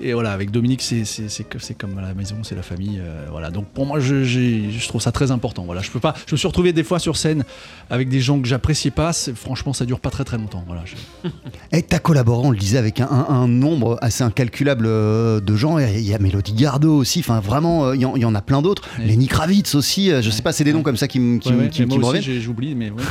Et 0.01 0.13
voilà, 0.13 0.33
avec 0.33 0.51
Dominique, 0.51 0.81
c'est 0.83 1.05
c'est- 1.05 1.29
c'est 1.29 1.45
c'est 1.59 1.75
comme 1.77 1.99
à 1.99 2.03
la 2.03 2.15
maison, 2.15 2.37
c'est 2.43 2.55
la 2.55 2.63
famille. 2.63 2.99
euh, 3.01 3.27
voilà, 3.31 3.51
donc 3.51 3.67
pour 3.67 3.85
moi, 3.87 3.99
je, 4.01 4.23
j'ai- 4.23 4.71
je 4.71 4.89
trouve 4.89 5.01
ça 5.01 5.11
très 5.13 5.31
important. 5.31 5.65
Voilà, 5.65 5.83
je 5.83 5.91
peux 5.91 5.99
pas. 6.01 6.15
Je 6.27 6.35
me 6.35 6.37
suis 6.37 6.47
retrouvé 6.47 6.73
des 6.73 6.85
fois 6.85 6.99
sur 6.99 7.17
scène 7.17 7.43
avec 7.91 8.09
des 8.09 8.21
gens 8.21 8.41
que 8.41 8.47
j'appréciais 8.47 8.91
pas. 8.93 9.13
c'est- 9.13 9.35
Franchement, 9.37 9.73
ça 9.73 9.85
dure 9.85 9.99
pas 10.01 10.11
très 10.11 10.25
très 10.25 10.39
longtemps. 10.39 10.63
Voilà. 10.67 10.83
je- 10.85 10.95
Et 11.77 11.83
t'as 11.83 11.99
collaboré, 11.99 12.47
on 12.47 12.51
le 12.53 12.59
disait, 12.59 12.79
avec 12.79 13.01
un, 13.01 13.09
un- 13.11 13.27
un 13.29 13.49
nombre 13.49 13.99
assez 14.01 14.23
incalculable 14.23 14.87
euh, 14.87 15.41
de 15.41 15.57
gens. 15.57 15.79
Il 15.79 16.01
y 16.01 16.15
a 16.15 16.19
Mélodie 16.19 16.53
Gardot 16.55 16.95
aussi, 16.97 17.21
enfin 17.21 17.41
vraiment, 17.41 17.87
euh, 17.87 17.97
il 17.97 18.01
y, 18.03 18.05
en- 18.25 18.35
a 18.35 18.41
plein 18.43 18.63
d'autres. 18.63 18.83
Lenny 19.01 19.27
Kravitz 19.27 19.75
aussi, 19.75 20.11
je 20.23 20.31
sais 20.31 20.43
pas, 20.43 20.53
c'est 20.53 20.65
des 20.65 20.73
noms 20.73 20.83
comme 20.83 20.97
ça 20.97 21.09
qui, 21.09 21.19
me- 21.19 21.39
qui, 21.39 21.49
Ouais, 21.49 21.55
me- 21.55 21.61
ouais, 21.63 21.69
qui- 21.71 21.83
et 21.83 21.87
qui 21.87 21.89
moi 21.89 21.99
me 21.99 22.03
aussi, 22.05 22.09
reviennent. 22.19 22.35
j'ai- 22.37 22.41
j'oublie, 22.41 22.75
mais 22.77 22.91
ouais. 22.91 23.03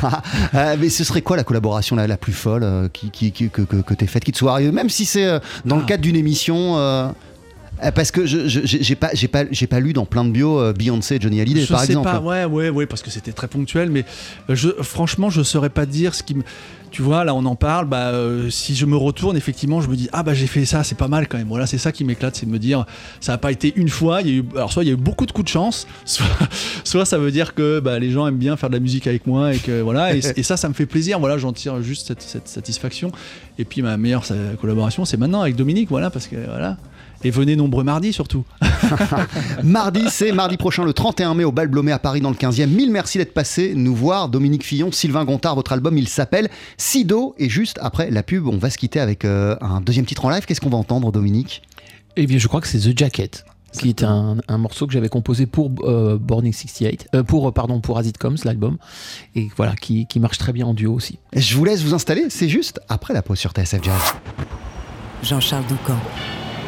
Euh, 0.56 0.76
mais 0.80 0.90
ce 0.90 1.04
serait 1.04 1.22
quoi 1.22 1.36
la 1.36 1.44
collaboration 1.44 1.96
la, 1.98 2.08
la 2.08 2.18
plus 2.18 2.34
folle 2.34 2.64
euh, 2.64 2.88
qui, 2.88 3.10
que, 3.32 3.46
que, 3.48 3.62
que 3.82 3.94
t'aies 3.94 4.08
faite, 4.08 4.24
qui 4.24 4.32
te 4.32 4.38
soit 4.38 4.54
arrivée, 4.54 4.72
même 4.72 4.90
si 4.90 5.06
c'est 5.06 5.28
dans 5.66 5.76
le 5.78 5.82
Ah. 5.84 5.88
cadre 5.88 6.04
d'une 6.04 6.16
émission 6.16 6.77
euh, 6.78 7.10
parce 7.94 8.12
que 8.12 8.26
je 8.26 8.48
j'ai 8.48 8.96
pas 8.96 9.10
j'ai 9.14 9.28
pas 9.28 9.44
j'ai 9.52 9.68
pas 9.68 9.80
lu 9.80 9.94
dans 9.94 10.06
plein 10.06 10.26
de 10.26 10.32
bios 10.32 10.60
euh, 10.60 10.74
Beyoncé 10.74 11.16
et 11.16 11.22
Johnny 11.22 11.42
Hallyday 11.42 11.62
je 11.62 11.68
par 11.68 11.82
sais 11.82 11.88
exemple. 11.88 12.10
pas, 12.10 12.20
ouais, 12.20 12.46
ouais, 12.46 12.70
ouais, 12.70 12.86
parce 12.88 13.04
que 13.04 13.12
c'était 13.12 13.34
très 13.34 13.48
ponctuel, 13.48 13.90
mais 13.92 14.04
euh, 14.50 14.56
je, 14.56 14.70
franchement, 14.82 15.30
je 15.30 15.44
saurais 15.44 15.70
pas 15.70 15.86
dire 15.86 16.16
ce 16.16 16.24
qui 16.24 16.36
me. 16.36 16.44
Tu 16.92 17.02
vois, 17.02 17.24
là, 17.24 17.34
on 17.36 17.46
en 17.46 17.56
parle. 17.56 17.88
Bah, 17.88 18.10
euh, 18.10 18.50
si 18.50 18.76
je 18.76 18.86
me 18.86 18.96
retourne, 18.96 19.38
effectivement, 19.38 19.82
je 19.82 19.90
me 19.90 19.96
dis 19.96 20.10
ah 20.14 20.24
bah 20.24 20.34
j'ai 20.34 20.48
fait 20.48 20.66
ça, 20.66 20.84
c'est 20.84 20.98
pas 20.98 21.08
mal 21.08 21.28
quand 21.28 21.38
même. 21.38 21.48
Voilà, 21.48 21.68
c'est 21.68 21.78
ça 21.78 21.92
qui 21.92 22.04
m'éclate, 22.04 22.36
c'est 22.36 22.46
de 22.46 22.52
me 22.52 22.60
dire 22.60 22.86
ça 23.20 23.34
a 23.34 23.38
pas 23.38 23.52
été 23.52 23.74
une 23.76 23.90
fois. 23.90 24.20
Alors 24.56 24.72
soit 24.72 24.84
il 24.84 24.88
y 24.88 24.90
a 24.90 24.94
eu 24.94 24.98
beaucoup 24.98 25.26
de 25.26 25.32
coups 25.32 25.46
de 25.46 25.50
chance, 25.50 25.88
soit, 26.84 27.06
ça 27.06 27.18
veut 27.18 27.32
dire 27.32 27.54
que 27.54 27.80
bah, 27.80 28.00
les 28.00 28.12
gens 28.12 28.28
aiment 28.28 28.38
bien 28.38 28.58
faire 28.58 28.70
de 28.70 28.76
la 28.76 28.80
musique 28.80 29.08
avec 29.08 29.28
moi 29.28 29.54
et 29.54 29.58
que 29.60 29.82
voilà. 29.82 30.16
Et, 30.16 30.22
ça, 30.44 30.58
ça 30.58 30.70
me 30.70 30.74
fait 30.74 30.86
plaisir. 30.86 31.20
Voilà, 31.20 31.38
j'en 31.38 31.54
tire 31.54 31.82
juste 31.82 32.14
cette, 32.20 32.48
satisfaction. 32.48 33.12
Et 33.60 33.66
puis 33.66 33.82
ma 33.82 33.98
meilleure 33.98 34.24
collaboration, 34.60 35.06
c'est 35.06 35.18
maintenant 35.18 35.42
avec 35.42 35.56
Dominique. 35.56 35.90
Voilà, 35.90 36.10
parce 36.10 36.28
que 36.28 36.36
voilà. 36.36 36.78
Et 37.24 37.32
venez 37.32 37.56
nombreux 37.56 37.84
mardi 37.84 38.14
surtout. 38.14 38.44
Mardi, 39.64 40.04
c'est 40.10 40.32
mardi 40.32 40.58
prochain, 40.58 40.86
le 40.86 40.94
31 40.94 41.34
mai, 41.34 41.44
au 41.44 41.52
Bal 41.52 41.68
Blomet 41.68 41.92
à 41.92 42.00
Paris, 42.00 42.22
dans 42.22 42.30
le 42.30 42.36
15e. 42.36 42.68
Mille 42.68 42.92
merci 42.92 43.18
d'être 43.18 43.34
passé 43.34 43.74
nous 43.76 43.96
voir. 43.96 44.30
Dominique 44.30 44.64
Fillon, 44.64 44.92
Sylvain 44.92 45.26
Gontard, 45.26 45.56
votre 45.56 45.74
album, 45.74 45.98
il 45.98 46.08
s'appelle 46.08 46.50
Sido. 46.78 47.36
Et 47.38 47.50
juste 47.50 47.80
après 47.82 48.12
la 48.12 48.24
pub, 48.24 48.48
on 48.48 48.58
va 48.58 48.70
se 48.70 48.78
quitter 48.78 49.00
avec 49.00 49.26
euh, 49.26 49.56
un 49.62 49.82
deuxième 49.82 50.06
titre 50.06 50.26
en 50.26 50.30
live. 50.30 50.46
Qu'est-ce 50.46 50.62
qu'on 50.62 50.70
va 50.70 50.78
entendre, 50.78 51.12
Dominique? 51.12 51.62
Eh 52.20 52.26
bien, 52.26 52.40
je 52.40 52.48
crois 52.48 52.62
que 52.62 52.68
c'est 52.68 52.80
The 52.80 52.98
Jacket, 52.98 53.46
qui 53.74 53.90
est 53.90 54.04
un, 54.04 54.38
un 54.48 54.58
morceau 54.58 54.88
que 54.88 54.94
j'avais 54.94 55.08
composé 55.08 55.46
pour 55.46 55.72
euh, 55.84 56.18
Burning 56.20 56.52
68, 56.52 57.10
euh, 57.14 57.24
pour, 57.24 57.48
euh, 57.48 57.52
pardon, 57.52 57.80
pour 57.80 58.00
As 58.00 58.08
It 58.08 58.18
Comes, 58.18 58.38
l'album, 58.44 58.78
et 59.36 59.50
voilà, 59.56 59.76
qui, 59.76 60.08
qui 60.08 60.20
marche 60.20 60.40
très 60.40 60.52
bien 60.52 60.66
en 60.66 60.74
duo 60.74 60.96
aussi. 60.96 61.20
Je 61.34 61.56
vous 61.56 61.64
laisse 61.64 61.84
vous 61.84 61.94
installer, 61.94 62.26
c'est 62.30 62.50
juste 62.50 62.80
après 62.90 63.14
la 63.14 63.22
pause 63.22 63.38
sur 63.38 63.52
TSF 63.52 63.84
Jazz. 63.84 64.02
Jean-Charles 65.22 65.66
Doucan, 65.68 66.00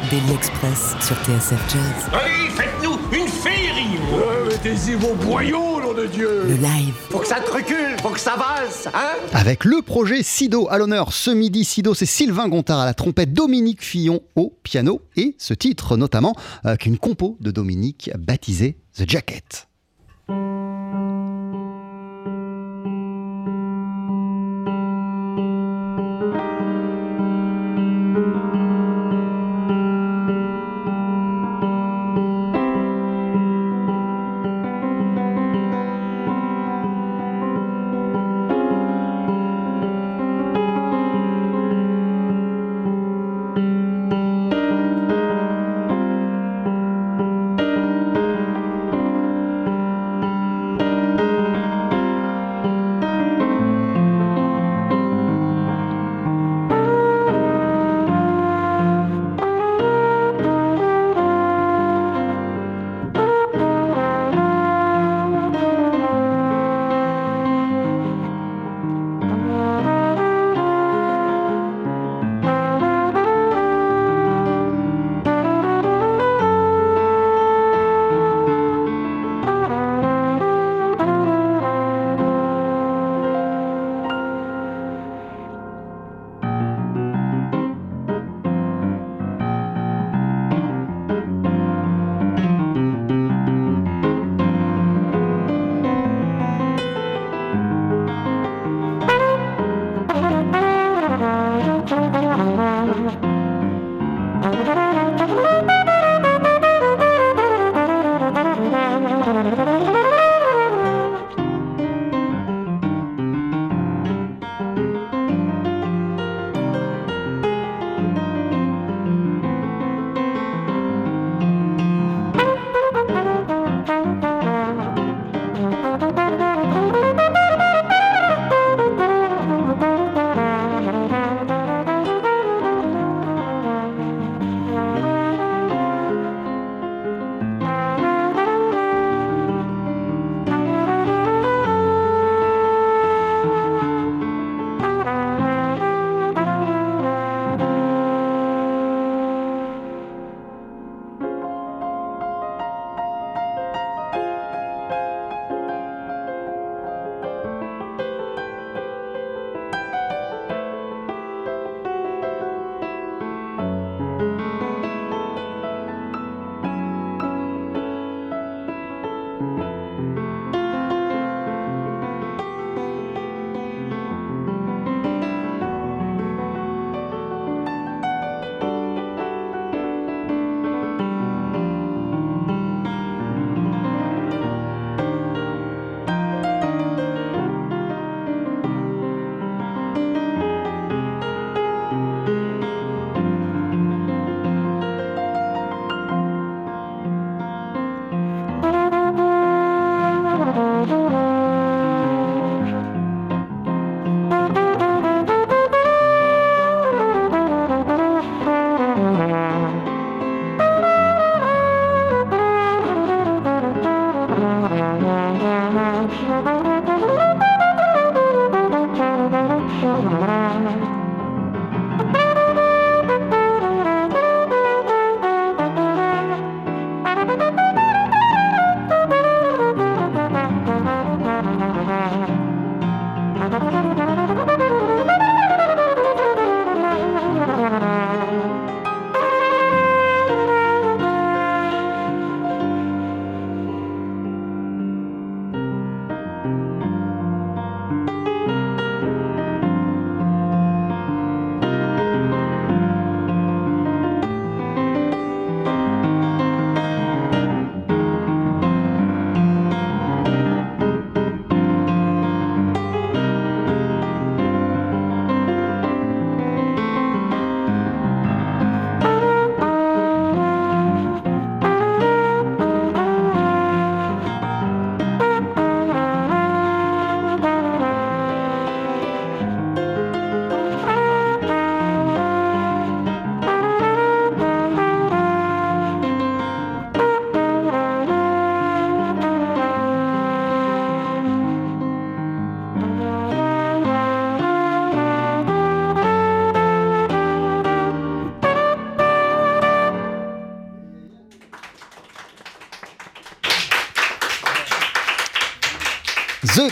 Daily 0.08 0.32
Express 0.34 0.94
sur 1.00 1.14
TSF 1.16 1.60
Jazz. 1.68 2.10
Allez, 2.12 2.48
faites-nous 2.50 2.98
une 3.12 3.28
féerie 3.28 3.98
Mettez-y 4.48 4.94
vos 4.94 5.14
boyaux, 5.14 5.80
nom 5.80 5.92
de 5.92 6.06
Dieu 6.06 6.44
Le 6.48 6.54
live, 6.54 6.94
Faut 7.10 7.18
que 7.18 7.26
ça 7.26 7.40
te 7.40 7.50
recule, 7.50 7.96
faut 8.00 8.08
que 8.08 8.18
ça 8.18 8.36
valse, 8.36 8.88
hein 8.94 9.12
Avec 9.32 9.64
le 9.64 9.82
projet 9.82 10.22
Sido 10.22 10.68
à 10.68 10.78
l'honneur. 10.78 11.12
Ce 11.12 11.30
midi, 11.30 11.64
Sido, 11.64 11.92
c'est 11.94 12.06
Sylvain 12.06 12.48
Gontard 12.48 12.80
à 12.80 12.86
la 12.86 12.94
trompette, 12.94 13.32
Dominique 13.32 13.82
Fillon 13.82 14.20
au 14.36 14.54
piano 14.62 15.02
et 15.16 15.34
ce 15.38 15.52
titre 15.54 15.96
notamment, 15.96 16.34
euh, 16.64 16.76
qu'une 16.76 16.96
compo 16.98 17.36
de 17.40 17.50
Dominique 17.50 18.10
baptisée 18.18 18.78
The 18.96 19.08
Jacket. 19.08 19.68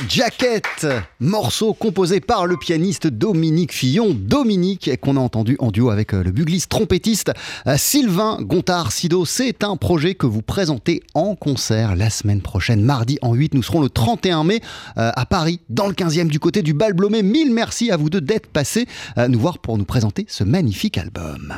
Jacket, 0.08 0.86
morceau 1.20 1.74
composé 1.74 2.20
par 2.20 2.46
le 2.46 2.56
pianiste 2.56 3.06
Dominique 3.06 3.74
Fillon. 3.74 4.14
Dominique, 4.14 4.90
qu'on 5.02 5.18
a 5.18 5.20
entendu 5.20 5.56
en 5.58 5.70
duo 5.70 5.90
avec 5.90 6.14
euh, 6.14 6.22
le 6.22 6.30
bugliste 6.30 6.70
trompettiste 6.70 7.32
euh, 7.66 7.76
Sylvain 7.76 8.38
Gontard-Sido. 8.40 9.26
C'est 9.26 9.64
un 9.64 9.76
projet 9.76 10.14
que 10.14 10.24
vous 10.26 10.40
présentez 10.40 11.02
en 11.12 11.34
concert 11.34 11.94
la 11.94 12.08
semaine 12.08 12.40
prochaine, 12.40 12.80
mardi 12.80 13.18
en 13.20 13.34
8. 13.34 13.52
Nous 13.52 13.62
serons 13.62 13.82
le 13.82 13.90
31 13.90 14.44
mai 14.44 14.62
euh, 14.96 15.10
à 15.14 15.26
Paris, 15.26 15.60
dans 15.68 15.86
le 15.86 15.92
15e, 15.92 16.28
du 16.28 16.40
côté 16.40 16.62
du 16.62 16.72
Bal 16.72 16.94
Blomé. 16.94 17.22
Mille 17.22 17.52
merci 17.52 17.90
à 17.90 17.98
vous 17.98 18.08
deux 18.08 18.22
d'être 18.22 18.46
passés 18.46 18.86
nous 19.28 19.38
voir 19.38 19.58
pour 19.58 19.76
nous 19.76 19.84
présenter 19.84 20.24
ce 20.28 20.42
magnifique 20.42 20.96
album. 20.96 21.54